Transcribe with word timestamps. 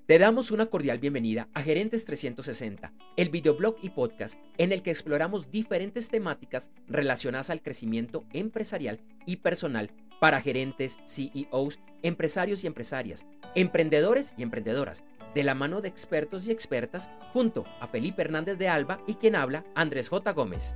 Te 0.09 0.18
damos 0.18 0.49
una 0.49 0.66
cordial 0.66 0.98
bienvenida 0.98 1.49
a 1.54 1.62
Gerentes 1.62 2.04
360, 2.04 2.91
el 3.16 3.30
videoblog 3.30 3.76
y 3.84 3.91
podcast 3.91 4.40
en 4.58 4.72
el 4.72 4.82
que 4.82 4.90
exploramos 4.90 5.52
diferentes 5.52 6.09
temáticas 6.09 6.72
relacionadas 6.88 7.52
al 7.52 7.62
crecimiento 7.62 8.26
empresarial 8.34 9.02
y 9.27 9.35
personal 9.35 9.91
para 10.20 10.41
gerentes, 10.41 10.98
CEOs, 11.05 11.80
empresarios 12.02 12.63
y 12.63 12.66
empresarias, 12.66 13.27
emprendedores 13.54 14.34
y 14.35 14.41
emprendedoras, 14.41 15.04
de 15.35 15.44
la 15.44 15.54
mano 15.54 15.80
de 15.80 15.90
expertos 15.90 16.48
y 16.48 16.52
expertas, 16.52 17.12
junto 17.32 17.63
a 17.80 17.85
Felipe 17.85 18.23
Hernández 18.23 18.57
de 18.57 18.68
Alba 18.68 18.99
y 19.05 19.13
quien 19.13 19.35
habla, 19.35 19.63
Andrés 19.76 20.10
J. 20.10 20.34
Gómez. 20.34 20.73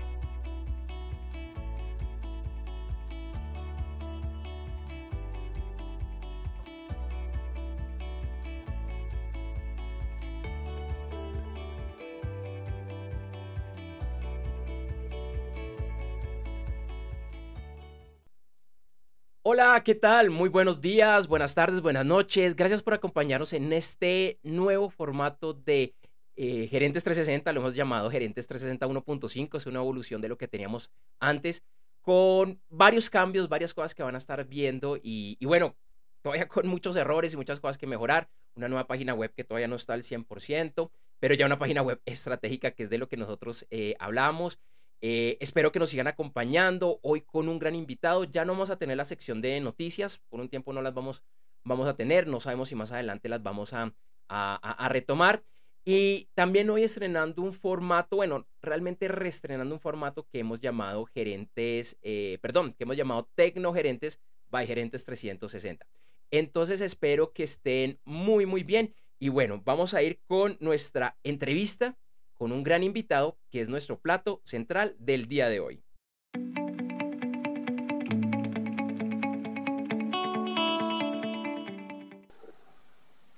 Hola, 19.56 19.84
¿qué 19.86 19.94
tal? 19.94 20.32
Muy 20.32 20.50
buenos 20.50 20.82
días, 20.82 21.28
buenas 21.28 21.54
tardes, 21.54 21.80
buenas 21.80 22.04
noches. 22.04 22.56
Gracias 22.56 22.82
por 22.82 22.96
acompañarnos 22.96 23.54
en 23.54 23.72
este 23.72 24.40
nuevo 24.42 24.90
formato 24.90 25.54
de 25.54 25.94
eh, 26.36 26.66
Gerentes 26.72 27.04
360. 27.04 27.54
Lo 27.54 27.60
hemos 27.60 27.76
llamado 27.76 28.10
Gerentes 28.10 28.48
360 28.48 28.88
1.5. 29.06 29.58
Es 29.58 29.68
una 29.68 29.78
evolución 29.78 30.22
de 30.22 30.28
lo 30.28 30.40
que 30.40 30.48
teníamos 30.48 30.90
antes 31.20 31.64
con 32.02 32.60
varios 32.68 33.12
cambios, 33.12 33.48
varias 33.48 33.76
cosas 33.76 33.94
que 33.94 34.02
van 34.02 34.16
a 34.16 34.18
estar 34.18 34.44
viendo 34.44 34.98
y, 35.00 35.38
bueno, 35.46 35.76
todavía 36.24 36.48
con 36.48 36.68
muchos 36.68 36.96
errores 36.96 37.34
y 37.34 37.38
muchas 37.38 37.60
cosas 37.60 37.78
que 37.78 37.86
mejorar. 37.86 38.32
Una 38.56 38.70
nueva 38.70 38.88
página 38.88 39.14
web 39.14 39.36
que 39.36 39.44
todavía 39.44 39.68
no 39.68 39.76
está 39.76 39.94
al 39.94 40.02
100%, 40.02 40.90
pero 41.20 41.36
ya 41.36 41.46
una 41.46 41.60
página 41.60 41.84
web 41.84 42.02
estratégica 42.08 42.72
que 42.72 42.82
es 42.82 42.90
de 42.90 42.98
lo 42.98 43.08
que 43.08 43.18
nosotros 43.18 43.68
eh, 43.70 43.94
hablamos. 44.00 44.58
Eh, 45.06 45.38
espero 45.42 45.74
que 45.74 45.80
nos 45.80 45.90
sigan 45.90 46.08
acompañando 46.08 47.00
hoy 47.02 47.20
con 47.20 47.50
un 47.50 47.60
gran 47.60 47.76
invitado. 47.76 48.24
Ya 48.24 48.46
no 48.46 48.54
vamos 48.54 48.70
a 48.70 48.78
tener 48.78 48.96
la 48.96 49.04
sección 49.04 49.42
de 49.42 49.60
noticias, 49.60 50.20
por 50.30 50.40
un 50.40 50.48
tiempo 50.48 50.72
no 50.72 50.82
las 50.82 50.94
vamos, 50.94 51.26
vamos 51.66 51.90
a 51.90 51.98
tener, 51.98 52.26
no 52.26 52.40
sabemos 52.40 52.70
si 52.70 52.76
más 52.76 52.94
adelante 52.94 53.28
las 53.28 53.44
vamos 53.44 53.74
a, 53.74 53.94
a, 54.30 54.88
retomar. 54.88 55.44
Y 55.84 56.30
también 56.36 56.70
hoy 56.70 56.84
estrenando 56.84 57.42
un 57.42 57.52
formato, 57.52 58.16
bueno, 58.16 58.48
realmente 58.62 59.10
reestrenando 59.10 59.76
un 59.76 59.82
formato 59.82 60.26
que 60.32 60.40
hemos 60.40 60.62
llamado 60.62 61.04
gerentes, 61.04 61.98
eh, 62.02 62.38
perdón, 62.42 62.72
que 62.72 62.86
hemos 62.86 62.96
llamado 62.96 63.28
tecnogerentes 63.36 64.22
by 64.52 64.66
gerentes 64.66 65.04
360. 65.04 65.86
Entonces 66.32 66.80
espero 66.80 67.34
que 67.34 67.44
estén 67.44 68.00
muy, 68.06 68.46
muy 68.46 68.64
bien. 68.64 68.96
Y 69.20 69.28
bueno, 69.28 69.62
vamos 69.66 69.94
a 69.94 70.02
ir 70.02 70.22
con 70.28 70.56
nuestra 70.62 71.18
entrevista 71.24 71.98
con 72.38 72.52
un 72.52 72.64
gran 72.64 72.84
invitado 72.84 73.38
que 73.52 73.62
es 73.62 73.70
nuestro 73.70 73.98
plato 73.98 74.42
central 74.44 74.96
del 75.00 75.28
día 75.28 75.50
de 75.50 75.60
hoy. 75.60 75.84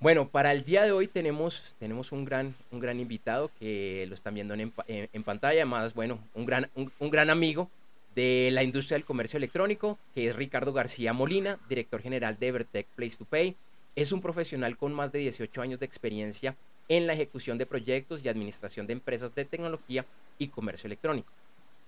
Bueno, 0.05 0.29
para 0.29 0.51
el 0.51 0.63
día 0.63 0.83
de 0.83 0.91
hoy 0.91 1.07
tenemos, 1.07 1.73
tenemos 1.79 2.11
un, 2.11 2.25
gran, 2.25 2.53
un 2.69 2.79
gran 2.79 2.99
invitado 2.99 3.49
que 3.59 4.05
lo 4.07 4.13
están 4.13 4.35
viendo 4.35 4.53
en, 4.53 4.71
en, 4.87 5.23
pantalla, 5.23 5.65
más 5.65 5.95
bueno, 5.95 6.19
un 6.35 6.45
gran, 6.45 6.69
un, 6.75 6.91
un 6.99 7.09
gran 7.09 7.31
amigo 7.31 7.71
de 8.13 8.49
la 8.51 8.61
industria 8.61 8.97
del 8.97 9.03
comercio 9.03 9.37
electrónico, 9.37 9.97
que 10.13 10.27
es 10.27 10.35
Ricardo 10.35 10.73
García 10.73 11.11
Molina, 11.13 11.57
director 11.67 12.03
general 12.03 12.37
de 12.37 12.47
Evertech 12.49 12.85
Place 12.95 13.17
to 13.17 13.25
Pay. 13.25 13.55
Es 13.95 14.11
un 14.11 14.21
profesional 14.21 14.77
con 14.77 14.93
más 14.93 15.11
de 15.11 15.19
18 15.19 15.61
años 15.63 15.79
de 15.79 15.87
experiencia 15.87 16.55
en 16.87 17.07
la 17.07 17.13
ejecución 17.13 17.57
de 17.57 17.65
proyectos 17.65 18.23
y 18.23 18.29
administración 18.29 18.87
de 18.87 18.93
empresas 18.93 19.33
de 19.33 19.45
tecnología 19.45 20.05
y 20.37 20.47
comercio 20.47 20.87
electrónico. 20.87 21.31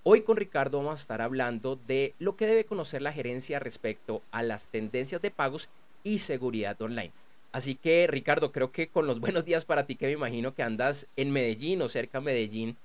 Hoy 0.04 0.22
con 0.22 0.38
Ricardo 0.38 0.78
vamos 0.78 0.94
a 0.94 1.02
estar 1.02 1.22
hablando 1.22 1.78
de 1.88 2.14
lo 2.20 2.36
que 2.36 2.48
debe 2.48 2.66
conocer 2.66 3.02
la 3.02 3.12
gerencia 3.12 3.60
respecto 3.60 4.22
a 4.32 4.42
las 4.42 4.68
tendencias 4.70 5.22
de 5.22 5.32
pagos 5.32 5.70
y 6.04 6.20
seguridad 6.20 6.82
online. 6.82 7.12
Así 7.52 7.76
que 7.76 8.08
Ricardo, 8.08 8.52
creo 8.52 8.72
que 8.72 8.88
con 8.88 9.08
los 9.08 9.20
buenos 9.20 9.46
días 9.46 9.66
para 9.66 9.86
ti, 9.86 9.96
que 9.96 10.06
me 10.08 10.14
imagino 10.14 10.54
que 10.54 10.64
andas 10.64 11.08
en 11.16 11.32
Medellín 11.32 11.82
o 11.82 11.90
cerca 11.90 12.20
de 12.20 12.26
Medellín, 12.26 12.78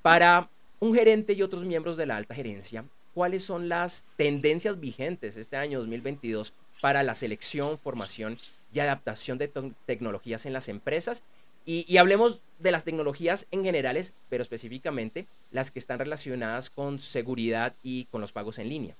para 0.00 0.48
un 0.80 0.94
gerente 0.94 1.34
y 1.34 1.42
otros 1.42 1.64
miembros 1.64 1.96
de 1.96 2.06
la 2.06 2.16
alta 2.16 2.34
gerencia, 2.34 2.84
¿cuáles 3.14 3.44
son 3.44 3.68
las 3.68 4.06
tendencias 4.16 4.80
vigentes 4.80 5.36
este 5.36 5.56
año 5.56 5.78
2022 5.80 6.54
para 6.80 7.02
la 7.02 7.14
selección, 7.14 7.78
formación 7.78 8.38
y 8.72 8.80
adaptación 8.80 9.38
de 9.38 9.52
tecnologías 9.86 10.46
en 10.46 10.52
las 10.52 10.68
empresas 10.68 11.22
y, 11.64 11.96
hablemos 11.96 12.40
de 12.58 12.70
las 12.70 12.84
tecnologías 12.84 13.46
en 13.50 13.64
generales, 13.64 14.14
pero 14.28 14.42
específicamente 14.42 15.26
las 15.50 15.70
que 15.70 15.78
están 15.78 15.98
relacionadas 15.98 16.70
con 16.70 16.98
seguridad 16.98 17.74
y 17.82 18.04
con 18.06 18.20
los 18.20 18.32
pagos 18.32 18.58
en 18.58 18.68
línea. 18.68 18.94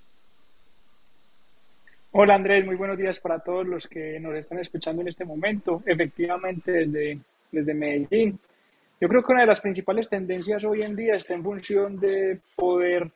Hola 2.12 2.34
Andrés, 2.34 2.67
muy 2.67 2.75
buenos 2.75 2.99
días 2.99 3.19
para 3.21 3.39
todos 3.39 3.67
los 3.67 3.87
que 3.87 4.21
nos 4.21 4.34
están 4.34 4.59
escuchando 4.59 5.03
en 5.03 5.09
este 5.09 5.25
momento. 5.25 5.83
Efectivamente, 5.87 6.72
desde, 6.72 7.19
desde 7.51 7.75
Medellín. 7.75 8.39
Yo 9.01 9.09
creo 9.09 9.22
que 9.22 9.33
una 9.33 9.41
de 9.41 9.49
las 9.49 9.61
principales 9.61 10.09
tendencias 10.09 10.62
hoy 10.65 10.83
en 10.83 10.95
día 10.95 11.17
está 11.17 11.34
en 11.34 11.43
función 11.43 11.99
de 11.99 12.39
poder 12.55 13.11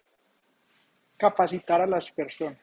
capacitar 1.17 1.81
a 1.81 1.87
las 1.87 2.11
personas. 2.11 2.59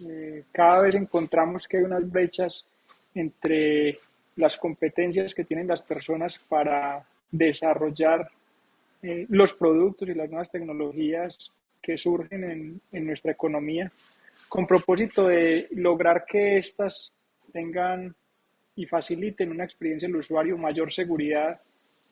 Eh, 0.00 0.44
cada 0.50 0.80
vez 0.80 0.94
encontramos 0.94 1.68
que 1.68 1.76
hay 1.76 1.84
unas 1.84 2.10
brechas 2.10 2.66
entre 3.14 3.98
las 4.40 4.56
competencias 4.56 5.34
que 5.34 5.44
tienen 5.44 5.68
las 5.68 5.82
personas 5.82 6.38
para 6.48 7.04
desarrollar 7.30 8.28
eh, 9.02 9.26
los 9.28 9.52
productos 9.52 10.08
y 10.08 10.14
las 10.14 10.28
nuevas 10.28 10.50
tecnologías 10.50 11.50
que 11.80 11.96
surgen 11.96 12.80
en, 12.92 13.06
nuestra 13.06 13.32
economía, 13.32 13.90
con 14.48 14.66
propósito 14.66 15.28
de 15.28 15.68
lograr 15.70 16.24
que 16.26 16.58
éstas 16.58 17.12
tengan 17.52 18.14
y 18.76 18.86
faciliten 18.86 19.50
una 19.50 19.64
experiencia 19.64 20.08
del 20.08 20.16
usuario, 20.16 20.58
mayor 20.58 20.92
seguridad 20.92 21.60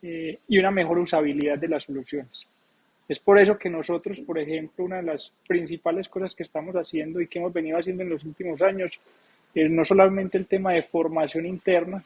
eh, 0.03 0.39
y 0.49 0.59
una 0.59 0.71
mejor 0.71 0.99
usabilidad 0.99 1.59
de 1.59 1.69
las 1.69 1.85
soluciones. 1.85 2.47
Es 3.09 3.19
por 3.19 3.39
eso 3.39 3.59
que 3.59 3.71
nosotros, 3.71 4.21
por 4.21 4.39
ejemplo, 4.39 4.85
una 4.85 4.97
de 4.97 5.03
las 5.03 5.33
principales 5.47 6.09
cosas 6.09 6.35
que 6.35 6.43
estamos 6.43 6.75
haciendo 6.77 7.21
y 7.21 7.27
que 7.27 7.39
hemos 7.39 7.53
venido 7.53 7.79
haciendo 7.79 8.03
en 8.03 8.11
los 8.11 8.25
últimos 8.25 8.61
años 8.61 8.99
es 9.55 9.71
no 9.71 9.85
solamente 9.85 10.37
el 10.39 10.47
tema 10.47 10.73
de 10.73 10.83
formación 10.83 11.47
interna, 11.47 12.05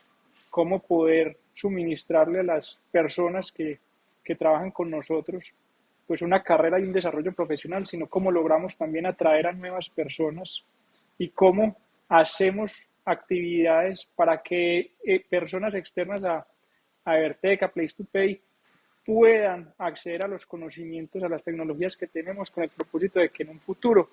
cómo 0.52 0.80
poder 0.80 1.38
suministrarle 1.54 2.40
a 2.40 2.42
las 2.42 2.78
personas 2.90 3.50
que, 3.50 3.78
que 4.22 4.34
trabajan 4.34 4.70
con 4.70 4.90
nosotros 4.90 5.50
pues 6.06 6.20
una 6.20 6.42
carrera 6.42 6.78
y 6.78 6.82
un 6.82 6.92
desarrollo 6.92 7.32
profesional, 7.32 7.86
sino 7.86 8.06
cómo 8.06 8.30
logramos 8.30 8.76
también 8.76 9.06
atraer 9.06 9.46
a 9.46 9.52
nuevas 9.52 9.88
personas 9.88 10.62
y 11.16 11.30
cómo 11.30 11.74
hacemos 12.06 12.86
actividades 13.06 14.06
para 14.14 14.42
que 14.42 14.92
eh, 15.02 15.24
personas 15.26 15.74
externas 15.74 16.22
a, 16.22 16.46
a 17.06 17.12
Verteca, 17.14 17.68
Place 17.68 17.94
to 17.96 18.04
Pay, 18.04 18.38
puedan 19.06 19.72
acceder 19.78 20.22
a 20.22 20.28
los 20.28 20.44
conocimientos, 20.44 21.22
a 21.22 21.30
las 21.30 21.42
tecnologías 21.42 21.96
que 21.96 22.08
tenemos 22.08 22.50
con 22.50 22.64
el 22.64 22.68
propósito 22.68 23.20
de 23.20 23.30
que 23.30 23.44
en 23.44 23.48
un 23.48 23.60
futuro 23.60 24.10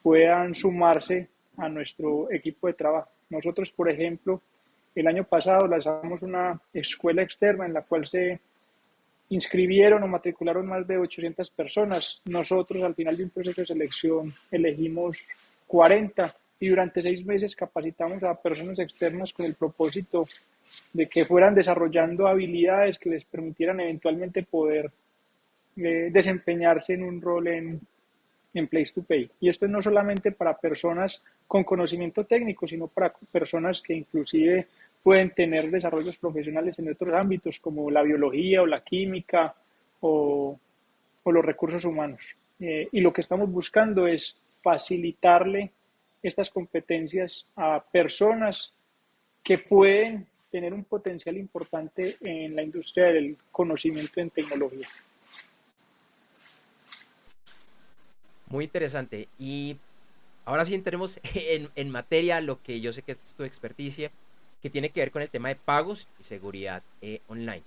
puedan 0.00 0.54
sumarse 0.54 1.28
a 1.56 1.68
nuestro 1.68 2.30
equipo 2.30 2.68
de 2.68 2.74
trabajo. 2.74 3.10
Nosotros, 3.30 3.72
por 3.72 3.90
ejemplo, 3.90 4.40
el 4.94 5.06
año 5.06 5.24
pasado 5.24 5.66
lanzamos 5.66 6.22
una 6.22 6.60
escuela 6.72 7.22
externa 7.22 7.66
en 7.66 7.74
la 7.74 7.82
cual 7.82 8.06
se 8.06 8.40
inscribieron 9.30 10.02
o 10.02 10.08
matricularon 10.08 10.66
más 10.66 10.86
de 10.86 10.98
800 10.98 11.50
personas. 11.50 12.20
Nosotros 12.26 12.82
al 12.82 12.94
final 12.94 13.16
de 13.16 13.24
un 13.24 13.30
proceso 13.30 13.62
de 13.62 13.66
selección 13.66 14.34
elegimos 14.50 15.26
40 15.66 16.34
y 16.60 16.68
durante 16.68 17.02
seis 17.02 17.24
meses 17.24 17.56
capacitamos 17.56 18.22
a 18.22 18.34
personas 18.34 18.78
externas 18.78 19.32
con 19.32 19.46
el 19.46 19.54
propósito 19.54 20.28
de 20.92 21.08
que 21.08 21.24
fueran 21.24 21.54
desarrollando 21.54 22.26
habilidades 22.26 22.98
que 22.98 23.10
les 23.10 23.24
permitieran 23.24 23.80
eventualmente 23.80 24.42
poder 24.42 24.90
eh, 25.76 26.10
desempeñarse 26.12 26.94
en 26.94 27.04
un 27.04 27.20
rol 27.20 27.48
en, 27.48 27.80
en 28.54 28.68
Place 28.68 28.92
to 28.94 29.02
Pay. 29.02 29.30
Y 29.40 29.48
esto 29.48 29.66
no 29.66 29.82
solamente 29.82 30.32
para 30.32 30.56
personas 30.56 31.20
con 31.46 31.64
conocimiento 31.64 32.24
técnico, 32.24 32.66
sino 32.66 32.86
para 32.86 33.12
personas 33.30 33.82
que 33.82 33.94
inclusive 33.94 34.66
pueden 35.02 35.30
tener 35.30 35.70
desarrollos 35.70 36.16
profesionales 36.16 36.78
en 36.78 36.90
otros 36.90 37.14
ámbitos 37.14 37.58
como 37.58 37.90
la 37.90 38.02
biología 38.02 38.62
o 38.62 38.66
la 38.66 38.84
química 38.84 39.54
o, 40.00 40.58
o 41.22 41.32
los 41.32 41.44
recursos 41.44 41.84
humanos. 41.84 42.36
Eh, 42.60 42.88
y 42.92 43.00
lo 43.00 43.12
que 43.12 43.22
estamos 43.22 43.50
buscando 43.50 44.06
es 44.06 44.36
facilitarle 44.62 45.72
estas 46.22 46.50
competencias 46.50 47.46
a 47.56 47.82
personas 47.82 48.72
que 49.42 49.58
pueden 49.58 50.26
tener 50.52 50.72
un 50.72 50.84
potencial 50.84 51.36
importante 51.36 52.16
en 52.20 52.54
la 52.54 52.62
industria 52.62 53.06
del 53.06 53.36
conocimiento 53.50 54.20
en 54.20 54.30
tecnología. 54.30 54.86
Muy 58.46 58.64
interesante. 58.64 59.28
Y 59.38 59.76
ahora 60.44 60.64
sí 60.64 60.74
entremos 60.74 61.18
en, 61.34 61.68
en, 61.74 61.90
materia 61.90 62.40
lo 62.40 62.62
que 62.62 62.80
yo 62.80 62.92
sé 62.92 63.02
que 63.02 63.12
es 63.12 63.34
tu 63.34 63.42
experticia, 63.42 64.10
que 64.62 64.70
tiene 64.70 64.90
que 64.90 65.00
ver 65.00 65.10
con 65.10 65.22
el 65.22 65.30
tema 65.30 65.48
de 65.48 65.56
pagos 65.56 66.08
y 66.20 66.24
seguridad 66.24 66.82
eh, 67.00 67.20
online. 67.28 67.62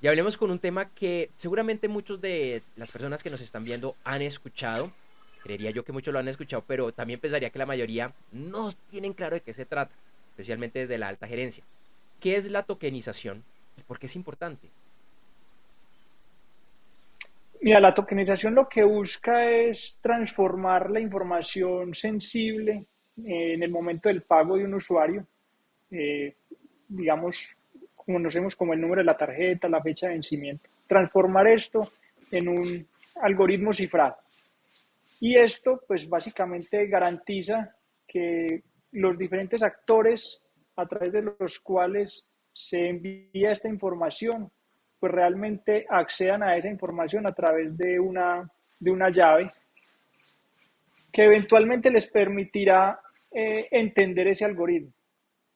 Y 0.00 0.06
hablemos 0.06 0.36
con 0.36 0.50
un 0.50 0.58
tema 0.58 0.88
que 0.90 1.30
seguramente 1.36 1.88
muchos 1.88 2.20
de 2.20 2.62
las 2.76 2.90
personas 2.90 3.22
que 3.22 3.30
nos 3.30 3.40
están 3.40 3.64
viendo 3.64 3.96
han 4.04 4.22
escuchado. 4.22 4.92
Creería 5.42 5.70
yo 5.70 5.84
que 5.84 5.92
muchos 5.92 6.12
lo 6.12 6.20
han 6.20 6.28
escuchado, 6.28 6.64
pero 6.66 6.92
también 6.92 7.20
pensaría 7.20 7.50
que 7.50 7.58
la 7.58 7.66
mayoría 7.66 8.12
no 8.32 8.72
tienen 8.90 9.12
claro 9.12 9.34
de 9.34 9.40
qué 9.40 9.52
se 9.52 9.66
trata, 9.66 9.92
especialmente 10.30 10.80
desde 10.80 10.98
la 10.98 11.08
alta 11.08 11.26
gerencia. 11.26 11.64
¿Qué 12.20 12.36
es 12.36 12.50
la 12.50 12.62
tokenización 12.62 13.42
y 13.76 13.82
por 13.82 13.98
qué 13.98 14.06
es 14.06 14.16
importante? 14.16 14.68
Mira, 17.60 17.80
la 17.80 17.92
tokenización 17.92 18.54
lo 18.54 18.68
que 18.68 18.84
busca 18.84 19.50
es 19.50 19.98
transformar 20.00 20.90
la 20.90 21.00
información 21.00 21.94
sensible 21.94 22.86
eh, 23.24 23.54
en 23.54 23.62
el 23.64 23.70
momento 23.70 24.08
del 24.08 24.22
pago 24.22 24.56
de 24.56 24.64
un 24.64 24.74
usuario, 24.74 25.26
eh, 25.90 26.36
digamos, 26.88 27.54
conocemos 27.94 28.56
como 28.56 28.72
el 28.72 28.80
número 28.80 29.00
de 29.00 29.06
la 29.06 29.16
tarjeta, 29.16 29.68
la 29.68 29.82
fecha 29.82 30.06
de 30.06 30.14
vencimiento. 30.14 30.68
Transformar 30.86 31.46
esto 31.48 31.90
en 32.30 32.48
un 32.48 32.86
algoritmo 33.22 33.72
cifrado. 33.72 34.16
Y 35.20 35.36
esto, 35.36 35.82
pues 35.86 36.08
básicamente 36.08 36.86
garantiza 36.86 37.74
que 38.06 38.62
los 38.92 39.18
diferentes 39.18 39.62
actores 39.62 40.40
a 40.76 40.86
través 40.86 41.12
de 41.12 41.22
los 41.22 41.58
cuales 41.60 42.26
se 42.52 42.88
envía 42.88 43.52
esta 43.52 43.68
información, 43.68 44.50
pues 44.98 45.12
realmente 45.12 45.86
accedan 45.88 46.42
a 46.42 46.56
esa 46.56 46.68
información 46.68 47.26
a 47.26 47.32
través 47.32 47.76
de 47.76 48.00
una, 48.00 48.50
de 48.78 48.90
una 48.90 49.10
llave 49.10 49.52
que 51.12 51.24
eventualmente 51.24 51.90
les 51.90 52.06
permitirá 52.06 53.00
eh, 53.30 53.68
entender 53.70 54.28
ese 54.28 54.44
algoritmo. 54.44 54.92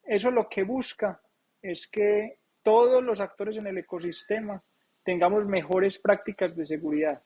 Eso 0.04 0.30
lo 0.30 0.48
que 0.48 0.64
busca 0.64 1.20
es 1.62 1.86
que 1.86 2.36
todos 2.62 3.02
los 3.02 3.20
actores 3.20 3.56
en 3.56 3.66
el 3.66 3.78
ecosistema 3.78 4.62
tengamos 5.04 5.46
mejores 5.46 5.98
prácticas 5.98 6.56
de 6.56 6.66
seguridad, 6.66 7.20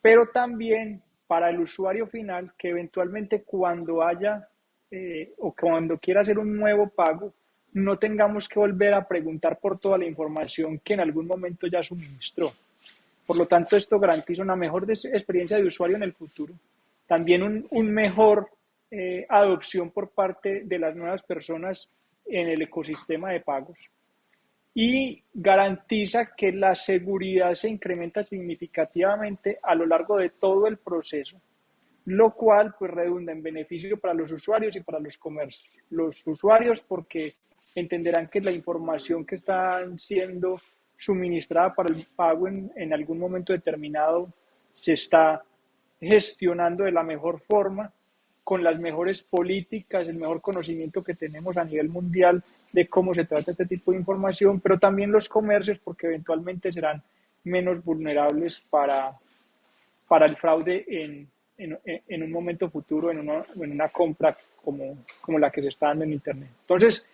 pero 0.00 0.28
también 0.28 1.02
para 1.26 1.50
el 1.50 1.60
usuario 1.60 2.06
final 2.06 2.52
que 2.56 2.70
eventualmente 2.70 3.42
cuando 3.42 4.02
haya 4.02 4.48
eh, 4.90 5.32
o 5.38 5.52
cuando 5.52 5.98
quiera 5.98 6.20
hacer 6.20 6.38
un 6.38 6.56
nuevo 6.56 6.88
pago, 6.88 7.34
no 7.72 7.98
tengamos 7.98 8.48
que 8.48 8.58
volver 8.58 8.94
a 8.94 9.06
preguntar 9.06 9.58
por 9.58 9.78
toda 9.78 9.98
la 9.98 10.06
información 10.06 10.78
que 10.78 10.94
en 10.94 11.00
algún 11.00 11.26
momento 11.26 11.66
ya 11.66 11.82
suministró. 11.82 12.52
Por 13.26 13.36
lo 13.36 13.46
tanto, 13.46 13.76
esto 13.76 13.98
garantiza 13.98 14.42
una 14.42 14.54
mejor 14.54 14.88
experiencia 14.88 15.56
de 15.56 15.66
usuario 15.66 15.96
en 15.96 16.04
el 16.04 16.12
futuro, 16.12 16.54
también 17.06 17.66
un, 17.70 17.90
mejor 17.90 18.48
eh, 18.90 19.26
adopción 19.28 19.90
por 19.90 20.10
parte 20.10 20.62
de 20.64 20.78
las 20.78 20.94
nuevas 20.94 21.22
personas 21.22 21.88
en 22.26 22.48
el 22.48 22.62
ecosistema 22.62 23.30
de 23.30 23.40
pagos 23.40 23.78
y 24.74 25.22
garantiza 25.32 26.34
que 26.34 26.52
la 26.52 26.74
seguridad 26.74 27.54
se 27.54 27.68
incrementa 27.68 28.24
significativamente 28.24 29.58
a 29.62 29.74
lo 29.74 29.86
largo 29.86 30.16
de 30.16 30.30
todo 30.30 30.66
el 30.66 30.78
proceso, 30.78 31.40
lo 32.06 32.34
cual 32.34 32.74
pues 32.76 32.90
redunda 32.90 33.32
en 33.32 33.42
beneficio 33.42 33.98
para 33.98 34.14
los 34.14 34.32
usuarios 34.32 34.74
y 34.74 34.80
para 34.80 34.98
los 34.98 35.16
comercios. 35.16 35.64
Los 35.90 36.26
usuarios 36.26 36.80
porque 36.80 37.34
entenderán 37.74 38.28
que 38.28 38.40
la 38.40 38.50
información 38.50 39.24
que 39.24 39.36
está 39.36 39.80
siendo 39.98 40.60
suministrada 40.98 41.72
para 41.72 41.94
el 41.94 42.06
pago 42.16 42.48
en, 42.48 42.72
en 42.74 42.92
algún 42.92 43.18
momento 43.18 43.52
determinado 43.52 44.32
se 44.74 44.94
está 44.94 45.42
gestionando 46.00 46.84
de 46.84 46.92
la 46.92 47.04
mejor 47.04 47.40
forma, 47.40 47.92
con 48.44 48.62
las 48.62 48.78
mejores 48.78 49.22
políticas, 49.22 50.06
el 50.06 50.16
mejor 50.16 50.42
conocimiento 50.42 51.02
que 51.02 51.14
tenemos 51.14 51.56
a 51.56 51.64
nivel 51.64 51.88
mundial 51.88 52.44
de 52.72 52.86
cómo 52.86 53.14
se 53.14 53.24
trata 53.24 53.50
este 53.50 53.64
tipo 53.64 53.90
de 53.90 53.98
información, 53.98 54.60
pero 54.60 54.78
también 54.78 55.10
los 55.10 55.28
comercios, 55.28 55.78
porque 55.82 56.06
eventualmente 56.08 56.70
serán 56.70 57.02
menos 57.44 57.82
vulnerables 57.82 58.62
para, 58.68 59.18
para 60.06 60.26
el 60.26 60.36
fraude 60.36 60.84
en, 60.86 61.28
en, 61.56 61.78
en 61.84 62.22
un 62.22 62.30
momento 62.30 62.68
futuro, 62.68 63.10
en 63.10 63.20
una, 63.20 63.46
en 63.54 63.72
una 63.72 63.88
compra 63.88 64.36
como, 64.62 64.98
como 65.20 65.38
la 65.38 65.50
que 65.50 65.62
se 65.62 65.68
está 65.68 65.88
dando 65.88 66.04
en 66.04 66.12
Internet. 66.12 66.50
Entonces, 66.60 67.10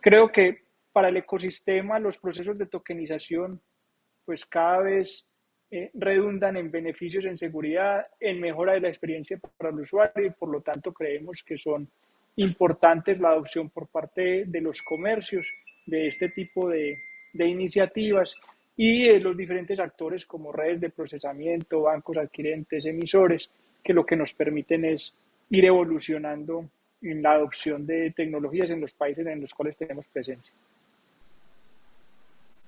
creo 0.00 0.30
que 0.30 0.62
para 0.92 1.08
el 1.08 1.16
ecosistema 1.16 1.98
los 1.98 2.18
procesos 2.18 2.58
de 2.58 2.66
tokenización 2.66 3.60
pues 4.24 4.44
cada 4.46 4.78
vez 4.80 5.24
eh, 5.74 5.90
redundan 5.94 6.58
en 6.58 6.70
beneficios 6.70 7.24
en 7.24 7.38
seguridad, 7.38 8.06
en 8.20 8.38
mejora 8.38 8.74
de 8.74 8.80
la 8.80 8.90
experiencia 8.90 9.40
para 9.56 9.70
el 9.70 9.80
usuario 9.80 10.26
y 10.26 10.28
por 10.28 10.50
lo 10.50 10.60
tanto 10.60 10.92
creemos 10.92 11.42
que 11.42 11.56
son 11.56 11.88
importante 12.36 13.16
la 13.16 13.30
adopción 13.30 13.70
por 13.70 13.86
parte 13.88 14.44
de 14.44 14.60
los 14.60 14.82
comercios 14.82 15.50
de 15.86 16.08
este 16.08 16.28
tipo 16.28 16.68
de, 16.68 16.98
iniciativas 17.32 18.34
y 18.76 19.18
los 19.18 19.34
diferentes 19.34 19.80
actores 19.80 20.26
como 20.26 20.52
redes 20.52 20.78
de 20.78 20.90
procesamiento, 20.90 21.80
bancos 21.80 22.18
adquirentes, 22.18 22.84
emisores, 22.84 23.48
que 23.82 23.94
lo 23.94 24.04
que 24.04 24.16
nos 24.16 24.34
permiten 24.34 24.84
es 24.84 25.14
ir 25.48 25.64
evolucionando 25.64 26.66
en 27.00 27.22
la 27.22 27.32
adopción 27.32 27.86
de 27.86 28.10
tecnologías 28.10 28.68
en 28.68 28.82
los 28.82 28.92
países 28.92 29.26
en 29.26 29.40
los 29.40 29.54
cuales 29.54 29.78
tenemos 29.78 30.04
presencia. 30.08 30.52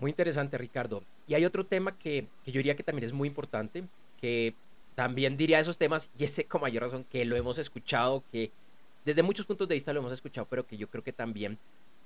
Muy 0.05 0.11
interesante, 0.11 0.59
Ricardo. 0.59 1.03
Y 1.27 1.33
hay 1.33 1.47
otro 1.47 1.65
tema 1.65 1.99
que, 1.99 2.27
que 2.45 2.53
yo 2.53 2.59
diría 2.59 2.77
que 2.77 2.83
también 2.83 3.07
es 3.07 3.15
muy 3.15 3.27
importante, 3.27 3.85
que 4.21 4.53
también 4.95 5.39
diría 5.39 5.59
esos 5.59 5.79
temas, 5.79 6.11
y 6.19 6.25
ese 6.25 6.45
con 6.45 6.61
mayor 6.61 6.83
razón, 6.83 7.07
que 7.11 7.25
lo 7.25 7.37
hemos 7.37 7.59
escuchado, 7.59 8.23
que 8.31 8.51
desde 9.07 9.23
muchos 9.23 9.47
puntos 9.47 9.67
de 9.67 9.77
vista 9.77 9.95
lo 9.95 10.01
hemos 10.01 10.13
escuchado, 10.13 10.47
pero 10.51 10.67
que 10.67 10.77
yo 10.77 10.89
creo 10.89 11.03
que 11.03 11.15
también 11.15 11.57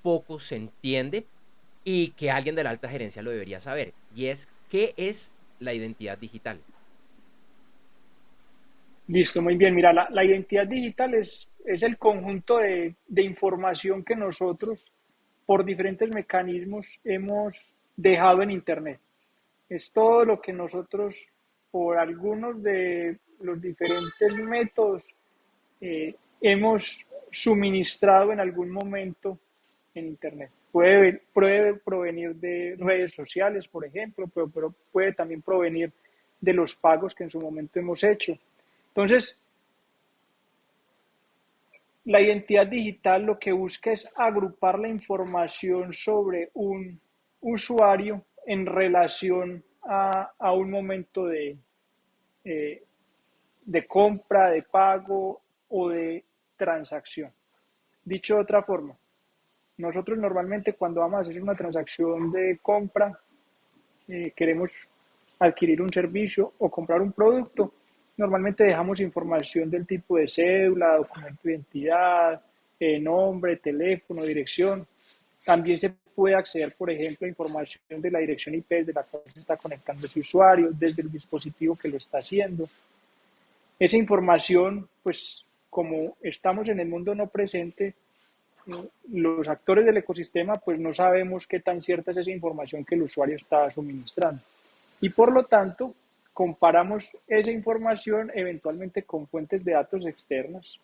poco 0.01 0.39
se 0.39 0.55
entiende 0.55 1.25
y 1.83 2.11
que 2.11 2.31
alguien 2.31 2.55
de 2.55 2.63
la 2.63 2.69
alta 2.69 2.87
gerencia 2.87 3.21
lo 3.21 3.31
debería 3.31 3.59
saber. 3.59 3.91
Y 4.15 4.27
es, 4.27 4.47
¿qué 4.69 4.93
es 4.95 5.33
la 5.59 5.73
identidad 5.73 6.17
digital? 6.17 6.57
Listo, 9.09 9.41
muy 9.41 9.57
bien. 9.57 9.75
Mira, 9.75 9.91
la, 9.91 10.07
la 10.09 10.23
identidad 10.23 10.67
digital 10.67 11.15
es, 11.15 11.49
es 11.65 11.83
el 11.83 11.97
conjunto 11.97 12.59
de, 12.59 12.95
de 13.09 13.23
información 13.23 14.05
que 14.05 14.15
nosotros, 14.15 14.85
por 15.45 15.65
diferentes 15.65 16.09
mecanismos, 16.09 16.87
hemos 17.03 17.57
dejado 18.01 18.41
en 18.41 18.51
Internet. 18.51 18.99
Es 19.67 19.91
todo 19.91 20.23
lo 20.23 20.41
que 20.41 20.53
nosotros, 20.53 21.15
por 21.69 21.97
algunos 21.97 22.63
de 22.63 23.17
los 23.41 23.61
diferentes 23.61 24.33
métodos, 24.35 25.03
eh, 25.81 26.15
hemos 26.41 27.05
suministrado 27.31 28.31
en 28.31 28.39
algún 28.39 28.71
momento 28.71 29.37
en 29.93 30.07
Internet. 30.07 30.49
Puede, 30.71 31.21
puede 31.33 31.73
provenir 31.75 32.35
de 32.35 32.75
redes 32.79 33.13
sociales, 33.13 33.67
por 33.67 33.85
ejemplo, 33.85 34.27
pero, 34.33 34.49
pero 34.49 34.73
puede 34.91 35.13
también 35.13 35.41
provenir 35.41 35.91
de 36.39 36.53
los 36.53 36.75
pagos 36.75 37.13
que 37.13 37.25
en 37.25 37.29
su 37.29 37.41
momento 37.41 37.79
hemos 37.79 38.03
hecho. 38.03 38.37
Entonces, 38.87 39.41
la 42.05 42.21
identidad 42.21 42.65
digital 42.65 43.23
lo 43.23 43.37
que 43.37 43.51
busca 43.51 43.91
es 43.91 44.13
agrupar 44.17 44.79
la 44.79 44.87
información 44.87 45.91
sobre 45.91 46.49
un 46.53 46.99
usuario 47.41 48.25
en 48.45 48.65
relación 48.65 49.63
a, 49.83 50.31
a 50.37 50.53
un 50.53 50.69
momento 50.71 51.25
de, 51.27 51.57
eh, 52.43 52.83
de 53.65 53.87
compra, 53.87 54.49
de 54.49 54.63
pago 54.63 55.41
o 55.69 55.89
de 55.89 56.23
transacción. 56.57 57.31
Dicho 58.03 58.35
de 58.35 58.41
otra 58.41 58.63
forma, 58.63 58.95
nosotros 59.77 60.17
normalmente 60.17 60.73
cuando 60.73 61.01
vamos 61.01 61.19
a 61.19 61.21
hacer 61.21 61.41
una 61.41 61.55
transacción 61.55 62.31
de 62.31 62.59
compra, 62.61 63.17
eh, 64.07 64.33
queremos 64.35 64.87
adquirir 65.39 65.81
un 65.81 65.93
servicio 65.93 66.53
o 66.57 66.69
comprar 66.69 67.01
un 67.01 67.13
producto, 67.13 67.73
normalmente 68.17 68.63
dejamos 68.65 68.99
información 68.99 69.69
del 69.69 69.87
tipo 69.87 70.17
de 70.17 70.27
cédula, 70.27 70.97
documento 70.97 71.39
de 71.43 71.51
identidad, 71.53 72.41
eh, 72.79 72.99
nombre, 72.99 73.57
teléfono, 73.57 74.23
dirección. 74.23 74.85
También 75.43 75.79
se 75.79 75.89
puede 75.89 76.35
acceder, 76.35 76.75
por 76.75 76.91
ejemplo, 76.91 77.25
a 77.25 77.29
información 77.29 77.81
de 77.89 78.11
la 78.11 78.19
dirección 78.19 78.55
IP 78.55 78.69
de 78.85 78.93
la 78.93 79.03
cual 79.03 79.23
se 79.33 79.39
está 79.39 79.55
conectando 79.57 80.05
ese 80.05 80.19
usuario, 80.19 80.69
desde 80.71 81.01
el 81.01 81.11
dispositivo 81.11 81.75
que 81.75 81.89
lo 81.89 81.97
está 81.97 82.17
haciendo. 82.17 82.67
Esa 83.79 83.97
información, 83.97 84.87
pues, 85.01 85.45
como 85.69 86.17
estamos 86.21 86.67
en 86.67 86.79
el 86.79 86.87
mundo 86.87 87.15
no 87.15 87.27
presente, 87.27 87.93
los 89.11 89.47
actores 89.47 89.85
del 89.85 89.97
ecosistema 89.97 90.57
pues 90.57 90.79
no 90.79 90.93
sabemos 90.93 91.47
qué 91.47 91.59
tan 91.59 91.81
cierta 91.81 92.11
es 92.11 92.17
esa 92.17 92.31
información 92.31 92.85
que 92.85 92.95
el 92.95 93.03
usuario 93.03 93.35
está 93.35 93.69
suministrando. 93.71 94.41
Y 95.01 95.09
por 95.09 95.31
lo 95.31 95.43
tanto, 95.43 95.93
comparamos 96.33 97.17
esa 97.27 97.51
información 97.51 98.31
eventualmente 98.33 99.03
con 99.03 99.27
fuentes 99.27 99.63
de 99.63 99.73
datos 99.73 100.05
externas. 100.05 100.79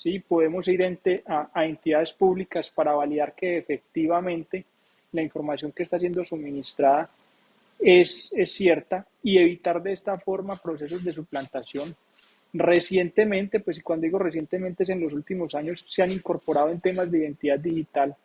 ¿Sí? 0.00 0.18
Podemos 0.18 0.66
ir 0.68 0.82
a, 1.26 1.50
a 1.52 1.66
entidades 1.66 2.12
públicas 2.14 2.70
para 2.70 2.92
validar 2.92 3.34
que 3.34 3.58
efectivamente 3.58 4.64
la 5.12 5.22
información 5.22 5.72
que 5.72 5.82
está 5.82 5.98
siendo 5.98 6.24
suministrada 6.24 7.10
es, 7.78 8.32
es, 8.34 8.52
cierta 8.52 9.06
y 9.22 9.38
evitar 9.38 9.82
de 9.82 9.92
esta 9.92 10.18
forma 10.18 10.56
procesos 10.56 11.04
de 11.04 11.12
suplantación. 11.12 11.94
Recientemente, 12.52 13.60
pues 13.60 13.78
y 13.78 13.82
cuando 13.82 14.04
digo 14.04 14.18
recientemente 14.18 14.84
es 14.84 14.88
en 14.88 15.00
los 15.00 15.12
últimos 15.12 15.54
años, 15.54 15.84
se 15.88 16.02
han 16.02 16.12
incorporado 16.12 16.70
en 16.70 16.80
temas 16.80 17.10
de 17.10 17.18
identidad 17.18 17.58
digital 17.58 18.16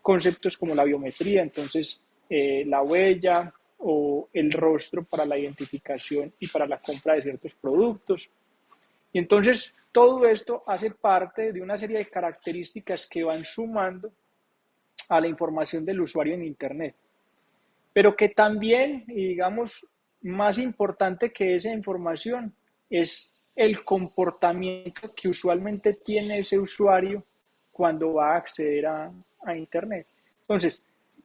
conceptos 0.00 0.56
como 0.56 0.74
la 0.74 0.84
biometría, 0.84 1.42
entonces 1.42 2.00
eh, 2.30 2.64
la 2.66 2.82
huella 2.82 3.52
o 3.78 4.28
el 4.32 4.52
rostro 4.52 5.02
para 5.02 5.26
la 5.26 5.38
identificación 5.38 6.32
y 6.38 6.46
para 6.46 6.66
la 6.66 6.78
compra 6.78 7.14
de 7.14 7.22
ciertos 7.22 7.54
productos. 7.54 8.30
Y 9.12 9.18
entonces 9.18 9.74
todo 9.94 10.26
esto 10.26 10.64
hace 10.66 10.90
parte 10.90 11.52
de 11.52 11.62
una 11.62 11.78
serie 11.78 11.98
de 11.98 12.10
características 12.10 13.06
que 13.08 13.22
van 13.22 13.44
sumando 13.44 14.12
a 15.08 15.20
la 15.20 15.28
información 15.28 15.84
del 15.84 16.00
usuario 16.00 16.34
en 16.34 16.44
Internet. 16.44 16.96
Pero 17.92 18.16
que 18.16 18.30
también, 18.30 19.04
digamos, 19.06 19.86
más 20.22 20.58
importante 20.58 21.32
que 21.32 21.54
esa 21.54 21.70
información 21.70 22.52
es 22.90 23.52
el 23.54 23.84
comportamiento 23.84 25.02
que 25.16 25.28
usualmente 25.28 25.94
tiene 26.04 26.40
ese 26.40 26.58
usuario 26.58 27.24
cuando 27.70 28.14
va 28.14 28.32
a 28.34 28.38
acceder 28.38 28.86
a, 28.86 29.12
a 29.46 29.56
Internet. 29.56 30.08
Entonces, 30.40 30.82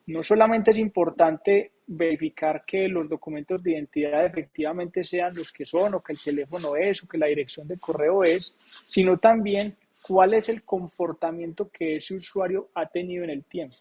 no 0.10 0.24
solamente 0.24 0.72
es 0.72 0.80
importante 0.80 1.72
verificar 1.86 2.64
que 2.66 2.88
los 2.88 3.08
documentos 3.08 3.62
de 3.62 3.74
identidad 3.74 4.26
efectivamente 4.26 5.04
sean 5.04 5.36
los 5.36 5.52
que 5.52 5.66
son, 5.66 5.94
o 5.94 6.02
que 6.02 6.14
el 6.14 6.20
teléfono 6.20 6.76
es, 6.76 7.04
o 7.04 7.08
que 7.08 7.18
la 7.18 7.28
dirección 7.28 7.68
de 7.68 7.78
correo 7.78 8.24
es, 8.24 8.56
sino 8.86 9.18
también 9.18 9.78
cuál 10.08 10.34
es 10.34 10.50
el 10.50 10.64
comportamiento 10.64 11.70
que 11.70 11.98
ese 11.98 12.16
usuario 12.16 12.70
ha 12.74 12.88
tenido 12.88 13.24
en 13.24 13.30
el 13.30 13.44
tiempo, 13.44 13.76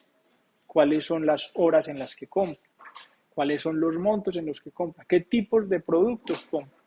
cuáles 0.66 1.06
son 1.06 1.24
las 1.24 1.52
horas 1.54 1.88
en 1.88 1.98
las 1.98 2.14
que 2.14 2.26
compra, 2.26 2.68
cuáles 3.34 3.62
son 3.62 3.80
los 3.80 3.96
montos 3.96 4.36
en 4.36 4.46
los 4.46 4.60
que 4.60 4.70
compra, 4.70 5.06
qué 5.08 5.20
tipos 5.20 5.68
de 5.68 5.80
productos 5.80 6.44
compra. 6.44 6.78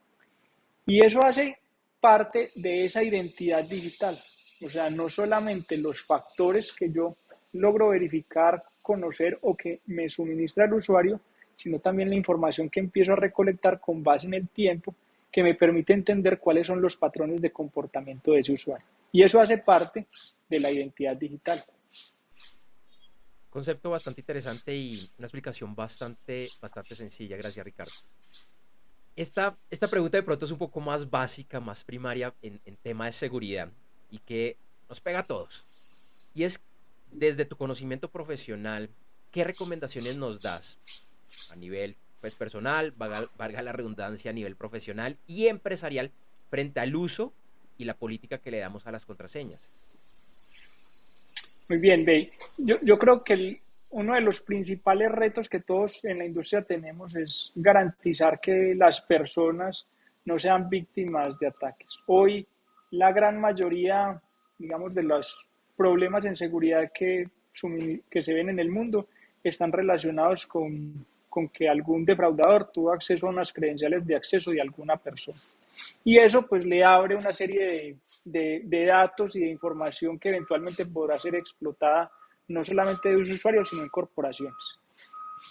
Y 0.85 1.03
eso 1.03 1.23
hace 1.23 1.57
parte 1.99 2.49
de 2.55 2.85
esa 2.85 3.03
identidad 3.03 3.63
digital. 3.63 4.15
O 4.63 4.69
sea, 4.69 4.89
no 4.91 5.09
solamente 5.09 5.77
los 5.77 6.01
factores 6.01 6.71
que 6.73 6.91
yo 6.91 7.15
logro 7.53 7.89
verificar, 7.89 8.63
conocer 8.81 9.37
o 9.41 9.55
que 9.55 9.81
me 9.87 10.09
suministra 10.09 10.65
el 10.65 10.73
usuario, 10.73 11.19
sino 11.55 11.79
también 11.79 12.09
la 12.09 12.15
información 12.15 12.69
que 12.69 12.79
empiezo 12.79 13.13
a 13.13 13.17
recolectar 13.17 13.79
con 13.79 14.03
base 14.03 14.27
en 14.27 14.33
el 14.33 14.47
tiempo 14.49 14.95
que 15.31 15.43
me 15.43 15.55
permite 15.55 15.93
entender 15.93 16.39
cuáles 16.39 16.67
son 16.67 16.81
los 16.81 16.97
patrones 16.97 17.41
de 17.41 17.51
comportamiento 17.51 18.33
de 18.33 18.41
ese 18.41 18.53
usuario. 18.53 18.85
Y 19.11 19.23
eso 19.23 19.39
hace 19.39 19.57
parte 19.57 20.07
de 20.49 20.59
la 20.59 20.71
identidad 20.71 21.15
digital. 21.15 21.59
Concepto 23.49 23.89
bastante 23.89 24.21
interesante 24.21 24.75
y 24.75 25.09
una 25.17 25.27
explicación 25.27 25.75
bastante, 25.75 26.47
bastante 26.61 26.95
sencilla. 26.95 27.37
Gracias, 27.37 27.65
Ricardo. 27.65 27.91
Esta, 29.15 29.57
esta 29.69 29.87
pregunta 29.87 30.17
de 30.17 30.23
pronto 30.23 30.45
es 30.45 30.51
un 30.51 30.57
poco 30.57 30.79
más 30.79 31.09
básica, 31.09 31.59
más 31.59 31.83
primaria 31.83 32.33
en, 32.41 32.61
en 32.65 32.77
tema 32.77 33.05
de 33.05 33.11
seguridad 33.11 33.69
y 34.09 34.19
que 34.19 34.57
nos 34.87 35.01
pega 35.01 35.19
a 35.19 35.23
todos. 35.23 36.29
Y 36.33 36.43
es 36.43 36.61
desde 37.11 37.45
tu 37.45 37.55
conocimiento 37.55 38.09
profesional, 38.09 38.89
¿qué 39.31 39.43
recomendaciones 39.43 40.17
nos 40.17 40.41
das 40.41 40.77
a 41.51 41.55
nivel 41.55 41.95
pues, 42.19 42.35
personal, 42.35 42.91
valga, 42.91 43.61
la 43.61 43.71
redundancia, 43.71 44.31
a 44.31 44.33
nivel 44.33 44.55
profesional 44.55 45.17
y 45.27 45.47
empresarial 45.47 46.11
frente 46.49 46.79
al 46.79 46.95
uso 46.95 47.33
y 47.77 47.85
la 47.85 47.95
política 47.95 48.37
que 48.37 48.51
le 48.51 48.59
damos 48.59 48.87
a 48.87 48.91
las 48.91 49.05
contraseñas? 49.05 49.87
Muy 51.69 51.79
bien, 51.79 52.03
Bey. 52.05 52.29
Yo, 52.57 52.75
yo 52.83 52.97
creo 52.97 53.23
que 53.23 53.57
uno 53.91 54.13
de 54.13 54.21
los 54.21 54.41
principales 54.41 55.11
retos 55.11 55.49
que 55.49 55.59
todos 55.59 56.03
en 56.03 56.19
la 56.19 56.25
industria 56.25 56.63
tenemos 56.63 57.15
es 57.15 57.51
garantizar 57.55 58.39
que 58.39 58.73
las 58.75 59.01
personas 59.01 59.85
no 60.25 60.39
sean 60.39 60.69
víctimas 60.69 61.37
de 61.39 61.47
ataques. 61.47 61.89
Hoy 62.07 62.47
la 62.91 63.11
gran 63.11 63.39
mayoría, 63.39 64.21
digamos, 64.57 64.93
de 64.93 65.03
los 65.03 65.37
problemas 65.81 66.25
en 66.25 66.35
seguridad 66.35 66.91
que, 66.93 67.27
que 68.09 68.21
se 68.21 68.33
ven 68.35 68.49
en 68.49 68.59
el 68.59 68.69
mundo 68.69 69.07
están 69.43 69.71
relacionados 69.71 70.45
con, 70.45 71.05
con 71.27 71.49
que 71.49 71.67
algún 71.67 72.05
defraudador 72.05 72.69
tuvo 72.71 72.93
acceso 72.93 73.25
a 73.25 73.31
unas 73.31 73.51
credenciales 73.51 74.05
de 74.05 74.15
acceso 74.15 74.51
de 74.51 74.61
alguna 74.61 74.95
persona. 74.97 75.39
Y 76.03 76.17
eso 76.17 76.43
pues 76.43 76.63
le 76.65 76.83
abre 76.83 77.15
una 77.15 77.33
serie 77.33 77.97
de, 78.25 78.61
de, 78.63 78.85
datos 78.85 79.35
y 79.35 79.39
de 79.39 79.49
información 79.49 80.19
que 80.19 80.29
eventualmente 80.29 80.85
podrá 80.85 81.17
ser 81.17 81.33
explotada 81.35 82.11
no 82.49 82.63
solamente 82.63 83.09
de 83.09 83.15
usuarios, 83.15 83.69
sino 83.69 83.81
en 83.81 83.89
corporaciones. 83.89 84.79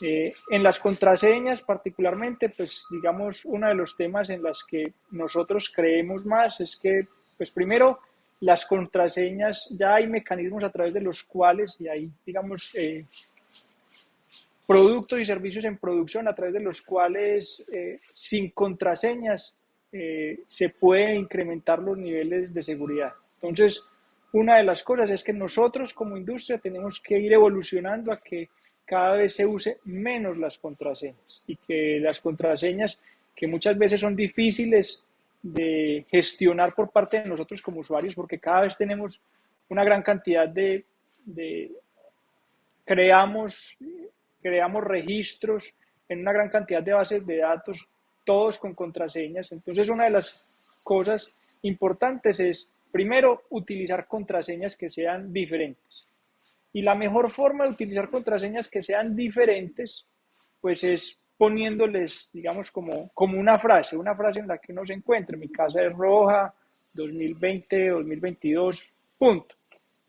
Eh, 0.03 0.31
en 0.51 0.63
las 0.63 0.79
contraseñas 0.79 1.63
particularmente, 1.63 2.51
pues 2.51 2.85
digamos, 2.91 3.45
uno 3.45 3.67
de 3.67 3.75
los 3.75 3.97
temas 3.97 4.31
en 4.31 4.43
los 4.43 4.65
que 4.65 4.85
nosotros 5.11 5.73
creemos 5.75 6.25
más 6.25 6.61
es 6.61 6.79
que, 6.81 7.09
pues 7.37 7.51
primero, 7.51 7.99
las 8.41 8.65
contraseñas, 8.65 9.69
ya 9.71 9.97
hay 9.97 10.07
mecanismos 10.07 10.65
a 10.65 10.71
través 10.71 10.95
de 10.95 11.01
los 11.01 11.23
cuales, 11.23 11.77
y 11.79 11.89
hay, 11.89 12.11
digamos, 12.25 12.75
eh, 12.75 13.05
productos 14.67 15.21
y 15.21 15.27
servicios 15.27 15.65
en 15.65 15.79
producción 15.79 16.27
a 16.27 16.35
través 16.35 16.55
de 16.55 16.61
los 16.61 16.81
cuales 16.81 17.67
eh, 17.73 18.01
sin 18.15 18.51
contraseñas 18.51 19.57
eh, 19.93 20.41
se 20.47 20.69
puede 20.69 21.17
incrementar 21.17 21.81
los 21.81 21.99
niveles 21.99 22.55
de 22.55 22.63
seguridad. 22.63 23.13
Entonces, 23.43 23.83
una 24.33 24.59
de 24.59 24.63
las 24.63 24.83
cosas 24.83 25.11
es 25.11 25.25
que 25.25 25.33
nosotros 25.33 25.93
como 25.93 26.17
industria 26.17 26.59
tenemos 26.59 27.01
que 27.01 27.19
ir 27.19 27.33
evolucionando 27.33 28.13
a 28.13 28.21
que 28.21 28.49
cada 28.85 29.17
vez 29.17 29.35
se 29.35 29.45
use 29.45 29.79
menos 29.85 30.39
las 30.39 30.57
contraseñas 30.57 31.43
y 31.47 31.57
que 31.57 31.99
las 32.01 32.21
contraseñas 32.21 33.01
que 33.35 33.47
muchas 33.47 33.77
veces 33.77 34.01
son 34.01 34.15
difíciles 34.15 35.05
de 35.43 36.07
gestionar 36.11 36.75
por 36.75 36.91
parte 36.91 37.21
de 37.21 37.29
nosotros 37.29 37.63
como 37.63 37.81
usuarios, 37.81 38.15
porque 38.15 38.39
cada 38.39 38.63
vez 38.63 38.77
tenemos 38.77 39.23
una 39.69 39.85
gran 39.85 40.03
cantidad 40.03 40.49
de, 40.49 40.85
creamos, 42.85 43.79
creamos 44.43 44.85
registros 44.85 45.75
en 46.09 46.21
una 46.21 46.33
gran 46.33 46.51
cantidad 46.51 46.83
de 46.83 46.93
bases 46.93 47.27
de 47.27 47.39
datos, 47.39 47.89
todos 48.25 48.59
con 48.59 48.75
contraseñas. 48.75 49.53
Entonces, 49.53 49.89
una 49.89 50.05
de 50.05 50.11
las 50.11 50.81
cosas 50.85 51.59
importantes 51.63 52.41
es, 52.41 52.69
primero, 52.91 53.43
utilizar 53.51 54.07
contraseñas 54.07 54.77
que 54.77 54.91
sean 54.91 55.33
diferentes. 55.33 56.09
Y 56.73 56.83
la 56.83 56.95
mejor 56.95 57.31
forma 57.31 57.65
de 57.65 57.71
utilizar 57.71 58.11
contraseñas 58.11 58.69
que 58.69 58.83
sean 58.83 59.17
diferentes, 59.17 60.07
pues 60.61 60.85
es 60.85 61.21
poniéndoles, 61.41 62.29
digamos, 62.35 62.71
como, 62.71 63.09
como 63.15 63.41
una 63.41 63.59
frase, 63.59 63.97
una 63.97 64.15
frase 64.15 64.41
en 64.41 64.49
la 64.49 64.59
que 64.59 64.73
uno 64.73 64.85
se 64.85 64.93
encuentre. 64.93 65.39
Mi 65.39 65.49
casa 65.49 65.83
es 65.83 65.91
roja, 65.91 66.53
2020, 66.93 67.89
2022, 67.89 69.15
punto. 69.19 69.55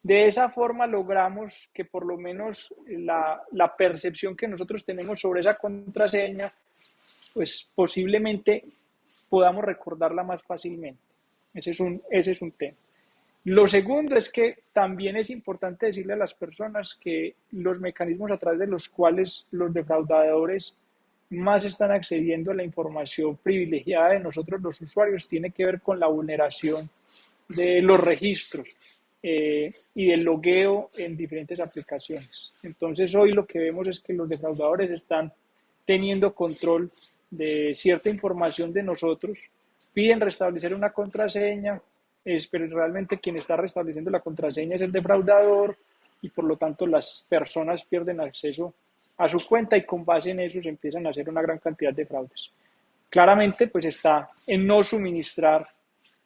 De 0.03 0.27
esa 0.27 0.49
forma 0.49 0.85
logramos 0.85 1.69
que 1.73 1.85
por 1.85 2.05
lo 2.05 2.17
menos 2.17 2.75
la, 2.85 3.41
la 3.53 3.73
percepción 3.73 4.35
que 4.35 4.49
nosotros 4.49 4.83
tenemos 4.83 5.21
sobre 5.21 5.39
esa 5.39 5.55
contraseña, 5.55 6.51
pues 7.33 7.65
posiblemente 7.73 8.65
podamos 9.29 9.63
recordarla 9.63 10.23
más 10.23 10.43
fácilmente. 10.43 10.99
Ese 11.53 11.71
es 11.71 11.79
un, 11.79 11.97
ese 12.11 12.31
es 12.31 12.41
un 12.41 12.51
tema. 12.51 12.75
Lo 13.45 13.67
segundo 13.67 14.17
es 14.17 14.29
que 14.29 14.63
también 14.73 15.15
es 15.15 15.29
importante 15.29 15.85
decirle 15.85 16.11
a 16.11 16.17
las 16.17 16.33
personas 16.33 16.99
que 17.01 17.35
los 17.51 17.79
mecanismos 17.79 18.31
a 18.31 18.37
través 18.37 18.59
de 18.59 18.67
los 18.67 18.89
cuales 18.89 19.47
los 19.51 19.73
defraudadores 19.73 20.75
más 21.31 21.65
están 21.65 21.91
accediendo 21.91 22.51
a 22.51 22.55
la 22.55 22.63
información 22.63 23.37
privilegiada 23.37 24.09
de 24.09 24.19
nosotros 24.19 24.61
los 24.61 24.79
usuarios 24.81 25.27
tiene 25.27 25.51
que 25.51 25.65
ver 25.65 25.81
con 25.81 25.99
la 25.99 26.07
vulneración 26.07 26.89
de 27.47 27.81
los 27.81 27.99
registros 27.99 29.01
eh, 29.23 29.69
y 29.95 30.07
del 30.07 30.23
logueo 30.23 30.89
en 30.97 31.15
diferentes 31.15 31.59
aplicaciones. 31.59 32.53
Entonces 32.63 33.13
hoy 33.15 33.31
lo 33.31 33.45
que 33.45 33.59
vemos 33.59 33.87
es 33.87 33.99
que 33.99 34.13
los 34.13 34.27
defraudadores 34.27 34.91
están 34.91 35.31
teniendo 35.85 36.33
control 36.33 36.91
de 37.29 37.73
cierta 37.75 38.09
información 38.09 38.73
de 38.73 38.83
nosotros, 38.83 39.49
piden 39.93 40.19
restablecer 40.19 40.73
una 40.73 40.91
contraseña, 40.91 41.81
pero 42.23 42.67
realmente 42.67 43.19
quien 43.19 43.37
está 43.37 43.55
restableciendo 43.55 44.11
la 44.11 44.19
contraseña 44.19 44.75
es 44.75 44.81
el 44.81 44.91
defraudador 44.91 45.77
y 46.21 46.29
por 46.29 46.45
lo 46.45 46.57
tanto 46.57 46.85
las 46.85 47.25
personas 47.27 47.85
pierden 47.85 48.19
acceso 48.19 48.67
a 48.67 48.90
su 49.27 49.45
cuenta 49.47 49.77
y 49.77 49.83
con 49.83 50.03
base 50.03 50.31
en 50.31 50.39
eso 50.39 50.61
se 50.61 50.69
empiezan 50.69 51.05
a 51.05 51.09
hacer 51.11 51.29
una 51.29 51.41
gran 51.41 51.59
cantidad 51.59 51.93
de 51.93 52.05
fraudes. 52.05 52.51
Claramente, 53.09 53.67
pues 53.67 53.85
está 53.85 54.29
en 54.47 54.65
no 54.65 54.83
suministrar 54.83 55.67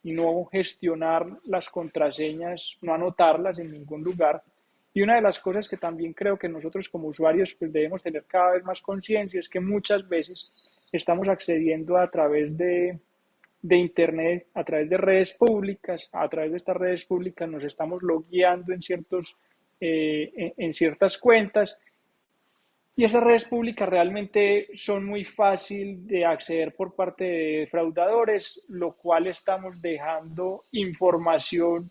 y 0.04 0.12
no 0.12 0.46
gestionar 0.46 1.25
las 1.46 1.68
contraseñas, 1.70 2.77
no 2.82 2.94
anotarlas 2.94 3.60
en 3.60 3.72
ningún 3.72 4.04
lugar. 4.04 4.44
Y 4.94 5.01
una 5.01 5.15
de 5.15 5.22
las 5.22 5.39
cosas 5.39 5.68
que 5.68 5.77
también 5.77 6.13
creo 6.13 6.38
que 6.38 6.48
nosotros 6.48 6.88
como 6.88 7.08
usuarios 7.08 7.54
pues 7.56 7.74
debemos 7.74 8.04
tener 8.04 8.24
cada 8.25 8.51
vez 8.51 8.63
más 8.63 8.82
conciencia 8.82 9.39
es 9.39 9.50
que 9.50 9.60
muchas 9.60 10.08
veces 10.08 10.54
estamos 10.92 11.27
accediendo 11.27 11.98
a 11.98 12.10
través 12.10 12.56
de, 12.56 13.00
de 13.65 13.77
Internet, 13.77 14.48
a 14.54 14.63
través 14.63 14.88
de 14.88 14.98
redes 14.98 15.34
públicas, 15.34 16.08
a 16.12 16.30
través 16.30 16.51
de 16.51 16.58
estas 16.58 16.77
redes 16.77 17.04
públicas 17.06 17.50
nos 17.50 17.63
estamos 17.63 18.04
logueando 18.04 18.74
en, 18.74 18.82
ciertos, 18.84 19.36
eh, 19.82 20.54
en, 20.56 20.72
ciertas 20.72 21.18
cuentas 21.18 21.75
y 22.97 23.03
esas 23.03 23.23
redes 23.23 23.45
públicas 23.45 23.89
realmente 23.89 24.67
son 24.75 25.05
muy 25.05 25.25
fácil 25.25 26.07
de 26.07 26.25
acceder 26.25 26.73
por 26.73 26.95
parte 26.95 27.25
de 27.25 27.67
fraudadores, 27.69 28.65
lo 28.69 28.93
cual 28.93 29.27
estamos 29.27 29.81
dejando 29.81 30.61
información 30.71 31.83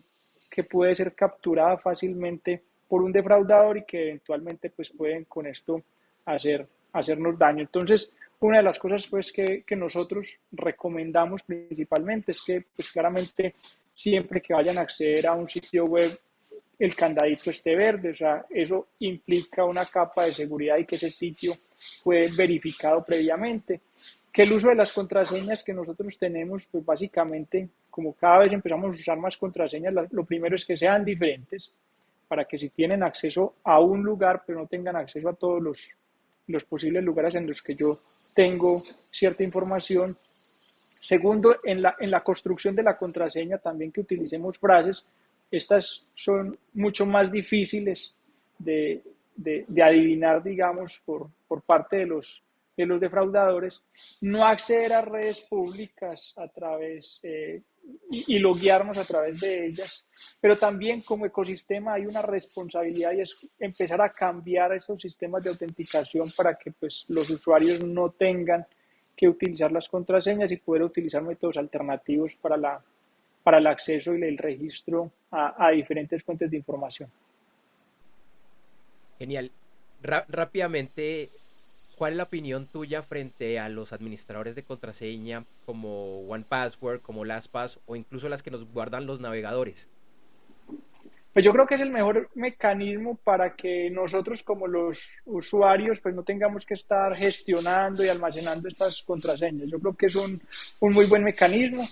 que 0.49 0.63
puede 0.63 0.95
ser 0.95 1.13
capturada 1.13 1.77
fácilmente 1.77 2.63
por 2.87 3.03
un 3.03 3.11
defraudador 3.11 3.77
y 3.77 3.85
que 3.85 4.09
eventualmente 4.09 4.71
pues 4.71 4.89
pueden 4.89 5.25
con 5.25 5.45
esto 5.45 5.83
hacer, 6.25 6.67
hacernos 6.93 7.37
daño. 7.37 7.61
Entonces, 7.61 8.11
una 8.39 8.57
de 8.57 8.63
las 8.63 8.79
cosas 8.79 9.05
pues 9.05 9.31
que, 9.31 9.63
que 9.63 9.75
nosotros 9.75 10.39
recomendamos 10.51 11.43
principalmente 11.43 12.31
es 12.31 12.43
que 12.43 12.65
pues 12.75 12.91
claramente 12.91 13.53
siempre 13.93 14.41
que 14.41 14.53
vayan 14.53 14.79
a 14.79 14.81
acceder 14.81 15.27
a 15.27 15.33
un 15.33 15.47
sitio 15.47 15.85
web 15.85 16.11
el 16.77 16.95
candadito 16.95 17.49
esté 17.51 17.75
verde, 17.75 18.11
o 18.11 18.15
sea, 18.15 18.45
eso 18.49 18.87
implica 18.99 19.63
una 19.65 19.85
capa 19.85 20.25
de 20.25 20.33
seguridad 20.33 20.77
y 20.77 20.85
que 20.85 20.95
ese 20.95 21.09
sitio 21.09 21.53
fue 22.03 22.27
verificado 22.35 23.03
previamente. 23.03 23.81
Que 24.31 24.43
el 24.43 24.51
uso 24.51 24.69
de 24.69 24.75
las 24.75 24.91
contraseñas 24.91 25.63
que 25.63 25.73
nosotros 25.73 26.17
tenemos, 26.17 26.65
pues 26.65 26.85
básicamente, 26.85 27.69
como 27.89 28.13
cada 28.13 28.39
vez 28.39 28.51
empezamos 28.51 28.87
a 28.87 28.99
usar 28.99 29.17
más 29.17 29.37
contraseñas, 29.37 29.93
lo 30.11 30.25
primero 30.25 30.55
es 30.55 30.65
que 30.65 30.75
sean 30.75 31.05
diferentes, 31.05 31.71
para 32.27 32.45
que 32.45 32.57
si 32.57 32.69
tienen 32.69 33.03
acceso 33.03 33.55
a 33.63 33.79
un 33.79 34.03
lugar, 34.03 34.43
pero 34.45 34.59
no 34.59 34.67
tengan 34.67 34.95
acceso 34.95 35.29
a 35.29 35.35
todos 35.35 35.61
los, 35.61 35.89
los 36.47 36.65
posibles 36.65 37.03
lugares 37.03 37.35
en 37.35 37.47
los 37.47 37.61
que 37.61 37.75
yo 37.75 37.97
tengo 38.33 38.81
cierta 38.81 39.43
información. 39.43 40.13
Segundo, 40.13 41.57
en 41.63 41.81
la, 41.81 41.95
en 41.99 42.11
la 42.11 42.23
construcción 42.23 42.75
de 42.75 42.83
la 42.83 42.97
contraseña, 42.97 43.59
también 43.59 43.91
que 43.91 44.01
utilicemos 44.01 44.57
frases 44.57 45.05
estas 45.57 46.05
son 46.15 46.57
mucho 46.73 47.05
más 47.05 47.31
difíciles 47.31 48.15
de, 48.57 49.01
adivinar, 49.81 50.43
digamos, 50.43 51.01
por, 51.05 51.29
parte 51.65 51.97
de 51.97 52.05
los, 52.05 52.43
de 52.75 52.85
los 52.85 52.99
defraudadores, 52.99 53.81
no 54.21 54.45
acceder 54.45 54.93
a 54.93 55.01
redes 55.01 55.41
públicas 55.41 56.33
a 56.37 56.47
través 56.47 57.19
eh, 57.23 57.61
y, 58.09 58.35
y 58.35 58.39
loguearnos 58.39 58.97
a 58.97 59.05
través 59.05 59.39
de 59.39 59.67
ellas, 59.67 60.05
pero 60.41 60.55
también 60.55 61.01
como 61.01 61.25
ecosistema 61.25 61.93
hay 61.93 62.05
una 62.05 62.21
responsabilidad 62.21 63.13
y 63.13 63.21
es 63.21 63.51
empezar 63.59 64.01
a 64.01 64.11
cambiar 64.11 64.73
esos 64.73 64.99
sistemas 64.99 65.43
de 65.43 65.51
autenticación 65.51 66.27
para 66.35 66.55
que 66.55 66.71
pues, 66.71 67.05
los 67.07 67.29
usuarios 67.29 67.83
no 67.83 68.09
tengan 68.11 68.65
que 69.15 69.29
utilizar 69.29 69.71
las 69.71 69.87
contraseñas 69.87 70.51
y 70.51 70.57
poder 70.57 70.83
utilizar 70.83 71.21
métodos 71.21 71.57
alternativos 71.57 72.35
para 72.35 72.57
la, 72.57 72.83
para 73.45 73.59
el 73.59 73.67
acceso 73.67 74.15
y 74.15 74.23
el 74.23 74.39
registro 74.39 75.11
a, 75.29 75.69
diferentes 75.69 76.23
fuentes 76.23 76.49
de 76.49 76.57
información. 76.57 77.11
Genial. 79.19 79.51
rápidamente, 80.01 81.29
¿cuál 81.95 82.13
es 82.13 82.17
la 82.17 82.23
opinión 82.23 82.65
tuya 82.65 83.03
frente 83.03 83.59
a 83.59 83.69
los 83.69 83.93
administradores 83.93 84.55
de 84.55 84.63
contraseña 84.63 85.45
como 85.63 86.21
OnePassword, 86.21 87.01
como 87.01 87.23
LastPass 87.23 87.79
o 87.85 87.95
incluso 87.95 88.29
las 88.29 88.41
que 88.41 88.49
nos 88.49 88.65
guardan 88.73 89.05
los 89.05 89.19
navegadores? 89.19 89.91
Pues 91.31 91.45
yo 91.45 91.51
creo 91.51 91.67
que 91.67 91.75
es 91.75 91.81
el 91.81 91.91
mejor 91.91 92.29
mecanismo 92.33 93.15
para 93.15 93.55
que 93.55 93.91
nosotros 93.91 94.41
como 94.41 94.65
los 94.65 95.21
usuarios 95.25 95.99
pues 95.99 96.15
no 96.15 96.23
tengamos 96.23 96.65
que 96.65 96.73
estar 96.73 97.13
gestionando 97.13 98.03
y 98.03 98.07
almacenando 98.07 98.67
estas 98.69 99.03
contraseñas. 99.03 99.69
Yo 99.69 99.79
creo 99.79 99.93
que 99.93 100.07
es 100.07 100.15
un, 100.15 100.41
un 100.79 100.93
muy 100.93 101.05
buen 101.05 101.23
mecanismo. 101.23 101.83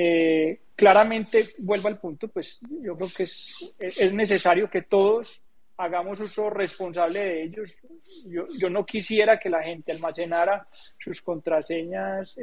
Eh, 0.00 0.60
claramente, 0.76 1.44
vuelvo 1.58 1.88
al 1.88 1.98
punto, 1.98 2.28
pues 2.28 2.60
yo 2.60 2.96
creo 2.96 3.08
que 3.16 3.24
es, 3.24 3.74
es 3.80 4.14
necesario 4.14 4.70
que 4.70 4.82
todos 4.82 5.42
hagamos 5.76 6.20
uso 6.20 6.50
responsable 6.50 7.18
de 7.18 7.42
ellos. 7.42 7.80
Yo, 8.56 8.70
no 8.70 8.86
quisiera 8.86 9.40
que 9.40 9.50
la 9.50 9.60
gente 9.60 9.90
almacenara 9.90 10.68
sus 10.70 11.20
contraseñas 11.20 12.38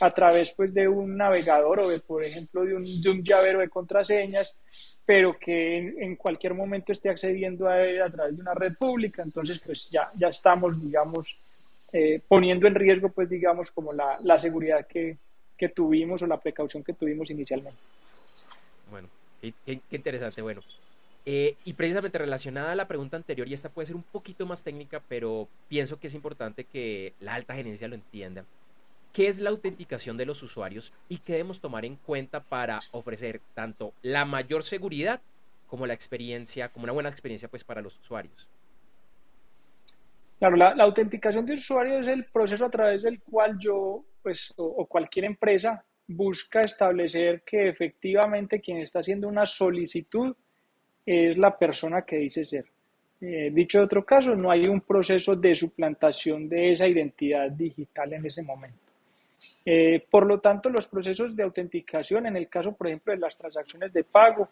a 0.00 0.14
través 0.14 0.52
pues, 0.52 0.72
de 0.72 0.86
un 0.86 1.16
navegador 1.16 1.80
o, 1.80 1.88
de, 1.88 1.98
por 1.98 2.22
ejemplo, 2.22 2.64
de 2.64 2.76
un, 2.76 2.82
de 2.84 3.22
llavero 3.24 3.58
de 3.58 3.68
contraseñas, 3.68 4.56
pero 5.04 5.36
que 5.36 5.78
en, 5.78 6.14
cualquier 6.14 6.54
momento 6.54 6.92
esté 6.92 7.08
accediendo 7.08 7.68
a 7.68 7.78
a 7.78 8.10
través 8.10 8.36
de 8.36 8.42
una 8.42 8.54
red 8.54 8.74
pública. 8.78 9.24
Entonces, 9.24 9.60
pues 9.66 9.90
ya, 9.90 10.06
ya 10.16 10.28
estamos, 10.28 10.84
digamos, 10.84 11.90
eh, 11.92 12.20
poniendo 12.28 12.68
en 12.68 12.76
riesgo, 12.76 13.08
pues, 13.08 13.28
digamos, 13.28 13.72
como 13.72 13.92
la, 13.92 14.18
la 14.22 14.38
seguridad 14.38 14.86
que, 14.86 15.18
que 15.56 15.68
tuvimos 15.68 16.22
o 16.22 16.26
la 16.26 16.40
precaución 16.40 16.82
que 16.82 16.92
tuvimos 16.92 17.30
inicialmente. 17.30 17.78
Bueno, 18.90 19.08
qué, 19.40 19.80
interesante. 19.90 20.42
Bueno, 20.42 20.62
eh, 21.26 21.56
y 21.64 21.72
precisamente 21.72 22.18
relacionada 22.18 22.72
a 22.72 22.76
la 22.76 22.88
pregunta 22.88 23.16
anterior, 23.16 23.48
y 23.48 23.54
esta 23.54 23.68
puede 23.68 23.86
ser 23.86 23.96
un 23.96 24.02
poquito 24.02 24.46
más 24.46 24.64
técnica, 24.64 25.02
pero 25.08 25.48
pienso 25.68 25.98
que 25.98 26.08
es 26.08 26.14
importante 26.14 26.64
que 26.64 27.14
la 27.20 27.34
alta 27.34 27.54
gerencia 27.54 27.88
lo 27.88 27.94
entienda. 27.94 28.44
¿Qué 29.12 29.28
es 29.28 29.38
la 29.38 29.50
autenticación 29.50 30.16
de 30.16 30.26
los 30.26 30.42
usuarios 30.42 30.92
y 31.08 31.18
qué 31.18 31.34
debemos 31.34 31.60
tomar 31.60 31.84
en 31.84 31.96
cuenta 31.96 32.40
para 32.40 32.78
ofrecer 32.90 33.40
tanto 33.54 33.92
la 34.02 34.24
mayor 34.24 34.64
seguridad 34.64 35.20
como 35.68 35.86
la 35.86 35.94
experiencia, 35.94 36.68
como 36.68 36.84
una 36.84 36.92
buena 36.92 37.10
experiencia 37.10 37.48
pues 37.48 37.62
para 37.62 37.80
los 37.80 37.96
usuarios? 38.00 38.48
Claro, 40.40 40.56
la, 40.56 40.74
la 40.74 40.82
autenticación 40.82 41.46
de 41.46 41.54
usuarios 41.54 42.02
es 42.02 42.08
el 42.08 42.24
proceso 42.24 42.66
a 42.66 42.70
través 42.70 43.04
del 43.04 43.20
cual 43.20 43.56
yo 43.58 44.04
pues, 44.24 44.54
o, 44.56 44.86
cualquier 44.86 45.26
empresa 45.26 45.84
busca 46.08 46.62
establecer 46.62 47.42
que 47.42 47.68
efectivamente 47.68 48.58
quien 48.58 48.78
está 48.78 49.00
haciendo 49.00 49.28
una 49.28 49.44
solicitud 49.44 50.34
es 51.04 51.36
la 51.36 51.56
persona 51.56 52.02
que 52.02 52.16
dice 52.16 52.42
ser. 52.46 52.64
Eh, 53.20 53.50
dicho 53.52 53.78
de 53.78 53.84
otro 53.84 54.02
caso, 54.02 54.34
no 54.34 54.50
hay 54.50 54.66
un 54.66 54.80
proceso 54.80 55.36
de 55.36 55.54
suplantación 55.54 56.48
de 56.48 56.72
esa 56.72 56.88
identidad 56.88 57.50
digital 57.50 58.14
en 58.14 58.24
ese 58.24 58.42
momento. 58.42 58.78
Eh, 59.66 60.02
por 60.10 60.24
lo 60.24 60.40
tanto, 60.40 60.70
los 60.70 60.86
procesos 60.86 61.36
de 61.36 61.42
autenticación, 61.42 62.26
en 62.26 62.36
el 62.38 62.48
caso, 62.48 62.72
por 62.72 62.86
ejemplo, 62.86 63.12
de 63.12 63.20
las 63.20 63.36
transacciones 63.36 63.92
de 63.92 64.04
pago, 64.04 64.48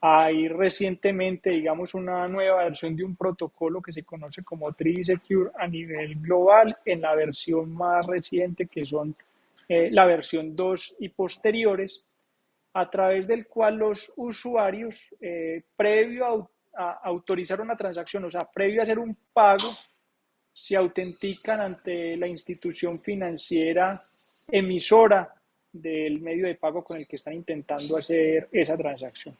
hay 0.00 0.48
recientemente, 0.48 1.50
digamos, 1.50 1.94
una 1.94 2.28
nueva 2.28 2.64
versión 2.64 2.94
de 2.94 3.04
un 3.04 3.16
protocolo 3.16 3.80
que 3.80 3.92
se 3.92 4.04
conoce 4.04 4.42
como 4.42 4.72
Secure 4.72 5.50
a 5.58 5.66
nivel 5.66 6.16
global 6.16 6.76
en 6.84 7.00
la 7.00 7.14
versión 7.14 7.72
más 7.72 8.06
reciente, 8.06 8.66
que 8.66 8.84
son 8.84 9.14
eh, 9.68 9.90
la 9.90 10.04
versión 10.04 10.54
2 10.54 10.96
y 11.00 11.08
posteriores, 11.08 12.04
a 12.74 12.90
través 12.90 13.26
del 13.26 13.46
cual 13.46 13.76
los 13.76 14.12
usuarios, 14.16 15.14
eh, 15.20 15.62
previo 15.76 16.50
a, 16.74 17.00
autorizar 17.02 17.60
una 17.60 17.76
transacción, 17.76 18.24
o 18.24 18.30
sea, 18.30 18.44
previo 18.44 18.80
a 18.80 18.84
hacer 18.84 18.98
un 18.98 19.16
pago, 19.32 19.70
se 20.52 20.76
autentican 20.76 21.60
ante 21.60 22.16
la 22.16 22.28
institución 22.28 22.98
financiera 22.98 23.98
emisora 24.48 25.34
del 25.72 26.20
medio 26.20 26.46
de 26.46 26.54
pago 26.54 26.84
con 26.84 26.98
el 26.98 27.06
que 27.06 27.16
están 27.16 27.34
intentando 27.34 27.96
hacer 27.96 28.48
esa 28.52 28.76
transacción. 28.76 29.36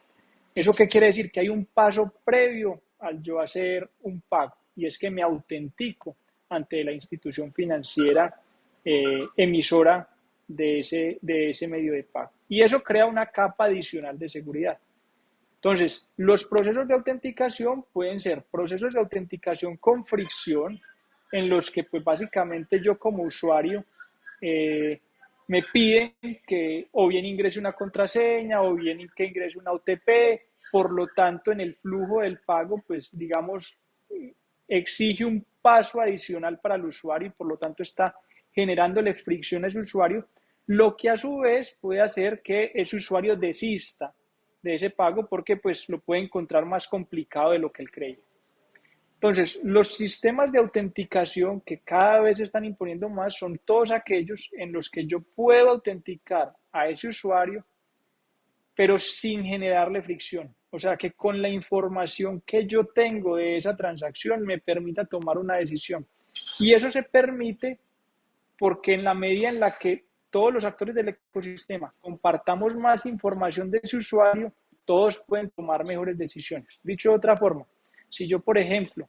¿Eso 0.57 0.73
qué 0.73 0.87
quiere 0.87 1.07
decir? 1.07 1.31
Que 1.31 1.41
hay 1.41 1.49
un 1.49 1.65
paso 1.65 2.11
previo 2.25 2.81
al 2.99 3.21
yo 3.21 3.39
hacer 3.39 3.89
un 4.01 4.21
pago 4.21 4.55
y 4.75 4.87
es 4.87 4.97
que 4.97 5.11
me 5.11 5.21
autentico 5.21 6.17
ante 6.49 6.83
la 6.83 6.91
institución 6.91 7.53
financiera 7.53 8.33
eh, 8.83 9.27
emisora 9.35 10.09
de 10.47 10.79
ese, 10.79 11.19
de 11.21 11.51
ese 11.51 11.67
medio 11.67 11.93
de 11.93 12.03
pago. 12.03 12.31
Y 12.49 12.61
eso 12.61 12.81
crea 12.81 13.05
una 13.05 13.27
capa 13.27 13.65
adicional 13.65 14.17
de 14.17 14.29
seguridad. 14.29 14.79
Entonces, 15.55 16.11
los 16.17 16.45
procesos 16.45 16.87
de 16.87 16.93
autenticación 16.93 17.85
pueden 17.91 18.19
ser 18.19 18.43
procesos 18.43 18.93
de 18.93 18.99
autenticación 18.99 19.77
con 19.77 20.05
fricción, 20.05 20.79
en 21.31 21.49
los 21.49 21.69
que 21.69 21.83
pues 21.83 22.03
básicamente 22.03 22.79
yo 22.81 22.97
como 22.97 23.23
usuario 23.23 23.83
eh, 24.41 25.01
me 25.47 25.63
piden 25.63 26.13
que 26.45 26.87
o 26.91 27.07
bien 27.07 27.25
ingrese 27.25 27.59
una 27.59 27.73
contraseña 27.73 28.61
o 28.61 28.75
bien 28.75 29.09
que 29.15 29.25
ingrese 29.25 29.59
una 29.59 29.71
OTP, 29.71 30.09
por 30.71 30.91
lo 30.91 31.07
tanto 31.07 31.51
en 31.51 31.61
el 31.61 31.75
flujo 31.75 32.21
del 32.21 32.39
pago, 32.39 32.83
pues 32.85 33.17
digamos, 33.17 33.79
exige 34.67 35.23
un 35.23 35.45
paso 35.61 36.01
adicional 36.01 36.59
para 36.59 36.75
el 36.75 36.85
usuario 36.85 37.29
y 37.29 37.31
por 37.31 37.47
lo 37.47 37.57
tanto 37.57 37.83
está 37.83 38.15
generándole 38.51 39.13
fricción 39.13 39.63
a 39.63 39.67
ese 39.67 39.79
usuario, 39.79 40.27
lo 40.67 40.97
que 40.97 41.09
a 41.09 41.17
su 41.17 41.37
vez 41.37 41.77
puede 41.79 42.01
hacer 42.01 42.41
que 42.41 42.71
ese 42.73 42.97
usuario 42.97 43.35
desista 43.35 44.13
de 44.61 44.75
ese 44.75 44.89
pago 44.89 45.25
porque 45.27 45.57
pues 45.57 45.87
lo 45.87 45.99
puede 45.99 46.21
encontrar 46.23 46.65
más 46.65 46.87
complicado 46.87 47.51
de 47.51 47.59
lo 47.59 47.71
que 47.71 47.83
él 47.83 47.91
cree. 47.91 48.19
Entonces, 49.17 49.61
los 49.63 49.95
sistemas 49.95 50.51
de 50.51 50.59
autenticación 50.59 51.61
que 51.61 51.79
cada 51.79 52.21
vez 52.21 52.37
se 52.37 52.43
están 52.43 52.65
imponiendo 52.65 53.09
más 53.09 53.35
son 53.35 53.59
todos 53.65 53.89
aquellos 53.89 54.51
en 54.53 54.71
los 54.71 54.89
que 54.89 55.07
yo 55.07 55.21
puedo 55.21 55.71
autenticar 55.71 56.53
a 56.71 56.87
ese 56.87 57.07
usuario, 57.07 57.65
pero 58.75 58.99
sin 58.99 59.43
generarle 59.43 60.03
fricción. 60.03 60.53
O 60.69 60.77
sea, 60.77 60.95
que 60.95 61.13
con 61.13 61.41
la 61.41 61.49
información 61.49 62.43
que 62.45 62.67
yo 62.67 62.85
tengo 62.85 63.37
de 63.37 63.57
esa 63.57 63.75
transacción 63.75 64.43
me 64.43 64.59
permita 64.59 65.03
tomar 65.03 65.39
una 65.39 65.57
decisión. 65.57 66.05
Y 66.59 66.73
eso 66.73 66.87
se 66.87 67.01
permite 67.01 67.79
porque 68.55 68.93
en 68.93 69.03
la 69.03 69.15
medida 69.15 69.49
en 69.49 69.59
la 69.59 69.79
que 69.79 70.05
todos 70.29 70.53
los 70.53 70.63
actores 70.63 70.93
del 70.93 71.09
ecosistema 71.09 71.91
compartamos 71.99 72.75
más 72.75 73.07
información 73.07 73.71
de 73.71 73.79
ese 73.81 73.97
usuario, 73.97 74.53
todos 74.85 75.23
pueden 75.27 75.49
tomar 75.49 75.87
mejores 75.87 76.15
decisiones. 76.15 76.79
Dicho 76.83 77.09
de 77.09 77.15
otra 77.15 77.35
forma, 77.35 77.65
si 78.09 78.27
yo, 78.27 78.39
por 78.39 78.57
ejemplo, 78.57 79.07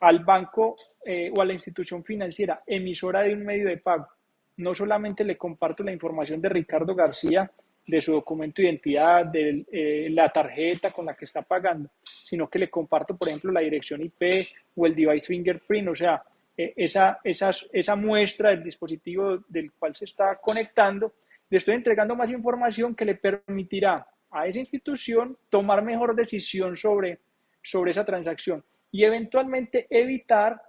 al 0.00 0.20
banco 0.20 0.76
eh, 1.04 1.30
o 1.34 1.40
a 1.40 1.44
la 1.44 1.52
institución 1.52 2.02
financiera 2.04 2.62
emisora 2.66 3.22
de 3.22 3.34
un 3.34 3.44
medio 3.44 3.68
de 3.68 3.76
pago, 3.76 4.08
no 4.56 4.74
solamente 4.74 5.24
le 5.24 5.36
comparto 5.36 5.82
la 5.82 5.92
información 5.92 6.40
de 6.40 6.48
Ricardo 6.48 6.94
García, 6.94 7.50
de 7.86 8.00
su 8.00 8.12
documento 8.12 8.62
de 8.62 8.68
identidad, 8.68 9.26
de 9.26 9.64
eh, 9.70 10.08
la 10.10 10.30
tarjeta 10.30 10.90
con 10.90 11.06
la 11.06 11.14
que 11.14 11.24
está 11.24 11.42
pagando, 11.42 11.90
sino 12.02 12.48
que 12.48 12.58
le 12.58 12.70
comparto, 12.70 13.16
por 13.16 13.28
ejemplo, 13.28 13.52
la 13.52 13.60
dirección 13.60 14.02
IP 14.02 14.46
o 14.76 14.86
el 14.86 14.94
device 14.94 15.26
fingerprint, 15.26 15.88
o 15.88 15.94
sea, 15.94 16.22
eh, 16.56 16.74
esa, 16.76 17.20
esa, 17.24 17.50
esa 17.72 17.96
muestra 17.96 18.50
del 18.50 18.62
dispositivo 18.62 19.38
del 19.48 19.72
cual 19.72 19.94
se 19.94 20.04
está 20.04 20.36
conectando, 20.36 21.14
le 21.48 21.58
estoy 21.58 21.74
entregando 21.74 22.14
más 22.14 22.30
información 22.30 22.94
que 22.94 23.04
le 23.04 23.16
permitirá 23.16 24.06
a 24.30 24.46
esa 24.46 24.58
institución 24.58 25.36
tomar 25.48 25.82
mejor 25.82 26.14
decisión 26.14 26.76
sobre, 26.76 27.18
sobre 27.62 27.92
esa 27.92 28.04
transacción 28.04 28.64
y 28.90 29.04
eventualmente 29.04 29.86
evitar 29.88 30.60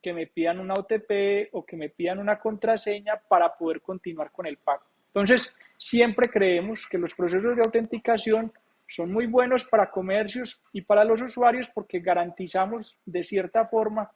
que 0.00 0.12
me 0.12 0.26
pidan 0.26 0.58
una 0.58 0.74
OTP 0.74 1.50
o 1.52 1.64
que 1.64 1.76
me 1.76 1.88
pidan 1.90 2.18
una 2.18 2.38
contraseña 2.38 3.20
para 3.28 3.54
poder 3.56 3.80
continuar 3.80 4.32
con 4.32 4.46
el 4.46 4.56
pago. 4.56 4.82
Entonces, 5.06 5.54
siempre 5.78 6.28
creemos 6.28 6.88
que 6.88 6.98
los 6.98 7.14
procesos 7.14 7.54
de 7.54 7.62
autenticación 7.62 8.52
son 8.88 9.12
muy 9.12 9.26
buenos 9.26 9.64
para 9.64 9.90
comercios 9.90 10.64
y 10.72 10.82
para 10.82 11.04
los 11.04 11.22
usuarios 11.22 11.70
porque 11.72 12.00
garantizamos 12.00 12.98
de 13.06 13.22
cierta 13.22 13.66
forma 13.66 14.10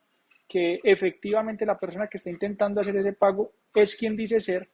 que 0.49 0.81
efectivamente 0.83 1.67
la 1.67 1.79
persona 1.79 2.09
que 2.09 2.19
está 2.19 2.31
intentando 2.31 2.81
hacer 2.81 2.97
ese 2.97 3.13
pago 3.13 3.53
es 3.75 3.97
quien 3.97 4.17
dice 4.17 4.41
ser, 4.41 4.69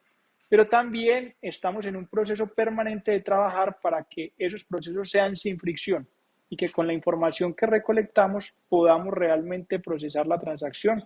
pero 0.49 0.68
también 0.68 1.35
estamos 1.40 1.87
en 1.87 1.97
un 1.97 2.07
proceso 2.07 2.47
permanente 2.47 3.11
de 3.11 3.21
trabajar 3.21 3.79
para 3.81 4.05
que 4.05 4.33
esos 4.37 4.64
procesos 4.64 5.11
sean 5.11 5.37
sin 5.37 5.59
fricción 5.59 6.07
y 6.53 6.57
que 6.57 6.69
con 6.69 6.87
la 6.87 6.93
información 6.93 7.55
que 7.55 7.65
recolectamos 7.65 8.59
podamos 8.69 9.15
realmente 9.15 9.79
procesar 9.79 10.27
la 10.27 10.38
transacción 10.38 11.03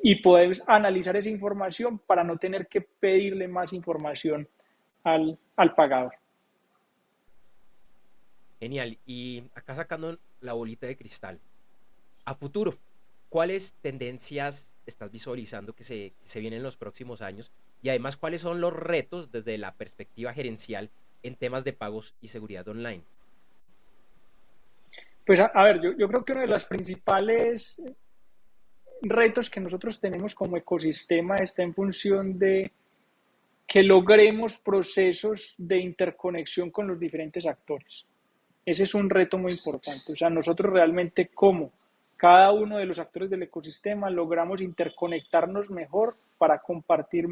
y 0.00 0.22
podemos 0.22 0.62
analizar 0.68 1.16
esa 1.16 1.30
información 1.30 1.98
para 1.98 2.22
no 2.22 2.36
tener 2.36 2.68
que 2.68 2.82
pedirle 2.82 3.48
más 3.48 3.72
información 3.72 4.46
al, 5.02 5.36
al 5.56 5.74
pagador. 5.74 6.14
Genial. 8.60 8.96
Y 9.04 9.42
acá 9.56 9.74
sacando 9.74 10.16
la 10.40 10.52
bolita 10.52 10.86
de 10.86 10.96
cristal. 10.96 11.40
A 12.24 12.36
futuro, 12.36 12.76
¿cuáles 13.30 13.74
tendencias 13.82 14.76
estás 14.86 15.10
visualizando 15.10 15.72
que 15.72 15.82
se, 15.82 16.12
que 16.22 16.28
se 16.28 16.38
vienen 16.38 16.58
en 16.58 16.62
los 16.62 16.76
próximos 16.76 17.20
años? 17.20 17.50
Y 17.82 17.88
además, 17.88 18.16
¿cuáles 18.16 18.42
son 18.42 18.60
los 18.60 18.72
retos 18.72 19.32
desde 19.32 19.58
la 19.58 19.74
perspectiva 19.74 20.32
gerencial 20.32 20.88
en 21.24 21.34
temas 21.34 21.64
de 21.64 21.72
pagos 21.72 22.14
y 22.20 22.28
seguridad 22.28 22.68
online? 22.68 23.02
Pues 25.28 25.40
a, 25.40 25.62
ver, 25.62 25.82
yo, 25.82 25.92
yo, 25.92 26.08
creo 26.08 26.24
que 26.24 26.32
uno 26.32 26.40
de 26.40 26.46
los 26.46 26.64
principales 26.64 27.82
retos 29.02 29.50
que 29.50 29.60
nosotros 29.60 30.00
tenemos 30.00 30.34
como 30.34 30.56
ecosistema 30.56 31.36
está 31.36 31.62
en 31.62 31.74
función 31.74 32.38
de 32.38 32.72
que 33.66 33.82
logremos 33.82 34.56
procesos 34.56 35.54
de 35.58 35.80
interconexión 35.80 36.70
con 36.70 36.88
los 36.88 36.98
diferentes 36.98 37.44
actores. 37.44 38.06
Ese 38.64 38.84
es 38.84 38.94
un 38.94 39.10
reto 39.10 39.36
muy 39.36 39.52
importante. 39.52 40.12
O 40.12 40.16
sea, 40.16 40.30
nosotros 40.30 40.72
realmente 40.72 41.28
como 41.28 41.72
cada 42.16 42.50
uno 42.50 42.78
de 42.78 42.86
los 42.86 42.98
actores 42.98 43.28
del 43.28 43.42
ecosistema 43.42 44.08
logramos 44.08 44.62
interconectarnos 44.62 45.68
mejor 45.68 46.14
para 46.38 46.60
compartir 46.60 47.26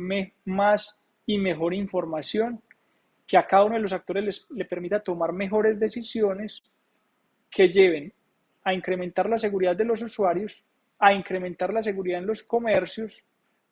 más 0.45 1.01
y 1.25 1.39
mejor 1.39 1.73
información 1.73 2.61
que 3.27 3.39
a 3.39 3.47
cada 3.47 3.65
uno 3.65 3.77
de 3.77 3.81
los 3.81 3.95
actores 3.95 4.23
les, 4.23 4.51
le 4.51 4.67
permita 4.67 5.01
tomar 5.01 5.33
mejores 5.33 5.81
decisiones 5.81 6.63
que 7.51 7.69
lleven 7.69 8.13
a 8.65 8.75
incrementar 8.75 9.29
la 9.29 9.39
seguridad 9.39 9.77
de 9.77 9.85
los 9.85 10.03
usuarios, 10.03 10.65
a 10.99 11.13
incrementar 11.13 11.73
la 11.73 11.83
seguridad 11.83 12.19
en 12.19 12.27
los 12.27 12.43
comercios, 12.43 13.25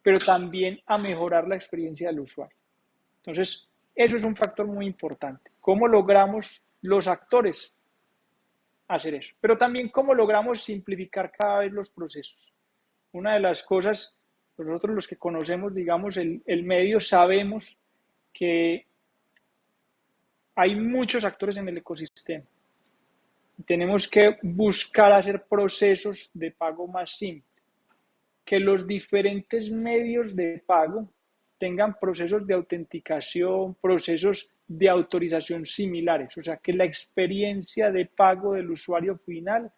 pero 0.02 0.18
también 0.18 0.80
a 0.86 0.98
mejorar 0.98 1.48
la 1.48 1.56
experiencia 1.56 2.08
del 2.08 2.20
usuario. 2.20 2.56
Entonces, 3.16 3.68
eso 3.94 4.16
es 4.16 4.24
un 4.24 4.36
factor 4.36 4.66
muy 4.66 4.86
importante. 4.86 5.50
¿Cómo 5.60 5.88
logramos 5.88 6.66
los 6.82 7.08
actores 7.08 7.76
hacer 8.86 9.14
eso? 9.14 9.34
Pero 9.40 9.56
también 9.56 9.88
cómo 9.88 10.14
logramos 10.14 10.62
simplificar 10.62 11.32
cada 11.32 11.60
vez 11.60 11.72
los 11.72 11.90
procesos. 11.90 12.52
Una 13.12 13.34
de 13.34 13.40
las 13.40 13.62
cosas, 13.62 14.16
nosotros 14.58 14.94
los 14.94 15.08
que 15.08 15.16
conocemos, 15.16 15.74
digamos, 15.74 16.16
el, 16.16 16.42
el 16.46 16.62
medio, 16.62 17.00
sabemos 17.00 17.76
que 18.32 18.86
hay 20.54 20.76
muchos 20.76 21.24
actores 21.24 21.56
en 21.56 21.68
el 21.68 21.78
ecosistema 21.78 22.44
tenemos 23.66 24.08
que 24.08 24.36
buscar 24.42 25.12
hacer 25.12 25.44
procesos 25.44 26.30
de 26.34 26.50
pago 26.50 26.86
más 26.86 27.16
simples, 27.16 27.62
que 28.44 28.58
los 28.58 28.86
diferentes 28.86 29.70
medios 29.70 30.34
de 30.34 30.62
pago 30.64 31.08
tengan 31.58 31.94
procesos 31.98 32.46
de 32.46 32.54
autenticación, 32.54 33.74
procesos 33.74 34.54
de 34.66 34.88
autorización 34.88 35.64
similares, 35.64 36.36
o 36.36 36.42
sea, 36.42 36.56
que 36.56 36.72
la 36.72 36.84
experiencia 36.84 37.90
de 37.90 38.06
pago 38.06 38.54
del 38.54 38.70
usuario 38.70 39.16
final 39.18 39.70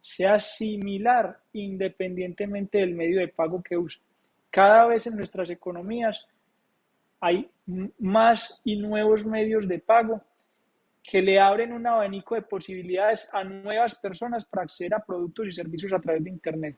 sea 0.00 0.38
similar 0.38 1.38
independientemente 1.54 2.78
del 2.78 2.94
medio 2.94 3.20
de 3.20 3.28
pago 3.28 3.62
que 3.62 3.76
use. 3.76 4.00
Cada 4.50 4.86
vez 4.86 5.06
en 5.06 5.16
nuestras 5.16 5.50
economías 5.50 6.26
hay 7.20 7.50
más 7.98 8.60
y 8.64 8.76
nuevos 8.76 9.24
medios 9.24 9.66
de 9.66 9.78
pago 9.78 10.22
que 11.04 11.20
le 11.20 11.38
abren 11.38 11.74
un 11.74 11.86
abanico 11.86 12.34
de 12.34 12.42
posibilidades 12.42 13.28
a 13.30 13.44
nuevas 13.44 13.94
personas 13.96 14.46
para 14.46 14.64
acceder 14.64 14.94
a 14.94 15.04
productos 15.04 15.46
y 15.46 15.52
servicios 15.52 15.92
a 15.92 16.00
través 16.00 16.24
de 16.24 16.30
Internet. 16.30 16.76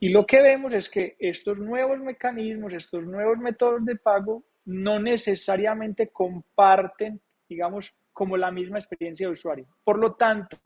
Y 0.00 0.08
lo 0.08 0.26
que 0.26 0.40
vemos 0.40 0.72
es 0.72 0.88
que 0.88 1.16
estos 1.18 1.60
nuevos 1.60 2.00
mecanismos, 2.00 2.72
estos 2.72 3.06
nuevos 3.06 3.38
métodos 3.38 3.84
de 3.84 3.96
pago, 3.96 4.42
no 4.64 4.98
necesariamente 4.98 6.08
comparten, 6.08 7.20
digamos, 7.46 8.00
como 8.10 8.38
la 8.38 8.50
misma 8.50 8.78
experiencia 8.78 9.26
de 9.26 9.32
usuario. 9.32 9.66
Por 9.84 9.98
lo 9.98 10.14
tanto, 10.14 10.56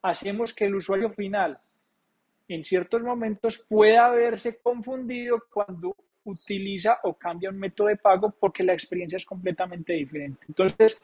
hacemos 0.00 0.54
que 0.54 0.66
el 0.66 0.76
usuario 0.76 1.10
final 1.10 1.58
en 2.46 2.64
ciertos 2.64 3.02
momentos 3.02 3.66
pueda 3.68 4.08
verse 4.10 4.60
confundido 4.62 5.42
cuando 5.52 5.96
utiliza 6.24 7.00
o 7.02 7.14
cambia 7.14 7.50
un 7.50 7.58
método 7.58 7.88
de 7.88 7.96
pago 7.96 8.30
porque 8.30 8.62
la 8.62 8.72
experiencia 8.72 9.16
es 9.16 9.26
completamente 9.26 9.94
diferente. 9.94 10.46
Entonces, 10.48 11.00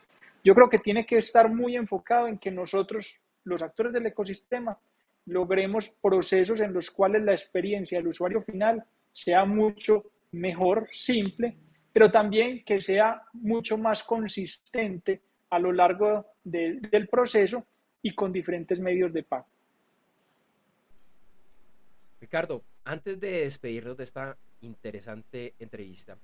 yo 0.47 0.55
creo 0.55 0.71
que 0.71 0.79
tiene 0.79 1.05
que 1.05 1.19
estar 1.19 1.53
muy 1.53 1.75
enfocado 1.75 2.29
en 2.29 2.39
que 2.39 2.53
nosotros, 2.53 3.25
los 3.43 3.63
actores 3.63 3.93
del 3.93 4.07
ecosistema, 4.07 4.79
logremos 5.25 5.99
procesos 6.01 6.61
en 6.61 6.73
los 6.73 6.89
cuales 6.89 7.25
la 7.25 7.33
experiencia 7.33 7.99
del 7.99 8.07
usuario 8.07 8.41
final 8.43 8.85
sea 9.13 9.45
mucho 9.45 10.05
mejor, 10.31 10.89
simple, 10.93 11.57
pero 11.93 12.13
también 12.13 12.65
que 12.65 12.81
sea 12.81 13.23
mucho 13.33 13.77
más 13.77 14.05
consistente 14.05 15.21
a 15.51 15.59
lo 15.59 15.73
largo 15.73 16.25
de, 16.45 16.79
del 16.93 17.09
proceso 17.09 17.67
y 18.01 18.15
con 18.15 18.33
diferentes 18.33 18.79
medios 18.79 19.13
de 19.13 19.25
pago. 19.25 19.49
Ricardo, 22.21 22.63
antes 22.85 23.19
de 23.19 23.41
despedirnos 23.41 23.97
de 23.97 24.05
esta 24.05 24.37
interesante 24.61 25.55
entrevista, 25.59 26.17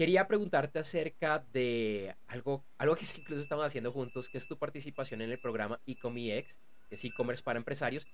Quería 0.00 0.26
preguntarte 0.26 0.78
acerca 0.78 1.44
de 1.52 2.16
algo, 2.26 2.64
algo 2.78 2.96
que 2.96 3.04
incluso 3.18 3.42
estamos 3.42 3.66
haciendo 3.66 3.92
juntos, 3.92 4.30
que 4.30 4.38
es 4.38 4.48
tu 4.48 4.56
participación 4.56 5.20
en 5.20 5.30
el 5.30 5.38
programa 5.38 5.78
Ecomiex, 5.86 6.58
que 6.88 6.94
es 6.94 7.04
e-commerce 7.04 7.42
para 7.42 7.58
empresarios, 7.58 8.08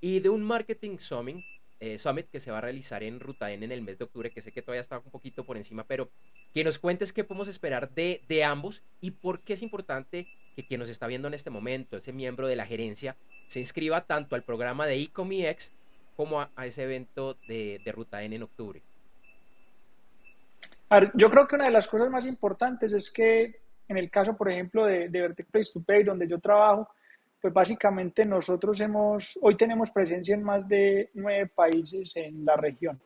y 0.00 0.18
de 0.18 0.30
un 0.30 0.42
marketing 0.42 0.98
summit, 0.98 1.44
eh, 1.78 1.96
summit 2.00 2.26
que 2.28 2.40
se 2.40 2.50
va 2.50 2.58
a 2.58 2.62
realizar 2.62 3.04
en 3.04 3.20
Ruta 3.20 3.52
N 3.52 3.64
en 3.64 3.70
el 3.70 3.82
mes 3.82 3.98
de 3.98 4.06
octubre, 4.06 4.32
que 4.32 4.42
sé 4.42 4.50
que 4.50 4.62
todavía 4.62 4.80
está 4.80 4.98
un 4.98 5.12
poquito 5.12 5.44
por 5.44 5.56
encima, 5.56 5.84
pero 5.84 6.10
que 6.52 6.64
nos 6.64 6.80
cuentes 6.80 7.12
qué 7.12 7.22
podemos 7.22 7.46
esperar 7.46 7.88
de, 7.94 8.20
de 8.26 8.42
ambos 8.42 8.82
y 9.00 9.12
por 9.12 9.40
qué 9.42 9.52
es 9.52 9.62
importante 9.62 10.26
que 10.56 10.66
quien 10.66 10.80
nos 10.80 10.90
está 10.90 11.06
viendo 11.06 11.28
en 11.28 11.34
este 11.34 11.50
momento, 11.50 11.98
ese 11.98 12.12
miembro 12.12 12.48
de 12.48 12.56
la 12.56 12.66
gerencia, 12.66 13.16
se 13.46 13.60
inscriba 13.60 14.06
tanto 14.06 14.34
al 14.34 14.42
programa 14.42 14.88
de 14.88 15.00
Ecomiex 15.02 15.70
como 16.16 16.40
a, 16.40 16.50
a 16.56 16.66
ese 16.66 16.82
evento 16.82 17.34
de, 17.46 17.80
de 17.84 17.92
Ruta 17.92 18.24
N 18.24 18.34
en 18.34 18.42
octubre 18.42 18.82
yo 21.14 21.30
creo 21.30 21.46
que 21.46 21.56
una 21.56 21.66
de 21.66 21.70
las 21.70 21.86
cosas 21.86 22.10
más 22.10 22.26
importantes 22.26 22.92
es 22.92 23.10
que 23.10 23.60
en 23.88 23.96
el 23.96 24.10
caso, 24.10 24.36
por 24.36 24.50
ejemplo, 24.50 24.84
de, 24.84 25.08
de 25.08 25.20
Vertex 25.20 25.50
Place 25.50 25.72
to 25.72 25.82
Pay, 25.82 26.04
donde 26.04 26.28
yo 26.28 26.38
trabajo, 26.38 26.88
pues 27.40 27.52
básicamente 27.52 28.24
nosotros 28.24 28.80
hemos, 28.80 29.38
hoy 29.42 29.56
tenemos 29.56 29.90
presencia 29.90 30.34
en 30.34 30.42
más 30.42 30.68
de 30.68 31.10
nueve 31.14 31.50
países 31.54 32.16
en 32.16 32.44
la 32.44 32.56
región. 32.56 33.00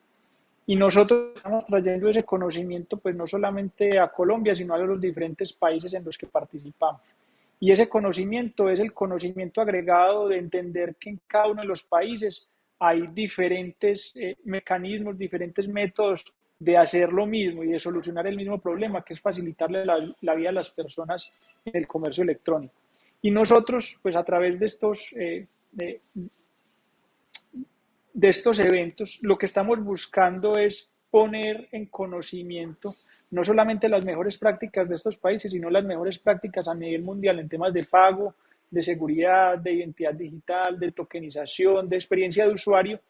Y 0.65 0.75
nosotros 0.75 1.33
estamos 1.35 1.65
trayendo 1.65 2.09
ese 2.09 2.23
conocimiento, 2.23 2.97
pues 2.97 3.15
no 3.15 3.27
solamente 3.27 3.99
a 3.99 4.07
Colombia, 4.07 4.55
sino 4.55 4.73
a 4.73 4.77
los 4.77 4.99
diferentes 4.99 5.51
países 5.53 5.93
en 5.93 6.05
los 6.05 6.17
que 6.17 6.27
participamos. 6.27 7.01
Y 7.59 7.71
ese 7.71 7.87
conocimiento 7.87 8.69
es 8.69 8.79
el 8.79 8.93
conocimiento 8.93 9.61
agregado 9.61 10.27
de 10.27 10.37
entender 10.37 10.95
que 10.95 11.11
en 11.11 11.19
cada 11.27 11.47
uno 11.47 11.61
de 11.61 11.67
los 11.67 11.83
países 11.83 12.49
hay 12.79 13.07
diferentes 13.07 14.15
eh, 14.15 14.37
mecanismos, 14.45 15.17
diferentes 15.17 15.67
métodos 15.67 16.25
de 16.63 16.77
hacer 16.77 17.11
lo 17.11 17.25
mismo 17.25 17.63
y 17.63 17.67
de 17.67 17.79
solucionar 17.79 18.25
el 18.25 18.37
mismo 18.37 18.57
problema, 18.57 19.03
que 19.03 19.13
es 19.13 19.19
facilitarle 19.19 19.85
la, 19.85 19.97
la 20.21 20.33
vida 20.33 20.49
a 20.49 20.53
las 20.53 20.69
personas 20.69 21.29
en 21.65 21.75
el 21.75 21.87
comercio 21.87 22.23
electrónico. 22.23 22.73
Y 23.21 23.31
nosotros, 23.31 23.99
pues 24.01 24.15
a 24.15 24.23
través 24.23 24.57
de 24.57 24.65
estos, 24.65 25.11
eh, 25.13 25.45
de, 25.71 26.01
de 28.13 28.29
estos 28.29 28.59
eventos, 28.59 29.19
lo 29.23 29.37
que 29.37 29.45
estamos 29.45 29.83
buscando 29.83 30.57
es 30.57 30.89
poner 31.11 31.67
en 31.71 31.87
conocimiento 31.87 32.93
no 33.31 33.43
solamente 33.43 33.89
las 33.89 34.05
mejores 34.05 34.37
prácticas 34.37 34.87
de 34.87 34.95
estos 34.95 35.17
países, 35.17 35.51
sino 35.51 35.69
las 35.69 35.83
mejores 35.83 36.17
prácticas 36.17 36.67
a 36.67 36.75
nivel 36.75 37.03
mundial 37.03 37.39
en 37.39 37.49
temas 37.49 37.73
de 37.73 37.83
pago, 37.83 38.35
de 38.71 38.81
seguridad, 38.81 39.57
de 39.57 39.73
identidad 39.73 40.13
digital, 40.13 40.79
de 40.79 40.91
tokenización, 40.93 41.89
de 41.89 41.97
experiencia 41.97 42.47
de 42.47 42.53
usuario, 42.53 43.01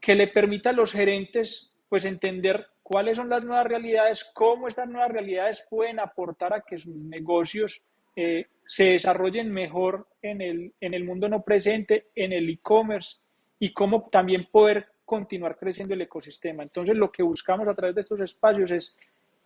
que 0.00 0.14
le 0.14 0.28
permita 0.28 0.70
a 0.70 0.72
los 0.72 0.92
gerentes 0.92 1.69
pues 1.90 2.04
entender 2.04 2.68
cuáles 2.84 3.16
son 3.16 3.28
las 3.28 3.44
nuevas 3.44 3.66
realidades, 3.66 4.24
cómo 4.32 4.68
estas 4.68 4.88
nuevas 4.88 5.10
realidades 5.10 5.66
pueden 5.68 5.98
aportar 5.98 6.54
a 6.54 6.60
que 6.60 6.78
sus 6.78 7.04
negocios 7.04 7.84
eh, 8.14 8.46
se 8.64 8.92
desarrollen 8.92 9.50
mejor 9.50 10.06
en 10.22 10.40
el, 10.40 10.72
en 10.80 10.94
el 10.94 11.04
mundo 11.04 11.28
no 11.28 11.42
presente, 11.42 12.06
en 12.14 12.32
el 12.32 12.48
e-commerce 12.48 13.18
y 13.58 13.72
cómo 13.72 14.08
también 14.10 14.46
poder 14.50 14.86
continuar 15.04 15.58
creciendo 15.58 15.94
el 15.94 16.02
ecosistema. 16.02 16.62
Entonces, 16.62 16.96
lo 16.96 17.10
que 17.10 17.24
buscamos 17.24 17.66
a 17.66 17.74
través 17.74 17.96
de 17.96 18.02
estos 18.02 18.20
espacios 18.20 18.70
es 18.70 18.96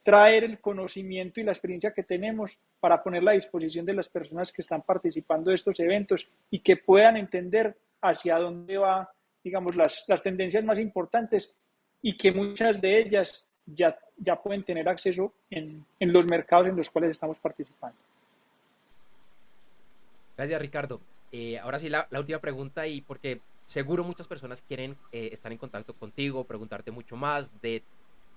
traer 0.03 0.45
el 0.45 0.61
conocimiento 0.61 1.41
y 1.41 1.45
la 1.45 1.53
experiencia 1.53 1.95
que 1.95 2.03
tenemos 2.03 2.59
para 2.79 3.03
ponerla 3.03 3.31
a 3.31 3.35
disposición 3.35 3.87
de 3.87 3.95
las 3.95 4.11
personas 4.11 4.53
que 4.53 4.61
están 4.61 4.83
participando 4.83 5.49
de 5.49 5.57
estos 5.57 5.81
eventos 5.81 6.31
y 6.51 6.59
que 6.59 6.77
puedan 6.77 7.17
entender 7.17 7.75
hacia 8.03 8.37
dónde 8.37 8.77
va, 8.77 9.11
digamos, 9.43 9.75
las, 9.75 10.05
las 10.09 10.23
tendencias 10.23 10.63
más 10.63 10.79
importantes 10.79 11.57
y 12.05 12.15
que 12.19 12.31
muchas 12.31 12.79
de 12.83 13.01
ellas 13.01 13.49
ya, 13.65 13.99
ya 14.19 14.37
pueden 14.37 14.63
tener 14.63 14.87
acceso 14.91 15.33
en, 15.49 15.83
en 15.99 16.13
los 16.13 16.27
mercados 16.27 16.69
en 16.69 16.77
los 16.77 16.91
cuales 16.91 17.13
estamos 17.13 17.41
participando. 17.41 17.97
Gracias, 20.37 20.61
Ricardo. 20.61 21.01
Eh, 21.33 21.59
ahora 21.59 21.79
sí, 21.79 21.89
la, 21.89 22.07
la, 22.11 22.21
última 22.21 22.41
pregunta 22.41 22.87
y 22.87 23.01
porque 23.01 23.41
seguro 23.65 24.05
muchas 24.05 24.29
personas 24.29 24.61
quieren 24.61 24.99
eh, 25.13 25.31
estar 25.33 25.51
en 25.51 25.57
contacto 25.57 25.95
contigo, 25.95 26.45
preguntarte 26.45 26.91
mucho 26.91 27.17
más 27.17 27.59
de 27.63 27.83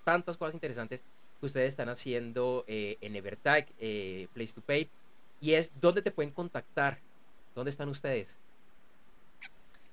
tantas 0.06 0.38
cosas 0.38 0.54
interesantes 0.54 1.04
que 1.38 1.46
ustedes 1.46 1.68
están 1.68 1.90
haciendo 1.90 2.64
eh, 2.68 2.98
en 3.02 3.18
Evertag, 3.18 3.68
eh, 3.80 4.30
Place 4.34 4.54
to 4.54 4.62
Pay, 4.62 4.90
y 5.42 5.56
es 5.56 5.74
dónde 5.82 6.02
te 6.02 6.12
pueden 6.12 6.32
contactar, 6.32 7.00
dónde 7.54 7.70
están 7.70 7.90
ustedes. 7.90 8.40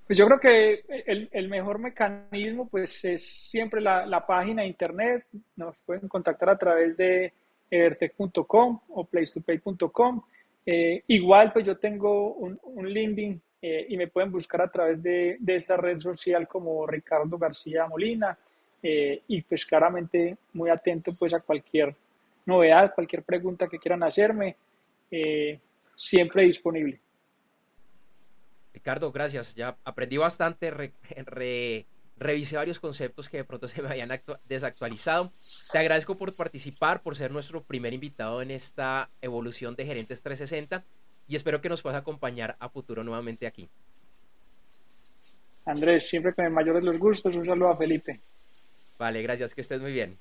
Pues 0.07 0.19
yo 0.19 0.27
creo 0.27 0.39
que 0.39 0.85
el, 1.07 1.29
el 1.33 1.49
mejor 1.49 1.79
mecanismo 1.79 2.69
pues 2.69 3.05
es 3.05 3.27
siempre 3.27 3.81
la, 3.81 4.25
página 4.27 4.63
de 4.63 4.69
internet, 4.69 5.27
nos 5.57 5.77
pueden 5.83 6.09
contactar 6.09 6.51
a 6.51 6.59
través 6.59 6.97
de 6.97 7.33
evertech.com 7.71 8.81
o 8.89 9.05
placetopay.com. 9.05 10.23
Eh, 10.67 11.03
igual 11.09 11.53
pues 11.53 11.65
yo 11.65 11.77
tengo 11.77 12.35
un, 12.35 12.59
un 12.63 12.89
LinkedIn 12.89 13.41
eh, 13.61 13.87
y 13.89 13.97
me 13.97 14.09
pueden 14.09 14.31
buscar 14.31 14.61
a 14.63 14.71
través 14.71 15.03
de, 15.03 15.37
de, 15.41 15.57
esta 15.57 15.77
red 15.77 15.99
social 15.99 16.47
como 16.47 16.87
Ricardo 16.87 17.39
García 17.39 17.87
Molina 17.87 18.37
eh, 18.83 19.23
y 19.29 19.41
pues 19.41 19.65
claramente 19.65 20.37
muy 20.53 20.69
atento 20.69 21.15
pues 21.15 21.33
a 21.33 21.41
cualquier 21.41 21.97
novedad, 22.45 22.95
cualquier 22.95 23.23
pregunta 23.23 23.67
que 23.67 23.79
quieran 23.79 24.03
hacerme, 24.03 24.57
eh, 25.11 25.59
siempre 25.97 26.43
disponible. 26.43 27.01
Ricardo, 28.75 29.13
gracias. 29.13 29.55
Ya 29.55 29.77
aprendí 29.85 30.19
bastante, 30.19 30.71
re, 30.71 30.93
re, 31.27 31.87
revisé 32.19 32.57
varios 32.57 32.81
conceptos 32.81 33.29
que 33.29 33.39
de 33.39 33.45
pronto 33.45 33.69
se 33.69 33.81
me 33.81 33.89
habían 33.89 34.11
desactualizado. 34.49 35.31
Te 35.73 35.79
agradezco 35.79 36.17
por 36.17 36.35
participar, 36.37 37.01
por 37.01 37.17
ser 37.17 37.31
nuestro 37.31 37.63
primer 37.63 37.95
invitado 37.95 38.43
en 38.43 38.51
esta 38.51 39.09
evolución 39.23 39.75
de 39.77 39.87
Gerentes 39.87 40.21
360 40.21 40.85
y 41.27 41.37
espero 41.37 41.61
que 41.61 41.69
nos 41.69 41.81
puedas 41.81 41.99
acompañar 41.99 42.57
a 42.59 42.69
futuro 42.69 43.03
nuevamente 43.03 43.47
aquí. 43.47 43.69
Andrés, 45.65 46.07
siempre 46.07 46.35
con 46.35 46.45
el 46.45 46.51
mayor 46.51 46.77
de 46.77 46.83
los 46.83 46.99
gustos, 46.99 47.35
un 47.35 47.47
saludo 47.47 47.71
a 47.71 47.77
Felipe. 47.77 48.21
Vale, 48.99 49.23
gracias, 49.23 49.55
que 49.55 49.63
estés 49.63 49.81
muy 49.81 49.93
bien. 49.93 50.19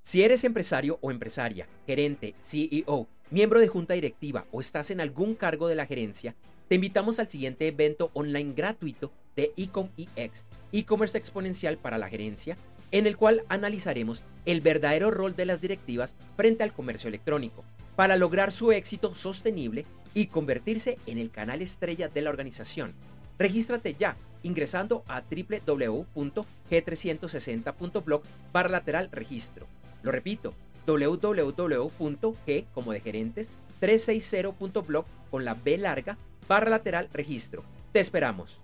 Si 0.00 0.22
eres 0.22 0.44
empresario 0.44 0.98
o 1.02 1.10
empresaria, 1.10 1.66
gerente, 1.86 2.34
CEO, 2.40 3.06
miembro 3.30 3.60
de 3.60 3.68
junta 3.68 3.94
directiva 3.94 4.46
o 4.52 4.60
estás 4.60 4.90
en 4.90 5.00
algún 5.00 5.34
cargo 5.34 5.68
de 5.68 5.74
la 5.74 5.86
gerencia, 5.86 6.34
te 6.68 6.76
invitamos 6.76 7.18
al 7.18 7.28
siguiente 7.28 7.66
evento 7.68 8.10
online 8.14 8.54
gratuito 8.54 9.12
de 9.36 9.52
Ecom 9.56 9.90
EX, 9.96 10.44
e-commerce 10.72 11.18
exponencial 11.18 11.76
para 11.76 11.98
la 11.98 12.08
gerencia, 12.08 12.56
en 12.90 13.06
el 13.06 13.16
cual 13.16 13.44
analizaremos 13.48 14.24
el 14.46 14.60
verdadero 14.60 15.10
rol 15.10 15.36
de 15.36 15.46
las 15.46 15.60
directivas 15.60 16.14
frente 16.36 16.62
al 16.62 16.72
comercio 16.72 17.08
electrónico, 17.08 17.64
para 17.96 18.16
lograr 18.16 18.52
su 18.52 18.70
éxito 18.72 19.14
sostenible 19.14 19.84
y 20.14 20.26
convertirse 20.26 20.98
en 21.06 21.18
el 21.18 21.30
canal 21.30 21.62
estrella 21.62 22.08
de 22.08 22.22
la 22.22 22.30
organización. 22.30 22.94
Regístrate 23.38 23.94
ya 23.94 24.16
ingresando 24.42 25.04
a 25.08 25.22
www.g360.blog 25.22 28.22
para 28.52 28.68
lateral 28.68 29.08
registro. 29.10 29.66
Lo 30.02 30.12
repito, 30.12 30.54
www.g 30.86 32.66
como 32.74 32.92
de 32.92 33.00
gerentes 33.00 33.50
360.blog 33.80 35.06
con 35.30 35.44
la 35.44 35.54
B 35.54 35.78
larga 35.78 36.18
barra 36.48 36.70
lateral 36.70 37.08
registro. 37.12 37.64
Te 37.92 38.00
esperamos. 38.00 38.60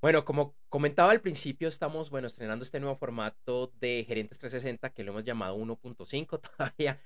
Bueno, 0.00 0.24
como 0.24 0.56
comentaba 0.70 1.12
al 1.12 1.20
principio, 1.20 1.68
estamos, 1.68 2.08
bueno, 2.08 2.26
estrenando 2.26 2.62
este 2.62 2.80
nuevo 2.80 2.96
formato 2.96 3.70
de 3.80 4.04
Gerentes 4.08 4.38
360 4.38 4.90
que 4.90 5.04
lo 5.04 5.12
hemos 5.12 5.24
llamado 5.24 5.56
1.5. 5.56 6.40
Todavía 6.56 6.98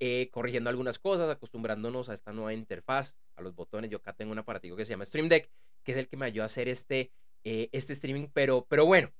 eh, 0.00 0.30
corrigiendo 0.30 0.70
algunas 0.70 0.98
cosas, 0.98 1.28
acostumbrándonos 1.28 2.08
a 2.08 2.14
esta 2.14 2.32
nueva 2.32 2.54
interfaz, 2.54 3.16
a 3.36 3.42
los 3.42 3.54
botones. 3.54 3.90
Yo 3.90 3.98
acá 3.98 4.14
tengo 4.14 4.32
un 4.32 4.38
aparatico 4.38 4.76
que 4.76 4.86
se 4.86 4.90
llama 4.94 5.04
Stream 5.04 5.28
Deck, 5.28 5.50
que 5.84 5.92
es 5.92 5.98
el 5.98 6.08
que 6.08 6.16
me 6.16 6.24
ayuda 6.24 6.44
a 6.44 6.46
hacer 6.46 6.68
este, 6.68 7.12
eh, 7.44 7.68
este 7.72 7.92
streaming. 7.92 8.28
Pero, 8.32 8.64
pero 8.66 8.86
bueno, 8.86 9.12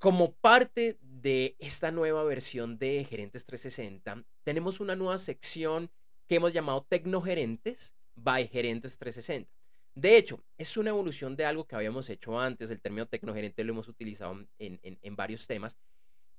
como 0.00 0.32
parte 0.32 0.98
de 1.02 1.56
esta 1.58 1.90
nueva 1.90 2.24
versión 2.24 2.78
de 2.78 3.04
Gerentes 3.04 3.44
360, 3.44 4.24
tenemos 4.44 4.80
una 4.80 4.96
nueva 4.96 5.18
sección 5.18 5.90
que 6.26 6.36
hemos 6.36 6.54
llamado 6.54 6.86
Tecnogerentes 6.88 7.94
by 8.14 8.48
Gerentes 8.48 8.96
360. 8.96 9.50
De 9.94 10.16
hecho, 10.16 10.42
es 10.56 10.78
una 10.78 10.88
evolución 10.88 11.36
de 11.36 11.44
algo 11.44 11.66
que 11.66 11.76
habíamos 11.76 12.08
hecho 12.08 12.40
antes. 12.40 12.70
El 12.70 12.80
término 12.80 13.08
tecnogerente 13.08 13.62
lo 13.62 13.72
hemos 13.72 13.88
utilizado 13.88 14.38
en, 14.58 14.80
en, 14.82 15.16
varios 15.16 15.46
temas. 15.46 15.76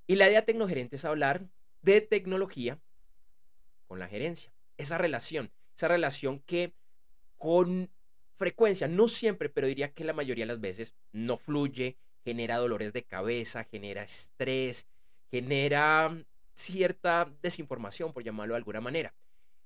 Y 0.08 0.16
la 0.16 0.28
idea 0.28 0.44
tecnogerente 0.44 0.96
es 0.96 1.06
hablar 1.06 1.46
de 1.84 2.02
tecnología 2.02 2.80
con 3.86 4.00
la 4.00 4.08
gerencia. 4.08 4.52
Esa 4.78 4.98
relación, 4.98 5.52
esa 5.78 5.88
relación 5.88 6.40
que 6.48 6.74
con 7.38 7.92
frecuencia, 8.38 8.88
no 8.88 9.08
siempre, 9.08 9.50
pero 9.50 9.68
diría 9.68 9.94
que 9.94 10.04
la 10.04 10.14
mayoría 10.14 10.46
de 10.46 10.54
las 10.54 10.62
veces 10.62 10.96
no 11.12 11.38
fluye, 11.38 12.00
genera 12.24 12.58
dolores 12.58 12.94
de 12.94 13.04
cabeza, 13.04 13.64
genera 13.64 14.04
estrés, 14.04 14.88
genera 15.30 16.16
cierta 16.54 17.32
desinformación, 17.42 18.14
por 18.14 18.24
llamarlo 18.24 18.54
de 18.54 18.58
alguna 18.58 18.82
manera. 18.82 19.14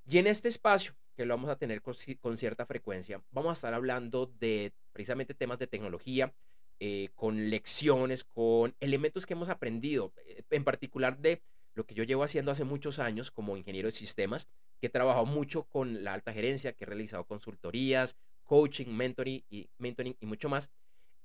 Y 0.07 0.17
en 0.19 0.27
este 0.27 0.47
espacio, 0.47 0.93
que 1.15 1.25
lo 1.25 1.35
vamos 1.35 1.49
a 1.49 1.57
tener 1.57 1.81
con, 1.81 2.37
cierta 2.37 2.65
frecuencia, 2.65 3.21
vamos 3.31 3.49
a 3.49 3.53
estar 3.53 3.73
hablando 3.73 4.27
de 4.39 4.71
precisamente 4.93 5.33
temas 5.33 5.59
de 5.59 5.67
tecnología, 5.67 6.33
eh, 6.79 7.09
con 7.15 7.49
lecciones, 7.49 8.23
con 8.23 8.75
elementos 8.79 9.25
que 9.25 9.33
hemos 9.33 9.49
aprendido, 9.49 10.13
eh, 10.25 10.43
en 10.51 10.63
particular 10.63 11.17
de 11.17 11.41
lo 11.73 11.85
que 11.85 11.95
yo 11.95 12.03
llevo 12.03 12.23
haciendo 12.23 12.51
hace 12.51 12.65
muchos 12.65 12.99
años 12.99 13.31
como 13.31 13.57
ingeniero 13.57 13.87
de 13.87 13.93
sistemas, 13.93 14.47
que 14.79 14.87
he 14.87 14.89
trabajado 14.89 15.25
mucho 15.25 15.63
con 15.63 16.03
la 16.03 16.13
alta 16.13 16.33
gerencia, 16.33 16.73
que 16.73 16.83
he 16.83 16.87
realizado 16.87 17.23
consultorías, 17.25 18.15
coaching, 18.43 18.87
mentoring 18.87 19.43
mentoring 19.77 20.15
y 20.19 20.25
mucho 20.25 20.49
más. 20.49 20.69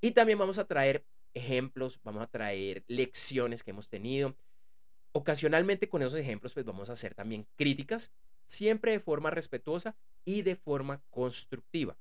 Y 0.01 0.13
también 0.13 0.39
vamos 0.39 0.59
a 0.59 0.65
traer 0.65 1.05
ejemplos, 1.35 2.01
vamos 2.03 2.23
a 2.23 2.27
traer 2.27 2.85
lecciones 2.87 3.63
que 3.63 3.71
hemos 3.71 3.89
tenido. 3.89 4.37
Ocasionalmente 5.13 5.89
con 5.89 6.03
esos 6.03 6.19
ejemplos 6.19 6.55
pues 6.55 6.67
vamos 6.67 6.89
a 6.91 6.93
hacer 6.93 7.15
también 7.15 7.47
críticas, 7.57 8.11
siempre 8.47 8.93
de 8.93 9.01
forma 9.01 9.31
respetuosa 9.31 9.97
y 10.25 10.43
de 10.43 10.57
forma 10.57 11.03
constructiva. 11.11 11.97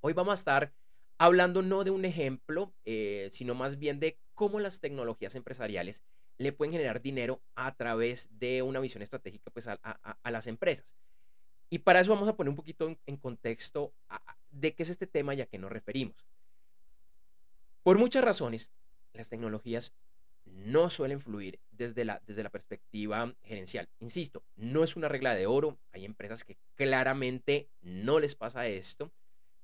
Hoy 0.00 0.12
vamos 0.12 0.32
a 0.32 0.34
estar 0.34 0.72
hablando 1.18 1.62
no 1.62 1.84
de 1.84 1.90
un 1.90 2.04
ejemplo, 2.04 2.72
eh, 2.84 3.28
sino 3.32 3.54
más 3.54 3.78
bien 3.78 4.00
de 4.00 4.18
cómo 4.34 4.60
las 4.60 4.80
tecnologías 4.80 5.34
empresariales 5.36 6.02
le 6.38 6.52
pueden 6.52 6.72
generar 6.72 7.00
dinero 7.00 7.40
a 7.54 7.74
través 7.74 8.38
de 8.38 8.62
una 8.62 8.80
visión 8.80 9.02
estratégica 9.02 9.50
pues, 9.50 9.68
a, 9.68 9.78
las 10.24 10.46
empresas. 10.46 10.94
Y 11.70 11.78
para 11.78 12.00
eso 12.00 12.10
vamos 12.10 12.28
a 12.28 12.36
poner 12.36 12.50
un 12.50 12.56
poquito 12.56 12.94
en, 13.06 13.16
contexto 13.16 13.92
de 14.50 14.74
qué 14.74 14.82
es 14.82 14.90
este 14.90 15.06
tema 15.06 15.34
y 15.34 15.40
a 15.40 15.46
qué 15.46 15.58
nos 15.58 15.72
referimos. 15.72 16.16
Por 17.84 17.98
muchas 17.98 18.24
razones, 18.24 18.72
las 19.12 19.28
tecnologías 19.28 19.94
no 20.46 20.88
suelen 20.88 21.20
fluir 21.20 21.60
desde 21.70 22.06
la, 22.06 22.22
desde 22.26 22.42
la 22.42 22.48
perspectiva 22.48 23.34
gerencial. 23.42 23.90
Insisto, 24.00 24.42
no 24.56 24.84
es 24.84 24.96
una 24.96 25.06
regla 25.06 25.34
de 25.34 25.46
oro. 25.46 25.76
Hay 25.92 26.06
empresas 26.06 26.44
que 26.44 26.56
claramente 26.76 27.68
no 27.82 28.20
les 28.20 28.34
pasa 28.34 28.66
esto. 28.66 29.12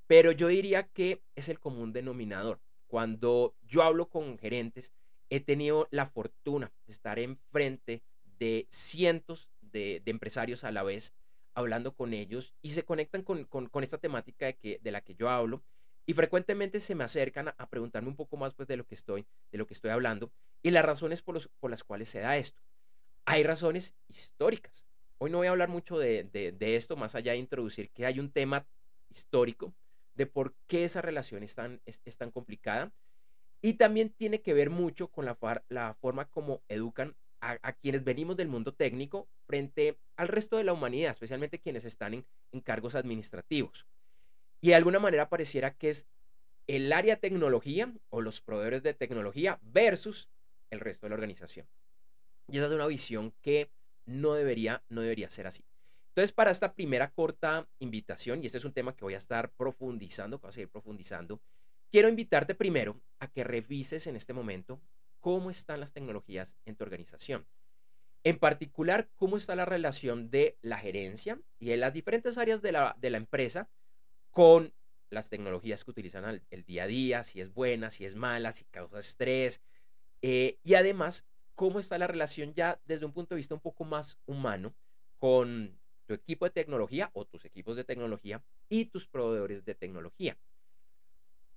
pero 0.06 0.32
yo 0.32 0.48
diría 0.48 0.82
que 0.82 1.22
es 1.34 1.48
el 1.48 1.60
común 1.60 1.94
denominador. 1.94 2.60
Cuando 2.88 3.54
yo 3.62 3.82
hablo 3.82 4.10
con 4.10 4.36
gerentes, 4.36 4.92
he 5.30 5.40
tenido 5.40 5.88
la 5.90 6.06
fortuna 6.06 6.70
de 6.86 6.92
estar 6.92 7.18
enfrente 7.18 8.02
de 8.38 8.66
cientos 8.68 9.48
de, 9.62 10.02
empresarios 10.04 10.64
a 10.64 10.72
la 10.72 10.82
vez, 10.82 11.14
hablando 11.54 11.94
con 11.94 12.12
ellos 12.12 12.52
y 12.60 12.70
se 12.70 12.84
conectan 12.84 13.22
con, 13.22 13.48
esta 13.82 13.96
temática 13.96 14.44
de, 14.44 14.56
que, 14.56 14.78
de 14.82 14.90
la 14.90 15.00
que 15.00 15.14
yo 15.14 15.30
hablo 15.30 15.62
y 16.10 16.12
frecuentemente 16.12 16.80
se 16.80 16.96
me 16.96 17.04
acercan 17.04 17.54
a, 17.56 17.68
preguntarme 17.68 18.08
un 18.08 18.16
poco 18.16 18.36
más 18.36 18.52
pues, 18.52 18.66
de, 18.66 18.76
lo 18.76 18.84
que 18.84 18.96
estoy, 18.96 19.24
de 19.52 19.58
lo 19.58 19.68
que 19.68 19.74
estoy 19.74 19.92
hablando 19.92 20.32
y 20.60 20.72
las 20.72 20.84
razones 20.84 21.22
por, 21.22 21.48
por 21.60 21.70
las 21.70 21.84
cuales 21.84 22.10
se 22.10 22.18
da 22.18 22.36
esto. 22.36 22.60
Hay 23.26 23.44
razones 23.44 23.94
históricas. 24.08 24.84
Hoy 25.18 25.30
no 25.30 25.38
voy 25.38 25.46
a 25.46 25.50
hablar 25.50 25.68
mucho 25.68 26.00
de, 26.00 26.28
esto, 26.60 26.96
más 26.96 27.14
allá 27.14 27.30
de 27.30 27.38
introducir 27.38 27.90
que 27.90 28.06
hay 28.06 28.18
un 28.18 28.32
tema 28.32 28.66
histórico 29.08 29.72
de 30.16 30.26
por 30.26 30.52
qué 30.66 30.82
esa 30.82 31.00
relación 31.00 31.44
es 31.44 31.54
tan, 31.54 31.80
es, 31.86 32.00
tan 32.16 32.32
complicada. 32.32 32.90
Y 33.62 33.74
también 33.74 34.10
tiene 34.10 34.40
que 34.40 34.52
ver 34.52 34.68
mucho 34.68 35.12
con 35.12 35.26
la 35.26 35.94
forma 36.00 36.24
como 36.24 36.60
educan 36.68 37.14
a, 37.40 37.72
quienes 37.74 38.04
venimos 38.04 38.36
del 38.36 38.48
mundo 38.48 38.74
técnico 38.74 39.28
frente 39.46 39.96
al 40.16 40.28
resto 40.28 40.56
de 40.56 40.64
la 40.64 40.72
humanidad, 40.72 41.12
especialmente 41.12 41.58
quienes 41.58 41.84
están 41.84 42.14
en, 42.14 42.60
cargos 42.62 42.94
administrativos. 42.94 43.86
Y 44.60 44.68
de 44.68 44.74
alguna 44.74 44.98
manera 44.98 45.28
pareciera 45.28 45.74
que 45.74 45.90
es 45.90 46.06
el 46.66 46.92
área 46.92 47.16
tecnología 47.16 47.92
o 48.10 48.20
los 48.20 48.40
proveedores 48.40 48.82
de 48.82 48.94
tecnología 48.94 49.58
versus 49.62 50.28
el 50.70 50.80
resto 50.80 51.06
de 51.06 51.10
la 51.10 51.14
organización. 51.14 51.66
Y 52.48 52.58
esa 52.58 52.66
es 52.66 52.72
una 52.72 52.86
visión 52.86 53.32
que 53.42 53.70
no 54.06 54.34
debería, 54.34 54.82
no 54.88 55.00
debería 55.00 55.30
ser 55.30 55.46
así. 55.46 55.64
Entonces, 56.08 56.32
para 56.32 56.50
esta 56.50 56.74
primera 56.74 57.10
corta 57.10 57.68
invitación, 57.78 58.42
y 58.42 58.46
este 58.46 58.58
es 58.58 58.64
un 58.64 58.72
tema 58.72 58.94
que 58.96 59.04
voy 59.04 59.14
a 59.14 59.18
estar 59.18 59.50
profundizando, 59.52 60.38
que 60.38 60.42
voy 60.42 60.50
a 60.50 60.52
seguir 60.52 60.68
profundizando, 60.68 61.40
quiero 61.90 62.08
invitarte 62.08 62.54
primero 62.54 63.00
a 63.20 63.28
que 63.28 63.44
revises 63.44 64.06
en 64.06 64.16
este 64.16 64.32
momento 64.32 64.80
cómo 65.20 65.50
están 65.50 65.80
las 65.80 65.92
tecnologías 65.92 66.56
en 66.66 66.76
tu 66.76 66.84
organización. 66.84 67.46
En 68.24 68.38
particular, 68.38 69.08
cómo 69.16 69.36
está 69.36 69.54
la 69.54 69.64
relación 69.64 70.30
de 70.30 70.58
la 70.62 70.78
gerencia 70.78 71.38
y 71.58 71.66
de 71.66 71.76
las 71.76 71.92
diferentes 71.92 72.36
áreas 72.38 72.60
de 72.60 72.72
la, 72.72 72.96
empresa 73.02 73.68
con 74.30 74.72
las 75.10 75.28
tecnologías 75.28 75.84
que 75.84 75.90
utilizan 75.90 76.42
el, 76.50 76.64
día 76.64 76.84
a 76.84 76.86
día, 76.86 77.24
si 77.24 77.40
es 77.40 77.52
buena, 77.52 77.90
si 77.90 78.04
es 78.04 78.14
mala, 78.14 78.52
si 78.52 78.64
causa 78.64 78.98
estrés. 78.98 79.60
Eh, 80.22 80.58
y 80.62 80.74
además, 80.74 81.24
cómo 81.54 81.80
está 81.80 81.98
la 81.98 82.06
relación 82.06 82.54
ya 82.54 82.80
desde 82.84 83.06
un 83.06 83.12
punto 83.12 83.34
de 83.34 83.38
vista 83.38 83.54
un 83.54 83.60
poco 83.60 83.84
más 83.84 84.18
humano 84.26 84.74
con 85.18 85.78
tu 86.06 86.14
equipo 86.14 86.44
de 86.44 86.50
tecnología 86.50 87.10
o 87.12 87.24
tus 87.24 87.44
equipos 87.44 87.76
de 87.76 87.84
tecnología 87.84 88.42
y 88.68 88.86
tus 88.86 89.06
proveedores 89.06 89.64
de 89.64 89.74
tecnología. 89.74 90.36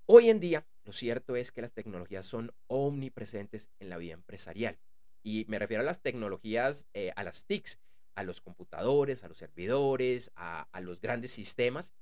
Hoy 0.06 0.30
en 0.30 0.40
día, 0.40 0.66
lo 0.84 0.92
cierto 0.92 1.36
es 1.38 1.52
que 1.52 1.62
las 1.62 1.72
tecnologías 1.72 2.28
son 2.28 2.54
omnipresentes 2.68 3.72
en 3.80 3.90
la 3.90 3.98
vida 3.98 4.14
empresarial. 4.14 4.78
Y 5.24 5.46
me 5.48 5.58
refiero 5.58 5.82
a 5.82 5.86
las 5.86 6.02
tecnologías, 6.02 6.88
eh, 6.94 7.14
a 7.16 7.24
las 7.24 7.46
TICs, 7.46 7.80
a 8.16 8.24
los 8.24 8.42
computadores, 8.42 9.24
a 9.24 9.30
los 9.30 9.38
servidores, 9.38 10.32
a, 10.36 10.68
los 10.82 11.00
grandes 11.00 11.32
sistemas. 11.32 11.94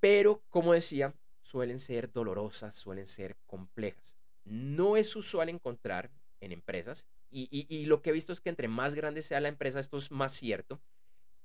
Pero, 0.00 0.42
como 0.48 0.72
decía, 0.72 1.14
suelen 1.42 1.78
ser 1.78 2.12
dolorosas, 2.12 2.76
suelen 2.76 3.06
ser 3.06 3.36
complejas. 3.46 4.16
No 4.44 4.96
es 4.96 5.14
usual 5.16 5.48
encontrar 5.48 6.10
en 6.40 6.52
empresas, 6.52 7.06
y, 7.30 7.84
lo 7.86 8.00
que 8.00 8.10
he 8.10 8.12
visto 8.14 8.32
es 8.32 8.40
que 8.40 8.48
entre 8.48 8.68
más 8.68 8.94
grande 8.94 9.20
sea 9.20 9.40
la 9.40 9.48
empresa, 9.48 9.80
esto 9.80 9.98
es 9.98 10.10
más 10.10 10.32
cierto, 10.32 10.80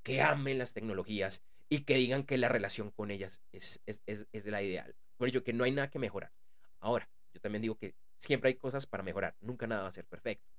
que 0.01 0.21
amen 0.21 0.57
las 0.57 0.73
tecnologías 0.73 1.41
y 1.67 1.81
que 1.81 1.95
digan 1.95 2.23
que 2.23 2.37
la 2.37 2.47
relación 2.47 2.89
con 2.91 3.11
ellas 3.11 3.41
es, 3.51 3.81
es, 3.85 4.01
es 4.05 4.45
la 4.45 4.61
ideal. 4.63 4.95
Por 5.17 5.27
ello, 5.27 5.43
que 5.43 5.51
no 5.53 5.65
hay 5.65 5.71
nada 5.71 5.89
que 5.89 5.99
mejorar. 5.99 6.31
Ahora, 6.79 7.09
yo 7.33 7.41
también 7.41 7.61
digo 7.61 7.75
que 7.75 7.95
siempre 8.17 8.49
hay 8.49 8.55
cosas 8.55 8.85
para 8.85 9.03
mejorar. 9.03 9.35
Nunca 9.41 9.67
nada 9.67 9.83
va 9.83 9.87
a 9.89 9.93
ser 9.93 10.05
perfecto. 10.05 10.49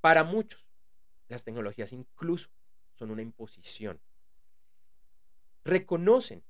Para 0.00 0.24
muchos, 0.24 0.64
las 1.28 1.44
tecnologías 1.44 1.92
incluso 1.92 2.50
son 2.94 3.10
una 3.10 3.22
imposición. 3.22 4.00
Reconocen 5.64 6.42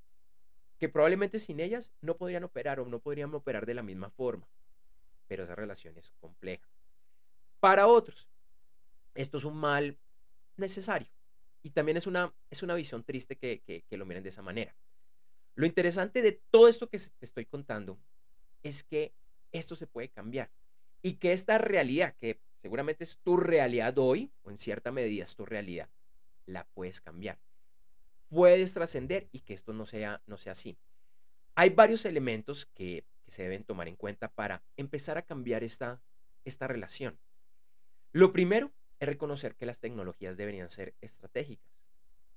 que 0.81 0.89
probablemente 0.89 1.39
sin 1.39 1.61
ellas 1.61 1.93
no 2.01 2.17
podrían 2.17 2.43
operar 2.43 2.81
o 2.81 2.87
no 2.87 3.01
podrían 3.01 3.33
operar 3.35 3.67
de 3.67 3.75
la 3.75 3.83
misma 3.83 4.09
forma. 4.11 4.49
Pero 5.29 5.45
esa 5.45 5.55
relación 5.55 5.97
es 5.99 6.11
compleja. 6.21 6.67
Para 7.61 7.87
otros, 7.87 8.29
esto 9.15 9.37
es 9.37 9.45
un 9.45 9.59
mal 9.59 9.99
necesario. 10.57 11.09
Y 11.63 11.71
también 11.71 11.99
es 11.99 12.07
una, 12.07 12.33
es 12.49 12.63
una 12.63 12.75
visión 12.75 13.05
triste 13.05 13.37
que, 13.37 13.61
que 13.87 13.97
lo 13.99 14.07
miren 14.07 14.23
de 14.23 14.31
esa 14.31 14.41
manera. 14.41 14.75
Lo 15.55 15.67
interesante 15.67 16.23
de 16.23 16.41
todo 16.51 16.67
esto 16.67 16.89
que 16.89 16.99
te 16.99 17.27
estoy 17.27 17.45
contando 17.45 17.99
es 18.63 18.83
que 18.83 19.13
esto 19.53 19.77
se 19.77 19.87
puede 19.87 20.09
cambiar 20.09 20.51
y 21.03 21.15
que 21.15 21.35
esta 21.35 21.59
realidad, 21.59 22.15
que 22.19 22.41
seguramente 22.63 23.05
es 23.05 23.19
tu 23.19 23.37
realidad 23.37 23.99
hoy, 23.99 24.31
o 24.43 24.51
en 24.51 24.57
cierta 24.57 24.93
medida 24.93 25.25
es 25.25 25.37
tu 25.37 25.45
realidad, 25.45 25.91
la 26.47 26.65
puedes 26.73 27.03
cambiar. 27.03 27.39
Puedes 28.31 28.73
trascender 28.73 29.29
y 29.33 29.41
que 29.41 29.55
esto 29.55 29.73
no 29.73 29.87
sea, 29.87 30.23
no 30.27 30.39
sea 30.39 30.53
así. 30.53 30.79
Hay 31.57 31.71
varios 31.71 32.05
elementos 32.05 32.65
que, 32.65 33.05
se 33.27 33.43
deben 33.45 33.63
tomar 33.63 33.87
en 33.87 33.95
cuenta 33.95 34.29
para 34.29 34.63
empezar 34.77 35.17
a 35.17 35.23
cambiar 35.23 35.63
esta, 35.63 36.03
esta 36.45 36.67
relación. 36.67 37.19
Lo 38.13 38.33
primero 38.33 38.73
es 38.99 39.07
reconocer 39.07 39.55
que 39.55 39.67
las 39.67 39.79
tecnologías 39.79 40.37
deberían 40.37 40.71
ser 40.71 40.95
estratégicas. 41.01 41.71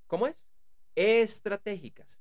¿Cómo 0.06 0.28
es? 0.28 0.46
Estratégicas. 0.94 2.20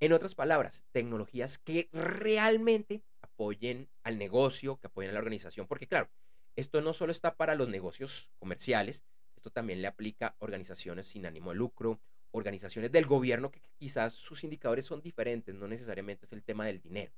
En 0.00 0.12
otras 0.12 0.34
palabras, 0.34 0.84
tecnologías 0.90 1.58
que 1.58 1.88
realmente 1.92 3.04
apoyen 3.22 3.88
al 4.02 4.18
negocio, 4.18 4.78
que 4.80 4.88
apoyen 4.88 5.10
a 5.10 5.14
la 5.14 5.20
organización, 5.20 5.68
porque 5.68 5.86
claro, 5.86 6.08
esto 6.56 6.80
no 6.80 6.92
solo 6.92 7.12
está 7.12 7.36
para 7.36 7.54
los 7.54 7.68
negocios 7.68 8.28
comerciales, 8.38 9.04
esto 9.36 9.50
también 9.50 9.82
le 9.82 9.88
aplica 9.88 10.28
a 10.28 10.36
organizaciones 10.38 11.06
sin 11.06 11.26
ánimo 11.26 11.50
de 11.50 11.56
lucro, 11.56 12.00
organizaciones 12.34 12.90
del 12.90 13.06
gobierno 13.06 13.50
que 13.50 13.60
quizás 13.76 14.12
sus 14.12 14.42
indicadores 14.42 14.84
son 14.84 15.00
diferentes, 15.00 15.54
no 15.54 15.68
necesariamente 15.68 16.26
es 16.26 16.32
el 16.32 16.42
tema 16.42 16.66
del 16.66 16.80
dinero. 16.80 17.12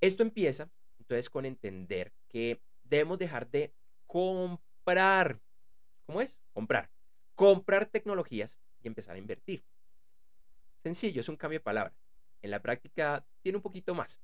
Esto 0.00 0.22
empieza 0.22 0.70
entonces 0.98 1.28
con 1.28 1.44
entender 1.44 2.12
que 2.26 2.58
debemos 2.84 3.18
dejar 3.18 3.50
de 3.50 3.70
comprar, 4.06 5.38
¿cómo 6.06 6.22
es? 6.22 6.40
Comprar, 6.54 6.88
comprar 7.34 7.84
tecnologías 7.84 8.58
y 8.82 8.88
empezar 8.88 9.14
a 9.14 9.18
invertir. 9.18 9.62
Sencillo, 10.82 11.20
es 11.20 11.28
un 11.28 11.36
cambio 11.36 11.58
de 11.58 11.64
palabra. 11.64 11.92
En 12.40 12.50
la 12.50 12.62
práctica 12.62 13.26
tiene 13.42 13.56
un 13.56 13.62
poquito 13.62 13.94
más. 13.94 14.20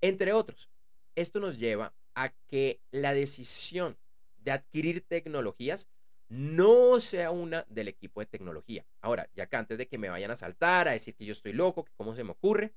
Entre 0.00 0.32
otros, 0.32 0.70
esto 1.14 1.40
nos 1.40 1.58
lleva 1.58 1.92
a 2.14 2.30
que 2.48 2.80
la 2.90 3.12
decisión 3.12 3.98
de 4.38 4.52
adquirir 4.52 5.02
tecnologías 5.02 5.88
no 6.28 7.00
sea 7.00 7.30
una 7.30 7.64
del 7.68 7.88
equipo 7.88 8.20
de 8.20 8.26
tecnología. 8.26 8.84
Ahora, 9.00 9.28
ya 9.34 9.46
que 9.46 9.56
antes 9.56 9.78
de 9.78 9.88
que 9.88 9.98
me 9.98 10.08
vayan 10.08 10.30
a 10.30 10.36
saltar, 10.36 10.88
a 10.88 10.92
decir 10.92 11.14
que 11.14 11.24
yo 11.24 11.32
estoy 11.32 11.52
loco, 11.52 11.84
que 11.84 11.92
cómo 11.96 12.14
se 12.14 12.24
me 12.24 12.32
ocurre, 12.32 12.72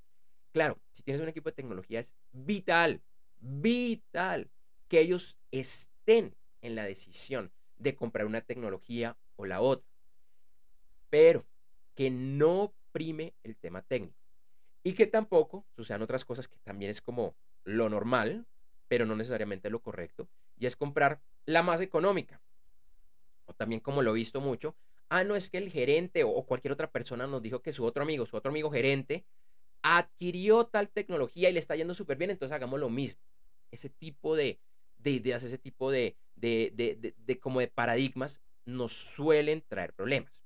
claro, 0.52 0.78
si 0.92 1.04
tienes 1.04 1.22
un 1.22 1.30
equipo 1.30 1.50
de 1.50 1.56
tecnología 1.56 2.00
es 2.00 2.14
vital, 2.32 3.02
vital 3.40 4.50
que 4.88 5.00
ellos 5.00 5.38
estén 5.52 6.36
en 6.62 6.76
la 6.76 6.84
decisión 6.84 7.52
de 7.78 7.96
comprar 7.96 8.26
una 8.26 8.42
tecnología 8.42 9.18
o 9.36 9.46
la 9.46 9.62
otra. 9.62 9.88
Pero 11.10 11.46
que 11.96 12.10
no 12.10 12.74
prime 12.92 13.34
el 13.44 13.56
tema 13.56 13.82
técnico. 13.82 14.18
Y 14.84 14.94
que 14.94 15.08
tampoco 15.08 15.66
sucedan 15.76 16.02
otras 16.02 16.26
cosas 16.26 16.48
que 16.48 16.58
también 16.60 16.92
es 16.92 17.02
como 17.02 17.36
lo 17.64 17.90
normal, 17.90 18.46
pero 18.88 19.06
no 19.06 19.16
necesariamente 19.16 19.70
lo 19.70 19.82
correcto, 19.82 20.30
y 20.58 20.66
es 20.66 20.76
comprar 20.76 21.20
la 21.46 21.64
más 21.64 21.82
económica. 21.82 22.42
También 23.56 23.82
como 23.82 24.02
lo 24.02 24.12
he 24.12 24.16
visto 24.16 24.42
mucho, 24.42 24.76
ah, 25.10 25.24
no 25.24 25.36
es 25.36 25.50
que 25.50 25.58
el 25.58 25.70
gerente 25.70 26.24
o 26.24 26.44
cualquier 26.46 26.72
otra 26.74 26.92
persona 26.92 27.28
nos 27.28 27.42
dijo 27.42 27.62
que 27.62 27.72
su 27.72 27.86
otro 27.86 28.04
amigo, 28.04 28.26
su 28.26 28.36
otro 28.38 28.50
amigo 28.50 28.70
gerente, 28.70 29.26
adquirió 29.82 30.66
tal 30.66 30.90
tecnología 30.90 31.50
y 31.50 31.54
le 31.54 31.60
está 31.60 31.76
yendo 31.76 31.94
súper 31.94 32.18
bien, 32.18 32.32
entonces 32.32 32.54
hagamos 32.54 32.80
lo 32.80 32.90
mismo. 32.90 33.22
Ese 33.72 33.90
tipo 33.90 34.36
de, 34.36 34.60
de 34.98 35.12
ideas, 35.12 35.44
ese 35.44 35.58
tipo 35.58 35.92
de, 35.92 36.18
de, 36.36 36.72
de, 36.76 37.14
de, 37.18 37.40
como 37.40 37.60
de 37.60 37.68
paradigmas 37.68 38.42
nos 38.66 38.94
suelen 38.94 39.64
traer 39.68 39.94
problemas. 39.94 40.42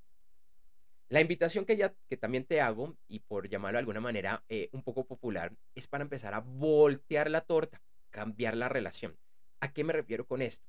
La 1.09 1.19
invitación 1.19 1.65
que, 1.65 1.75
ya, 1.75 1.93
que 2.07 2.15
también 2.15 2.45
te 2.45 2.61
hago, 2.61 2.95
y 3.07 3.19
por 3.19 3.49
llamarlo 3.49 3.77
de 3.77 3.79
alguna 3.79 3.99
manera 3.99 4.43
eh, 4.47 4.69
un 4.71 4.81
poco 4.81 5.05
popular, 5.05 5.51
es 5.75 5.87
para 5.87 6.03
empezar 6.03 6.33
a 6.33 6.39
voltear 6.39 7.29
la 7.29 7.41
torta, 7.41 7.81
cambiar 8.11 8.55
la 8.55 8.69
relación. 8.69 9.17
¿A 9.59 9.73
qué 9.73 9.83
me 9.83 9.91
refiero 9.93 10.25
con 10.25 10.41
esto? 10.41 10.65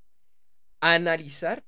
Analizar, 0.80 1.64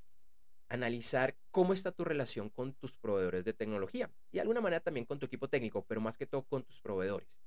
analizar 0.74 1.34
cómo 1.50 1.72
está 1.72 1.92
tu 1.92 2.04
relación 2.04 2.50
con 2.50 2.74
tus 2.74 2.92
proveedores 2.92 3.44
de 3.44 3.52
tecnología 3.52 4.10
y 4.30 4.36
de 4.36 4.40
alguna 4.42 4.60
manera 4.60 4.80
también 4.80 5.06
con 5.06 5.18
tu 5.18 5.26
equipo 5.26 5.48
técnico, 5.48 5.84
pero 5.86 6.00
más 6.00 6.16
que 6.16 6.26
todo 6.26 6.42
con 6.42 6.62
tus 6.62 6.80
proveedores. 6.80 7.38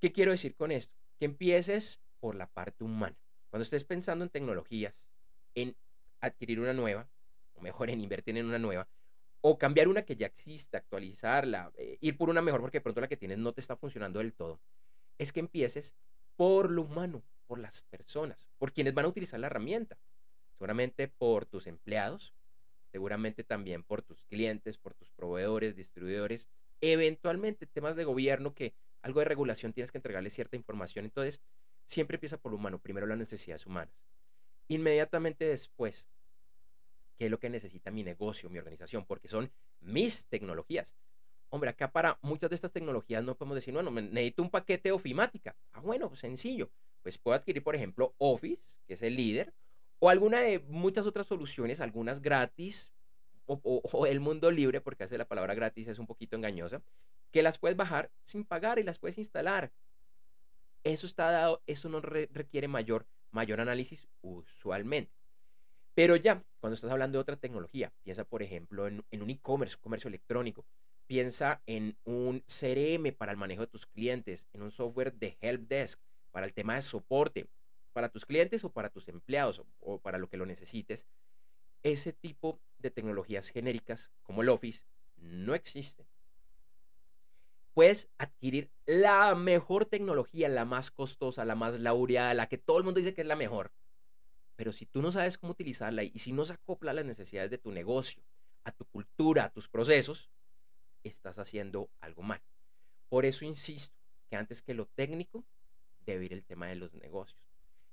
¿Qué 0.00 0.12
quiero 0.12 0.30
decir 0.30 0.54
con 0.54 0.70
esto? 0.72 0.94
Que 1.18 1.26
empieces 1.26 2.00
por 2.20 2.34
la 2.34 2.46
parte 2.46 2.84
humana. 2.84 3.16
Cuando 3.50 3.64
estés 3.64 3.84
pensando 3.84 4.24
en 4.24 4.30
tecnologías, 4.30 5.04
en 5.54 5.74
adquirir 6.20 6.60
una 6.60 6.72
nueva, 6.72 7.08
o 7.54 7.60
mejor 7.60 7.90
en 7.90 8.00
invertir 8.00 8.36
en 8.36 8.46
una 8.46 8.58
nueva, 8.58 8.88
o 9.40 9.58
cambiar 9.58 9.88
una 9.88 10.02
que 10.02 10.16
ya 10.16 10.26
existe, 10.26 10.76
actualizarla, 10.76 11.72
eh, 11.76 11.98
ir 12.00 12.16
por 12.16 12.30
una 12.30 12.42
mejor 12.42 12.60
porque 12.60 12.78
de 12.78 12.82
pronto 12.82 13.00
la 13.00 13.08
que 13.08 13.16
tienes 13.16 13.38
no 13.38 13.52
te 13.52 13.60
está 13.60 13.76
funcionando 13.76 14.18
del 14.18 14.32
todo, 14.32 14.60
es 15.18 15.32
que 15.32 15.40
empieces 15.40 15.94
por 16.36 16.70
lo 16.70 16.82
humano, 16.82 17.22
por 17.46 17.58
las 17.58 17.82
personas, 17.82 18.48
por 18.58 18.72
quienes 18.72 18.94
van 18.94 19.06
a 19.06 19.08
utilizar 19.08 19.40
la 19.40 19.48
herramienta. 19.48 19.98
Seguramente 20.60 21.08
por 21.08 21.46
tus 21.46 21.66
empleados, 21.66 22.34
seguramente 22.92 23.44
también 23.44 23.82
por 23.82 24.02
tus 24.02 24.22
clientes, 24.24 24.76
por 24.76 24.92
tus 24.92 25.10
proveedores, 25.10 25.74
distribuidores, 25.74 26.50
eventualmente 26.82 27.64
temas 27.64 27.96
de 27.96 28.04
gobierno 28.04 28.54
que 28.54 28.74
algo 29.00 29.20
de 29.20 29.24
regulación 29.24 29.72
tienes 29.72 29.90
que 29.90 29.96
entregarle 29.96 30.28
cierta 30.28 30.56
información. 30.56 31.06
Entonces, 31.06 31.40
siempre 31.86 32.16
empieza 32.16 32.36
por 32.36 32.52
lo 32.52 32.58
humano, 32.58 32.78
primero 32.78 33.06
las 33.06 33.16
necesidades 33.16 33.64
humanas. 33.64 33.94
Inmediatamente 34.68 35.46
después, 35.46 36.06
qué 37.16 37.24
es 37.24 37.30
lo 37.30 37.40
que 37.40 37.48
necesita 37.48 37.90
mi 37.90 38.02
negocio, 38.02 38.50
mi 38.50 38.58
organización, 38.58 39.06
porque 39.06 39.28
son 39.28 39.50
mis 39.80 40.26
tecnologías. 40.26 40.94
Hombre, 41.48 41.70
acá 41.70 41.90
para 41.90 42.18
muchas 42.20 42.50
de 42.50 42.56
estas 42.56 42.70
tecnologías 42.70 43.24
no 43.24 43.34
podemos 43.34 43.54
decir, 43.54 43.72
bueno, 43.72 43.90
necesito 43.90 44.42
un 44.42 44.50
paquete 44.50 44.92
ofimática. 44.92 45.56
Ah, 45.72 45.80
bueno, 45.80 46.14
sencillo. 46.16 46.68
Pues 47.02 47.16
puedo 47.16 47.34
adquirir, 47.34 47.62
por 47.62 47.74
ejemplo, 47.74 48.14
Office, 48.18 48.76
que 48.86 48.92
es 48.92 49.00
el 49.00 49.16
líder, 49.16 49.54
o 50.00 50.08
alguna 50.08 50.40
de 50.40 50.58
muchas 50.58 51.06
otras 51.06 51.26
soluciones, 51.26 51.80
algunas 51.80 52.20
gratis, 52.20 52.92
o, 53.46 54.06
el 54.06 54.20
mundo 54.20 54.50
libre, 54.50 54.80
porque 54.80 55.04
hace 55.04 55.18
la 55.18 55.28
palabra 55.28 55.54
gratis 55.54 55.86
es 55.86 55.98
un 55.98 56.06
poquito 56.06 56.36
engañosa, 56.36 56.82
que 57.30 57.42
las 57.42 57.58
puedes 57.58 57.76
bajar 57.76 58.10
sin 58.24 58.44
pagar 58.44 58.78
y 58.78 58.82
las 58.82 58.98
puedes 58.98 59.18
instalar. 59.18 59.70
Eso 60.82 61.06
está 61.06 61.30
dado, 61.30 61.62
eso 61.66 61.88
no 61.88 62.00
requiere 62.00 62.66
mayor, 62.66 63.06
mayor 63.30 63.60
análisis 63.60 64.08
usualmente. 64.22 65.12
Pero 65.94 66.16
ya, 66.16 66.42
cuando 66.60 66.74
estás 66.74 66.90
hablando 66.90 67.18
de 67.18 67.22
otra 67.22 67.36
tecnología, 67.36 67.92
piensa, 68.02 68.24
por 68.24 68.42
ejemplo, 68.42 68.86
en, 68.86 69.04
un 69.12 69.30
e-commerce, 69.30 69.76
comercio 69.78 70.08
electrónico. 70.08 70.64
Piensa 71.06 71.60
en 71.66 71.96
un 72.04 72.42
CRM 72.46 73.12
para 73.12 73.32
el 73.32 73.38
manejo 73.38 73.62
de 73.62 73.66
tus 73.66 73.84
clientes, 73.84 74.48
en 74.54 74.62
un 74.62 74.70
software 74.70 75.12
de 75.12 75.36
help 75.40 75.68
desk 75.68 76.00
para 76.30 76.46
el 76.46 76.54
tema 76.54 76.76
de 76.76 76.82
soporte, 76.82 77.48
para 77.92 78.08
tus 78.08 78.24
clientes 78.24 78.64
o 78.64 78.70
para 78.70 78.90
tus 78.90 79.08
empleados 79.08 79.62
o, 79.80 79.98
para 79.98 80.18
lo 80.18 80.28
que 80.28 80.36
lo 80.36 80.46
necesites. 80.46 81.06
Ese 81.82 82.12
tipo 82.12 82.60
de 82.78 82.90
tecnologías 82.90 83.48
genéricas 83.50 84.10
como 84.22 84.42
el 84.42 84.48
Office 84.48 84.84
no 85.16 85.54
existen. 85.54 86.06
Puedes 87.74 88.10
adquirir 88.18 88.70
la 88.86 89.34
mejor 89.34 89.86
tecnología, 89.86 90.48
la 90.48 90.64
más 90.64 90.90
costosa, 90.90 91.44
la 91.44 91.54
más 91.54 91.78
laureada, 91.78 92.34
la 92.34 92.48
que 92.48 92.58
todo 92.58 92.78
el 92.78 92.84
mundo 92.84 92.98
dice 92.98 93.14
que 93.14 93.22
es 93.22 93.26
la 93.26 93.36
mejor. 93.36 93.72
Pero 94.56 94.72
si 94.72 94.84
tú 94.86 95.00
no 95.00 95.12
sabes 95.12 95.38
cómo 95.38 95.52
utilizarla 95.52 96.02
y 96.02 96.18
si 96.18 96.32
no 96.32 96.44
se 96.44 96.52
acopla 96.52 96.90
a 96.90 96.94
las 96.94 97.04
necesidades 97.04 97.50
de 97.50 97.58
tu 97.58 97.70
negocio, 97.70 98.22
a 98.64 98.72
tu 98.72 98.84
cultura, 98.84 99.44
a 99.44 99.50
tus 99.50 99.68
procesos, 99.68 100.30
estás 101.02 101.38
haciendo 101.38 101.90
algo 102.00 102.22
mal. 102.22 102.42
Por 103.08 103.24
eso 103.24 103.44
insisto 103.44 103.96
que 104.28 104.36
antes 104.36 104.62
que 104.62 104.74
lo 104.74 104.86
técnico, 104.86 105.44
debe 106.04 106.26
ir 106.26 106.32
el 106.32 106.44
tema 106.44 106.68
de 106.68 106.76
los 106.76 106.94
negocios. 106.94 107.49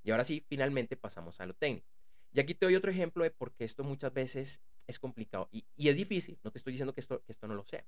Y 0.07 0.11
ahora 0.11 0.23
sí, 0.23 0.41
finalmente 0.47 0.95
pasamos 0.95 1.41
a 1.41 1.45
lo 1.45 1.53
técnico. 1.53 1.85
Y 2.31 2.39
aquí 2.39 2.53
te 2.53 2.65
doy 2.65 2.77
otro 2.77 2.89
ejemplo 2.89 3.25
de 3.25 3.29
por 3.29 3.51
qué 3.51 3.65
esto 3.65 3.83
muchas 3.83 4.13
veces 4.13 4.61
es 4.87 4.99
complicado 4.99 5.49
y, 5.51 5.65
es 5.75 5.97
difícil. 5.97 6.39
No 6.45 6.51
te 6.51 6.59
estoy 6.59 6.71
diciendo 6.71 6.93
que 6.93 7.01
esto, 7.01 7.21
esto 7.27 7.45
no 7.45 7.55
lo 7.55 7.65
sea. 7.65 7.85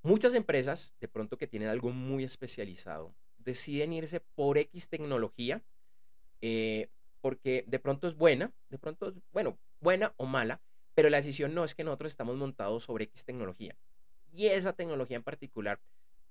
Muchas 0.00 0.32
empresas, 0.32 0.94
de 1.00 1.08
pronto 1.08 1.36
que 1.36 1.46
tienen 1.46 1.68
algo 1.68 1.90
muy 1.90 2.24
especializado, 2.24 3.14
deciden 3.36 3.92
irse 3.92 4.20
por 4.20 4.56
X 4.56 4.88
tecnología 4.88 5.62
eh, 6.40 6.88
porque 7.20 7.64
de 7.66 7.78
pronto 7.78 8.08
es 8.08 8.16
buena, 8.16 8.50
de 8.70 8.78
pronto 8.78 9.10
es, 9.10 9.14
bueno, 9.30 9.58
buena 9.80 10.14
o 10.16 10.24
mala, 10.24 10.62
pero 10.94 11.10
la 11.10 11.18
decisión 11.18 11.54
no 11.54 11.64
es 11.64 11.74
que 11.74 11.84
nosotros 11.84 12.10
estamos 12.10 12.36
montados 12.36 12.84
sobre 12.84 13.04
X 13.04 13.26
tecnología. 13.26 13.76
Y 14.32 14.46
esa 14.46 14.72
tecnología 14.72 15.18
en 15.18 15.22
particular 15.22 15.78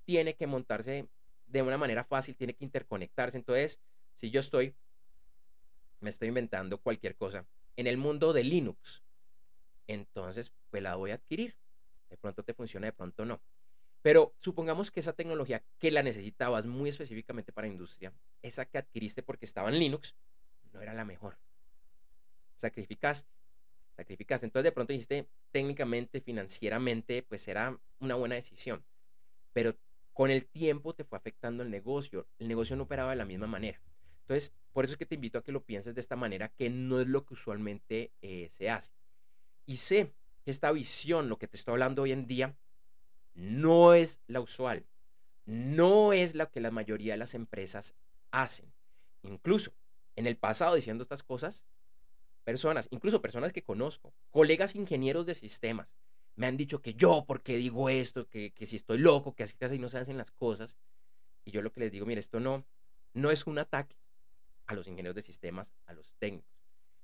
tiene 0.06 0.34
que 0.34 0.48
montarse 0.48 1.06
de 1.46 1.62
una 1.62 1.78
manera 1.78 2.02
fácil, 2.02 2.34
tiene 2.34 2.54
que 2.54 2.64
interconectarse. 2.64 3.36
Entonces, 3.36 3.80
si 4.14 4.30
yo 4.30 4.40
estoy, 4.40 4.74
me 6.00 6.10
estoy 6.10 6.28
inventando 6.28 6.78
cualquier 6.78 7.16
cosa 7.16 7.46
en 7.76 7.86
el 7.86 7.96
mundo 7.96 8.32
de 8.32 8.44
Linux, 8.44 9.04
entonces, 9.86 10.52
pues 10.70 10.82
la 10.82 10.94
voy 10.96 11.10
a 11.10 11.14
adquirir. 11.14 11.56
De 12.10 12.16
pronto 12.16 12.42
te 12.42 12.54
funciona, 12.54 12.86
de 12.86 12.92
pronto 12.92 13.24
no. 13.24 13.40
Pero 14.02 14.34
supongamos 14.38 14.90
que 14.90 15.00
esa 15.00 15.14
tecnología 15.14 15.64
que 15.78 15.90
la 15.90 16.02
necesitabas 16.02 16.66
muy 16.66 16.90
específicamente 16.90 17.52
para 17.52 17.66
industria, 17.66 18.12
esa 18.42 18.66
que 18.66 18.78
adquiriste 18.78 19.22
porque 19.22 19.46
estaba 19.46 19.70
en 19.70 19.78
Linux, 19.78 20.14
no 20.72 20.80
era 20.80 20.92
la 20.92 21.04
mejor. 21.04 21.38
Sacrificaste, 22.56 23.32
sacrificaste. 23.96 24.46
Entonces 24.46 24.64
de 24.64 24.72
pronto 24.72 24.92
dijiste, 24.92 25.28
técnicamente, 25.50 26.20
financieramente, 26.20 27.22
pues 27.22 27.48
era 27.48 27.78
una 27.98 28.14
buena 28.14 28.34
decisión. 28.34 28.84
Pero 29.52 29.74
con 30.12 30.30
el 30.30 30.44
tiempo 30.46 30.94
te 30.94 31.04
fue 31.04 31.18
afectando 31.18 31.62
el 31.62 31.70
negocio. 31.70 32.26
El 32.38 32.48
negocio 32.48 32.76
no 32.76 32.84
operaba 32.84 33.10
de 33.10 33.16
la 33.16 33.24
misma 33.24 33.46
manera. 33.46 33.80
Entonces, 34.24 34.52
por 34.72 34.84
eso 34.84 34.94
es 34.94 34.98
que 34.98 35.06
te 35.06 35.14
invito 35.14 35.38
a 35.38 35.44
que 35.44 35.52
lo 35.52 35.62
pienses 35.62 35.94
de 35.94 36.00
esta 36.00 36.16
manera, 36.16 36.48
que 36.48 36.70
no 36.70 37.00
es 37.00 37.06
lo 37.06 37.24
que 37.24 37.34
usualmente 37.34 38.10
eh, 38.22 38.48
se 38.50 38.70
hace. 38.70 38.92
Y 39.66 39.76
sé 39.76 40.12
que 40.44 40.50
esta 40.50 40.72
visión, 40.72 41.28
lo 41.28 41.38
que 41.38 41.46
te 41.46 41.56
estoy 41.56 41.72
hablando 41.72 42.02
hoy 42.02 42.12
en 42.12 42.26
día, 42.26 42.56
no 43.34 43.94
es 43.94 44.20
la 44.26 44.40
usual. 44.40 44.84
No 45.44 46.14
es 46.14 46.34
lo 46.34 46.50
que 46.50 46.60
la 46.60 46.70
mayoría 46.70 47.14
de 47.14 47.18
las 47.18 47.34
empresas 47.34 47.94
hacen. 48.30 48.72
Incluso 49.22 49.72
en 50.16 50.26
el 50.26 50.36
pasado 50.36 50.74
diciendo 50.74 51.02
estas 51.02 51.22
cosas, 51.22 51.64
personas, 52.44 52.88
incluso 52.90 53.20
personas 53.20 53.52
que 53.52 53.62
conozco, 53.62 54.14
colegas 54.30 54.74
ingenieros 54.74 55.26
de 55.26 55.34
sistemas, 55.34 55.94
me 56.36 56.46
han 56.46 56.56
dicho 56.56 56.80
que 56.80 56.94
yo, 56.94 57.24
porque 57.26 57.58
digo 57.58 57.90
esto, 57.90 58.26
que, 58.26 58.52
si 58.62 58.76
estoy 58.76 58.98
loco, 58.98 59.34
que 59.34 59.44
así 59.44 59.78
no 59.78 59.90
se 59.90 59.98
hacen 59.98 60.16
las 60.16 60.30
cosas. 60.30 60.78
Y 61.44 61.50
yo 61.50 61.60
lo 61.62 61.70
que 61.70 61.80
les 61.80 61.92
digo, 61.92 62.06
mire, 62.06 62.20
esto 62.20 62.40
no, 62.40 62.64
no 63.12 63.30
es 63.30 63.46
un 63.46 63.58
ataque 63.58 63.94
a 64.66 64.74
los 64.74 64.86
ingenieros 64.86 65.14
de 65.14 65.22
sistemas, 65.22 65.72
a 65.86 65.92
los 65.92 66.12
técnicos. 66.18 66.54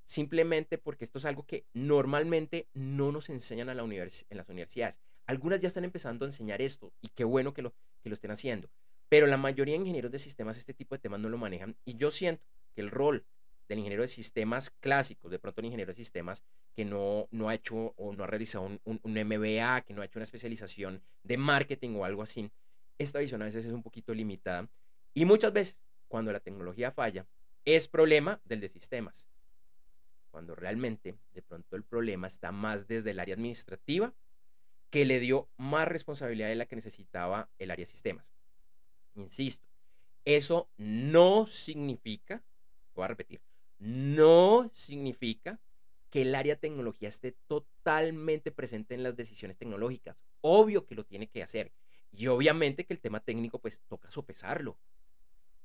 Simplemente 0.04 0.78
porque 0.78 1.04
esto 1.04 1.18
es 1.18 1.24
algo 1.24 1.46
que 1.46 1.64
normalmente 1.72 2.66
no 2.74 3.12
nos 3.12 3.28
enseñan 3.28 3.68
a 3.68 3.74
la 3.74 3.82
en 3.82 4.36
las 4.36 4.48
universidades. 4.48 5.00
Algunas 5.26 5.60
ya 5.60 5.68
están 5.68 5.84
empezando 5.84 6.24
a 6.24 6.28
enseñar 6.28 6.60
esto 6.60 6.92
y 7.00 7.08
qué 7.08 7.22
bueno 7.24 7.54
que 7.54 7.62
lo, 7.62 7.72
que 8.02 8.08
lo 8.08 8.14
estén 8.14 8.32
haciendo. 8.32 8.68
Pero 9.08 9.26
la 9.26 9.36
mayoría 9.36 9.74
de 9.74 9.80
ingenieros 9.80 10.10
de 10.10 10.18
sistemas 10.18 10.56
este 10.56 10.74
tipo 10.74 10.94
de 10.94 11.00
temas 11.00 11.20
no 11.20 11.28
lo 11.28 11.38
manejan. 11.38 11.76
Y 11.84 11.96
yo 11.96 12.10
siento 12.10 12.44
que 12.74 12.80
el 12.80 12.90
rol 12.90 13.24
del 13.68 13.78
ingeniero 13.78 14.02
de 14.02 14.08
sistemas 14.08 14.70
clásicos, 14.70 15.30
de 15.30 15.38
pronto 15.38 15.60
un 15.60 15.66
ingeniero 15.66 15.92
de 15.92 15.96
sistemas 15.96 16.42
que 16.74 16.84
no, 16.84 17.28
no 17.30 17.48
ha 17.48 17.54
hecho 17.54 17.94
o 17.96 18.12
no 18.12 18.24
ha 18.24 18.26
realizado 18.26 18.64
un, 18.64 18.80
un, 18.84 19.12
MBA, 19.12 19.82
que 19.82 19.94
no 19.94 20.02
ha 20.02 20.04
hecho 20.04 20.18
una 20.18 20.24
especialización 20.24 21.02
de 21.22 21.36
marketing 21.36 21.94
o 21.94 22.04
algo 22.04 22.22
así, 22.22 22.50
esta 22.98 23.20
visión 23.20 23.42
a 23.42 23.44
veces 23.44 23.64
es 23.64 23.72
un 23.72 23.82
poquito 23.82 24.12
limitada. 24.12 24.68
Y 25.14 25.24
muchas 25.24 25.52
veces, 25.52 25.78
cuando 26.08 26.32
la 26.32 26.40
tecnología 26.40 26.90
falla, 26.90 27.26
es 27.64 27.88
problema 27.88 28.40
del 28.44 28.60
de 28.60 28.68
sistemas. 28.68 29.26
Cuando 30.30 30.54
realmente, 30.54 31.16
de 31.34 31.42
pronto, 31.42 31.76
el 31.76 31.82
problema 31.82 32.26
está 32.26 32.52
más 32.52 32.86
desde 32.86 33.10
el 33.10 33.20
área 33.20 33.34
administrativa, 33.34 34.14
que 34.90 35.04
le 35.04 35.20
dio 35.20 35.48
más 35.56 35.88
responsabilidad 35.88 36.48
de 36.48 36.56
la 36.56 36.66
que 36.66 36.76
necesitaba 36.76 37.48
el 37.58 37.70
área 37.70 37.86
sistemas. 37.86 38.26
Insisto, 39.14 39.66
eso 40.24 40.68
no 40.76 41.46
significa 41.46 42.42
voy 42.94 43.04
a 43.04 43.08
repetir, 43.08 43.40
no 43.78 44.70
significa 44.72 45.58
que 46.10 46.22
el 46.22 46.34
área 46.34 46.56
tecnología 46.56 47.08
esté 47.08 47.32
totalmente 47.46 48.50
presente 48.50 48.94
en 48.94 49.02
las 49.02 49.16
decisiones 49.16 49.56
tecnológicas. 49.56 50.16
Obvio 50.40 50.86
que 50.86 50.96
lo 50.96 51.04
tiene 51.04 51.28
que 51.28 51.42
hacer. 51.42 51.72
Y 52.12 52.26
obviamente 52.26 52.84
que 52.84 52.92
el 52.92 53.00
tema 53.00 53.20
técnico 53.20 53.60
pues 53.60 53.80
toca 53.88 54.10
sopesarlo. 54.10 54.76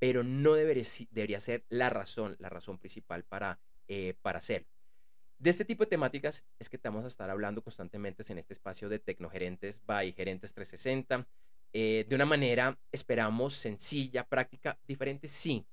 Pero 0.06 0.24
no 0.24 0.54
debería, 0.54 1.40
ser 1.40 1.66
la 1.68 1.90
razón, 1.90 2.36
la 2.38 2.48
razón 2.48 2.78
principal 2.78 3.24
para, 3.24 3.58
eh, 3.88 4.14
para 4.22 4.38
hacerlo. 4.38 4.68
De 5.40 5.50
este 5.50 5.66
tipo 5.66 5.84
de 5.84 5.90
temáticas 5.90 6.46
es 6.60 6.70
que 6.70 6.78
te 6.78 6.88
vamos 6.88 7.06
a 7.06 7.08
estar 7.08 7.28
hablando 7.32 7.64
constantemente 7.64 8.24
en 8.32 8.38
este 8.38 8.54
espacio 8.54 8.88
de 8.88 9.00
Tecnogerentes 9.00 9.84
by 9.84 10.14
Gerentes 10.14 10.54
360. 10.54 11.28
Eh, 11.74 12.06
de 12.08 12.16
una 12.16 12.28
manera, 12.28 12.78
esperamos, 12.92 13.56
sencilla, 13.56 14.24
práctica, 14.28 14.78
diferente, 14.88 15.28
sí, 15.28 15.66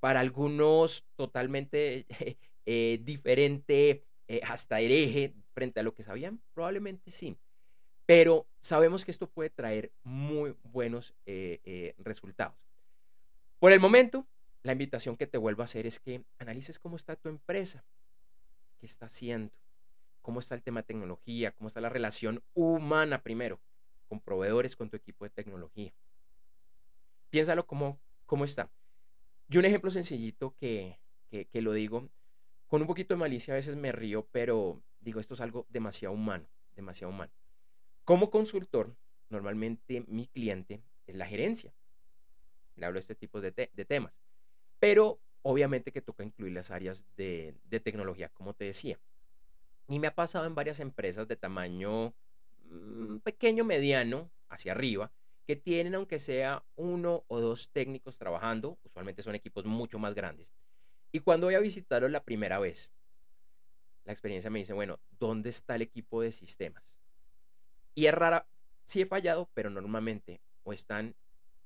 para 0.00 0.20
algunos 0.20 1.06
totalmente 1.16 2.04
eh, 2.66 3.00
diferente, 3.02 4.04
hasta 4.42 4.80
hereje 4.80 5.32
frente 5.54 5.80
a 5.80 5.82
lo 5.82 5.94
que 5.94 6.02
sabían, 6.02 6.42
probablemente 6.52 7.10
sí. 7.10 7.38
Pero 8.04 8.46
sabemos 8.60 9.06
que 9.06 9.12
esto 9.12 9.30
puede 9.30 9.48
traer 9.48 9.92
muy 10.02 10.54
buenos 10.62 11.14
resultados. 11.96 12.65
Por 13.58 13.72
el 13.72 13.80
momento, 13.80 14.26
la 14.62 14.72
invitación 14.72 15.16
que 15.16 15.26
te 15.26 15.38
vuelvo 15.38 15.62
a 15.62 15.64
hacer 15.64 15.86
es 15.86 15.98
que 15.98 16.24
analices 16.38 16.78
cómo 16.78 16.96
está 16.96 17.16
tu 17.16 17.28
empresa, 17.28 17.84
qué 18.78 18.86
está 18.86 19.06
haciendo, 19.06 19.52
cómo 20.20 20.40
está 20.40 20.54
el 20.54 20.62
tema 20.62 20.80
de 20.80 20.88
tecnología, 20.88 21.52
cómo 21.52 21.68
está 21.68 21.80
la 21.80 21.88
relación 21.88 22.42
humana 22.54 23.22
primero, 23.22 23.60
con 24.08 24.20
proveedores, 24.20 24.76
con 24.76 24.90
tu 24.90 24.96
equipo 24.96 25.24
de 25.24 25.30
tecnología. 25.30 25.94
Piénsalo 27.30 27.66
cómo, 27.66 27.98
cómo 28.26 28.44
está. 28.44 28.70
Yo 29.48 29.60
un 29.60 29.66
ejemplo 29.66 29.90
sencillito 29.90 30.54
que, 30.56 30.98
lo 31.52 31.72
digo, 31.72 32.08
con 32.66 32.82
un 32.82 32.86
poquito 32.86 33.14
de 33.14 33.18
malicia 33.18 33.54
a 33.54 33.56
veces 33.56 33.76
me 33.76 33.92
río, 33.92 34.26
pero 34.32 34.82
digo, 35.00 35.20
esto 35.20 35.34
es 35.34 35.40
algo 35.40 35.66
demasiado 35.68 36.14
humano, 36.14 36.46
demasiado 36.74 37.12
humano. 37.12 37.32
Como 38.04 38.30
consultor, 38.30 38.94
normalmente 39.30 40.04
mi 40.08 40.26
cliente 40.26 40.82
es 41.06 41.14
la 41.14 41.26
gerencia. 41.26 41.72
Le 42.76 42.86
hablo 42.86 42.98
de 42.98 43.00
este 43.00 43.14
tipo 43.14 43.40
de, 43.40 43.52
temas. 43.52 44.12
Pero 44.78 45.18
obviamente 45.42 45.92
que 45.92 46.02
toca 46.02 46.24
incluir 46.24 46.52
las 46.52 46.70
áreas 46.70 47.04
de, 47.16 47.54
tecnología, 47.82 48.28
como 48.30 48.54
te 48.54 48.64
decía. 48.64 48.98
Y 49.88 49.98
me 49.98 50.08
ha 50.08 50.14
pasado 50.14 50.46
en 50.46 50.54
varias 50.54 50.80
empresas 50.80 51.28
de 51.28 51.36
tamaño 51.36 52.14
mm, 52.64 53.18
pequeño, 53.18 53.64
mediano, 53.64 54.30
hacia 54.48 54.72
arriba, 54.72 55.10
que 55.46 55.56
tienen 55.56 55.94
aunque 55.94 56.18
sea 56.18 56.64
uno 56.74 57.24
o 57.28 57.40
dos 57.40 57.70
técnicos 57.70 58.18
trabajando, 58.18 58.78
usualmente 58.84 59.22
son 59.22 59.34
equipos 59.34 59.64
mucho 59.64 59.98
más 59.98 60.14
grandes. 60.14 60.52
Y 61.12 61.20
cuando 61.20 61.46
voy 61.46 61.54
a 61.54 61.60
visitarlos 61.60 62.10
la 62.10 62.24
primera 62.24 62.58
vez, 62.58 62.92
la 64.04 64.12
experiencia 64.12 64.50
me 64.50 64.58
dice, 64.58 64.72
bueno, 64.72 64.98
¿dónde 65.18 65.50
está 65.50 65.76
el 65.76 65.82
equipo 65.82 66.20
de 66.20 66.32
sistemas? 66.32 66.98
Y 67.94 68.06
es 68.06 68.14
rara, 68.14 68.46
sí 68.84 69.02
he 69.02 69.06
fallado, 69.06 69.48
pero 69.54 69.70
normalmente 69.70 70.40
o 70.64 70.72
están 70.72 71.14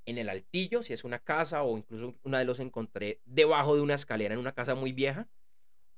en 0.07 0.19
el 0.19 0.29
altillo, 0.29 0.83
si 0.83 0.93
es 0.93 1.05
una 1.05 1.19
casa, 1.19 1.63
o 1.63 1.77
incluso 1.77 2.15
una 2.23 2.39
de 2.39 2.45
los 2.45 2.61
encontré 2.61 3.21
debajo 3.25 3.75
de 3.75 3.83
una 3.83 3.95
escalera 3.95 4.35
en 4.35 4.41
una 4.41 4.53
casa 4.53 4.75
muy 4.75 4.93
vieja, 4.93 5.29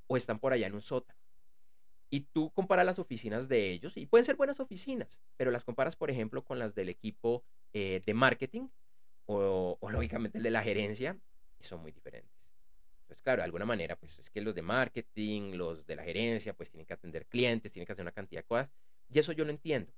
o 0.07 0.17
están 0.17 0.39
por 0.39 0.53
allá 0.53 0.67
en 0.67 0.75
un 0.75 0.83
sótano. 0.83 1.19
Y 2.11 2.21
tú 2.21 2.51
comparas 2.53 2.85
las 2.85 2.99
oficinas 2.99 3.49
de 3.49 3.71
ellos, 3.71 3.97
y 3.97 4.07
pueden 4.07 4.25
ser 4.25 4.37
buenas 4.37 4.61
oficinas, 4.61 5.21
pero 5.37 5.51
las 5.51 5.65
comparas, 5.65 5.97
por 5.97 6.11
ejemplo, 6.11 6.45
con 6.45 6.59
las 6.59 6.75
del 6.75 6.89
equipo 6.89 7.43
eh, 7.73 8.03
de 8.05 8.15
marketing 8.15 8.69
o, 9.27 9.79
lógicamente 9.91 10.39
el 10.39 10.45
de 10.45 10.51
la 10.51 10.63
gerencia, 10.63 11.17
y 11.59 11.65
son 11.65 11.81
muy 11.81 11.93
diferentes. 11.93 12.31
Entonces, 13.03 13.23
claro, 13.23 13.41
de 13.41 13.45
alguna 13.45 13.65
manera, 13.65 13.97
pues 13.97 14.19
es 14.19 14.31
que 14.31 14.43
los 14.43 14.55
de 14.55 14.63
marketing, 14.63 15.55
los 15.55 15.87
de 15.87 15.97
la 15.97 16.05
gerencia, 16.05 16.55
pues 16.55 16.71
tienen 16.71 16.87
que 16.87 16.93
atender 16.93 17.27
clientes, 17.27 17.73
tienen 17.73 17.87
que 17.87 17.93
hacer 17.93 18.03
una 18.03 18.13
cantidad 18.13 18.41
de 18.43 18.47
cosas, 18.47 18.69
y 19.11 19.19
eso 19.19 19.33
yo 19.33 19.45
lo 19.45 19.51
entiendo. 19.51 19.93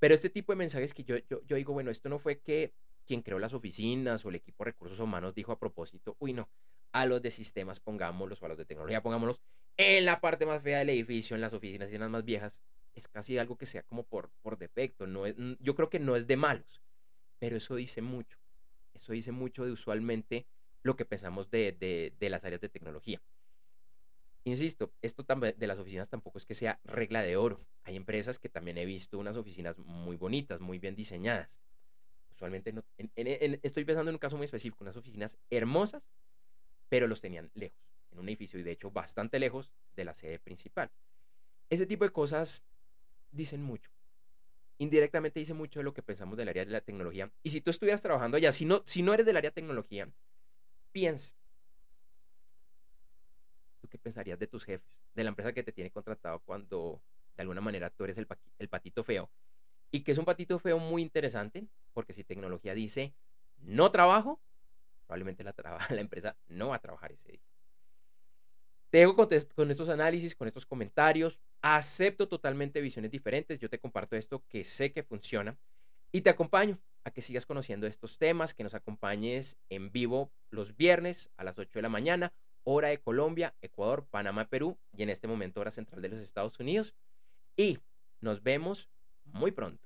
Pero 0.00 0.14
este 0.14 0.30
tipo 0.30 0.50
de 0.52 0.56
mensajes 0.56 0.92
que 0.94 1.04
yo, 1.04 1.16
yo, 1.30 1.42
yo 1.46 1.56
digo, 1.56 1.72
bueno, 1.72 1.92
esto 1.92 2.08
no 2.08 2.18
fue 2.18 2.40
que 2.40 2.72
quien 3.06 3.22
creó 3.22 3.38
las 3.38 3.54
oficinas 3.54 4.24
o 4.24 4.28
el 4.28 4.36
equipo 4.36 4.64
de 4.64 4.70
recursos 4.70 5.00
humanos 5.00 5.34
dijo 5.34 5.52
a 5.52 5.58
propósito, 5.58 6.16
uy, 6.18 6.32
no, 6.32 6.48
a 6.92 7.06
los 7.06 7.22
de 7.22 7.30
sistemas 7.30 7.80
pongámoslos 7.80 8.42
o 8.42 8.46
a 8.46 8.48
los 8.48 8.58
de 8.58 8.64
tecnología 8.64 9.02
pongámoslos 9.02 9.40
en 9.76 10.04
la 10.04 10.20
parte 10.20 10.46
más 10.46 10.62
fea 10.62 10.78
del 10.78 10.90
edificio, 10.90 11.34
en 11.34 11.40
las 11.40 11.52
oficinas 11.52 11.90
y 11.90 11.94
en 11.94 12.02
las 12.02 12.10
más 12.10 12.24
viejas, 12.24 12.62
es 12.94 13.08
casi 13.08 13.38
algo 13.38 13.56
que 13.56 13.66
sea 13.66 13.82
como 13.82 14.04
por, 14.04 14.30
por 14.42 14.58
defecto. 14.58 15.06
No 15.06 15.26
es, 15.26 15.34
yo 15.60 15.74
creo 15.74 15.88
que 15.88 15.98
no 16.00 16.16
es 16.16 16.26
de 16.26 16.36
malos, 16.36 16.82
pero 17.38 17.56
eso 17.56 17.74
dice 17.74 18.02
mucho. 18.02 18.38
Eso 18.94 19.12
dice 19.12 19.32
mucho 19.32 19.64
de 19.64 19.72
usualmente 19.72 20.46
lo 20.82 20.96
que 20.96 21.04
pensamos 21.04 21.50
de, 21.50 21.72
de, 21.72 22.14
de 22.18 22.30
las 22.30 22.44
áreas 22.44 22.60
de 22.60 22.68
tecnología. 22.68 23.22
Insisto, 24.44 24.92
esto 25.02 25.24
de 25.24 25.66
las 25.66 25.78
oficinas 25.78 26.10
tampoco 26.10 26.36
es 26.38 26.44
que 26.44 26.54
sea 26.54 26.80
regla 26.84 27.22
de 27.22 27.36
oro. 27.36 27.64
Hay 27.84 27.96
empresas 27.96 28.38
que 28.38 28.48
también 28.48 28.76
he 28.76 28.84
visto 28.84 29.18
unas 29.18 29.36
oficinas 29.36 29.78
muy 29.78 30.16
bonitas, 30.16 30.60
muy 30.60 30.78
bien 30.78 30.96
diseñadas. 30.96 31.60
Usualmente 32.42 32.72
no, 32.72 32.82
estoy 33.62 33.84
pensando 33.84 34.10
en 34.10 34.16
un 34.16 34.18
caso 34.18 34.36
muy 34.36 34.46
específico, 34.46 34.82
unas 34.82 34.96
oficinas 34.96 35.38
hermosas, 35.48 36.02
pero 36.88 37.06
los 37.06 37.20
tenían 37.20 37.52
lejos, 37.54 37.78
en 38.10 38.18
un 38.18 38.28
edificio 38.28 38.58
y 38.58 38.64
de 38.64 38.72
hecho 38.72 38.90
bastante 38.90 39.38
lejos 39.38 39.70
de 39.94 40.04
la 40.04 40.12
sede 40.12 40.40
principal. 40.40 40.90
Ese 41.70 41.86
tipo 41.86 42.02
de 42.02 42.10
cosas 42.10 42.64
dicen 43.30 43.62
mucho. 43.62 43.92
Indirectamente 44.78 45.38
dice 45.38 45.54
mucho 45.54 45.78
de 45.78 45.84
lo 45.84 45.94
que 45.94 46.02
pensamos 46.02 46.36
del 46.36 46.48
área 46.48 46.64
de 46.64 46.72
la 46.72 46.80
tecnología. 46.80 47.30
Y 47.44 47.50
si 47.50 47.60
tú 47.60 47.70
estuvieras 47.70 48.00
trabajando 48.00 48.36
allá, 48.36 48.50
si 48.50 48.64
no, 48.64 48.82
si 48.86 49.02
no 49.02 49.14
eres 49.14 49.24
del 49.24 49.36
área 49.36 49.50
de 49.50 49.54
tecnología, 49.54 50.08
piensa. 50.90 51.34
¿Tú 53.80 53.86
qué 53.86 53.98
pensarías 53.98 54.40
de 54.40 54.48
tus 54.48 54.64
jefes? 54.64 54.90
De 55.14 55.22
la 55.22 55.28
empresa 55.28 55.52
que 55.52 55.62
te 55.62 55.70
tiene 55.70 55.92
contratado 55.92 56.40
cuando 56.40 57.00
de 57.36 57.42
alguna 57.42 57.60
manera 57.60 57.88
tú 57.90 58.02
eres 58.02 58.18
el 58.18 58.68
patito 58.68 59.04
feo. 59.04 59.30
Y 59.92 60.00
que 60.00 60.10
es 60.10 60.18
un 60.18 60.24
patito 60.24 60.58
feo 60.58 60.80
muy 60.80 61.02
interesante, 61.02 61.68
porque 61.92 62.12
si 62.12 62.24
tecnología 62.24 62.74
dice 62.74 63.14
no 63.62 63.92
trabajo, 63.92 64.40
probablemente 65.06 65.44
la, 65.44 65.54
empresa 65.90 66.36
no 66.48 66.68
va 66.68 66.76
a 66.76 66.80
trabajar 66.80 67.12
ese 67.12 67.32
día. 67.32 67.42
Te 68.90 68.98
dejo 68.98 69.16
con, 69.16 69.70
estos 69.70 69.88
análisis, 69.88 70.34
con 70.34 70.48
estos 70.48 70.66
comentarios. 70.66 71.40
Acepto 71.62 72.28
totalmente 72.28 72.80
visiones 72.80 73.10
diferentes. 73.10 73.58
Yo 73.58 73.70
te 73.70 73.78
comparto 73.78 74.16
esto 74.16 74.42
que 74.48 74.64
sé 74.64 74.92
que 74.92 75.02
funciona 75.02 75.56
y 76.12 76.20
te 76.20 76.28
acompaño 76.28 76.78
a 77.04 77.10
que 77.10 77.22
sigas 77.22 77.46
conociendo 77.46 77.86
estos 77.86 78.18
temas, 78.18 78.52
que 78.52 78.64
nos 78.64 78.74
acompañes 78.74 79.56
en 79.70 79.90
vivo 79.90 80.30
los 80.50 80.76
viernes 80.76 81.30
a 81.38 81.44
las 81.44 81.58
8 81.58 81.78
de 81.78 81.82
la 81.82 81.88
mañana, 81.88 82.32
hora 82.64 82.88
de 82.88 82.98
Colombia, 82.98 83.54
Ecuador, 83.62 84.06
Panamá, 84.10 84.46
Perú 84.46 84.76
y 84.96 85.02
en 85.02 85.08
este 85.08 85.26
momento 85.26 85.60
hora 85.60 85.70
central 85.70 86.02
de 86.02 86.10
los 86.10 86.20
Estados 86.20 86.60
Unidos. 86.60 86.94
Y 87.56 87.78
nos 88.20 88.42
vemos 88.42 88.90
muy 89.26 89.50
pronto. 89.50 89.82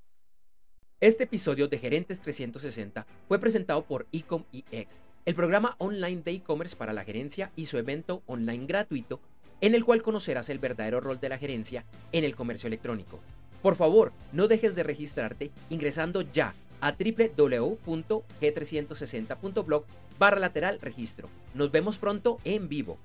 Este 1.01 1.25
episodio 1.25 1.69
de 1.69 1.79
Gerentes 1.79 2.21
360 2.21 3.07
fue 3.29 3.39
presentado 3.39 3.85
por 3.85 4.07
Ecom 4.13 4.45
EX 4.53 5.01
el 5.27 5.35
programa 5.35 5.75
online 5.79 6.23
de 6.23 6.31
e-commerce 6.31 6.77
para 6.77 6.93
la 6.93 7.05
gerencia 7.05 7.51
y 7.57 7.67
su 7.67 7.79
evento 7.79 8.23
online 8.27 8.67
gratuito 8.67 9.21
en 9.61 9.75
el 9.75 9.85
cual 9.85 10.03
conocerás 10.03 10.49
el 10.51 10.61
verdadero 10.61 11.01
rol 11.01 11.19
de 11.19 11.29
la 11.29 11.39
gerencia 11.39 11.85
en 12.13 12.23
el 12.23 12.37
comercio 12.37 12.69
electrónico. 12.69 13.19
Por 13.61 13.75
favor, 13.75 14.13
no 14.33 14.47
dejes 14.47 14.77
de 14.77 14.85
registrarte 14.85 15.51
ingresando 15.69 16.23
ya 16.23 16.55
a 16.81 16.93
www.g360.blog 16.93 19.85
barra 20.19 20.39
lateral 20.39 20.79
registro. 20.81 21.29
Nos 21.55 21.73
vemos 21.73 21.99
pronto 21.99 22.39
en 22.45 22.69
vivo. 22.69 22.99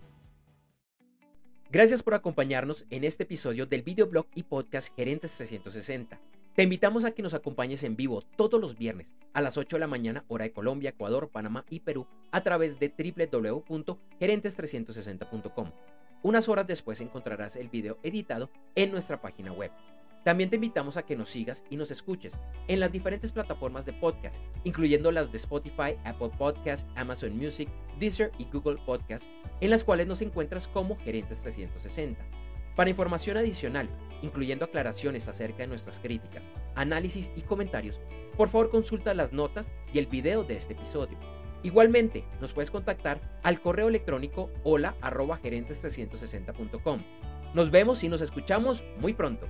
Gracias 1.72 2.04
por 2.04 2.14
acompañarnos 2.16 2.86
en 2.90 3.06
este 3.06 3.24
episodio 3.24 3.66
del 3.66 3.82
videoblog 3.82 4.26
y 4.36 4.44
podcast 4.44 4.94
Gerentes 4.94 5.34
360. 5.36 6.20
Te 6.54 6.64
invitamos 6.64 7.06
a 7.06 7.12
que 7.12 7.24
nos 7.24 7.34
acompañes 7.34 7.84
en 7.84 7.96
vivo 7.96 8.24
todos 8.36 8.60
los 8.60 8.78
viernes 8.78 9.16
a 9.32 9.40
las 9.40 9.56
8 9.56 9.78
de 9.78 9.80
la 9.80 9.88
mañana, 9.88 10.26
hora 10.28 10.44
de 10.44 10.52
Colombia, 10.52 10.90
Ecuador, 10.90 11.30
Panamá 11.30 11.64
y 11.70 11.80
Perú, 11.80 12.08
a 12.32 12.44
través 12.44 12.78
de 12.78 12.90
www.gerentes360.com. 12.90 15.72
Unas 16.24 16.50
horas 16.50 16.68
después 16.68 17.00
encontrarás 17.00 17.56
el 17.56 17.70
video 17.70 18.00
editado 18.04 18.50
en 18.76 18.92
nuestra 18.92 19.22
página 19.22 19.54
web. 19.54 19.72
También 20.24 20.52
te 20.52 20.58
invitamos 20.58 20.98
a 20.98 21.04
que 21.04 21.16
nos 21.16 21.32
sigas 21.32 21.64
y 21.70 21.78
nos 21.78 21.90
escuches 21.90 22.38
en 22.68 22.80
las 22.80 22.92
diferentes 22.92 23.32
plataformas 23.32 23.86
de 23.86 23.94
podcast, 23.94 24.42
incluyendo 24.64 25.12
las 25.12 25.32
de 25.32 25.38
Spotify, 25.38 25.98
Apple 26.04 26.30
Podcasts, 26.38 26.88
Amazon 26.96 27.36
Music, 27.36 27.68
Deezer 28.00 28.32
y 28.38 28.46
Google 28.46 28.80
Podcasts, 28.86 29.30
en 29.62 29.72
las 29.72 29.84
cuales 29.84 30.06
nos 30.06 30.22
encuentras 30.22 30.68
como 30.68 30.98
Gerentes 30.98 31.40
360. 31.42 32.24
Para 32.76 32.90
información 32.92 33.38
adicional, 33.38 33.90
incluyendo 34.22 34.66
aclaraciones 34.66 35.28
acerca 35.28 35.60
de 35.60 35.68
nuestras 35.68 36.00
críticas, 36.00 36.50
análisis 36.76 37.32
y 37.36 37.42
comentarios, 37.42 38.00
por 38.38 38.50
favor 38.50 38.70
consulta 38.70 39.16
las 39.16 39.34
notas 39.34 39.72
y 39.92 40.00
el 40.00 40.06
video 40.06 40.44
de 40.44 40.58
este 40.58 40.74
episodio. 40.74 41.18
Igualmente, 41.64 42.24
nos 42.40 42.54
puedes 42.54 42.72
contactar 42.72 43.20
al 43.44 43.62
correo 43.62 43.88
electrónico 43.88 44.50
hola 44.64 44.96
gerentes360.com. 45.02 47.00
Nos 47.54 47.70
vemos 47.70 48.04
y 48.04 48.10
nos 48.10 48.22
escuchamos 48.22 48.84
muy 49.00 49.14
pronto. 49.14 49.48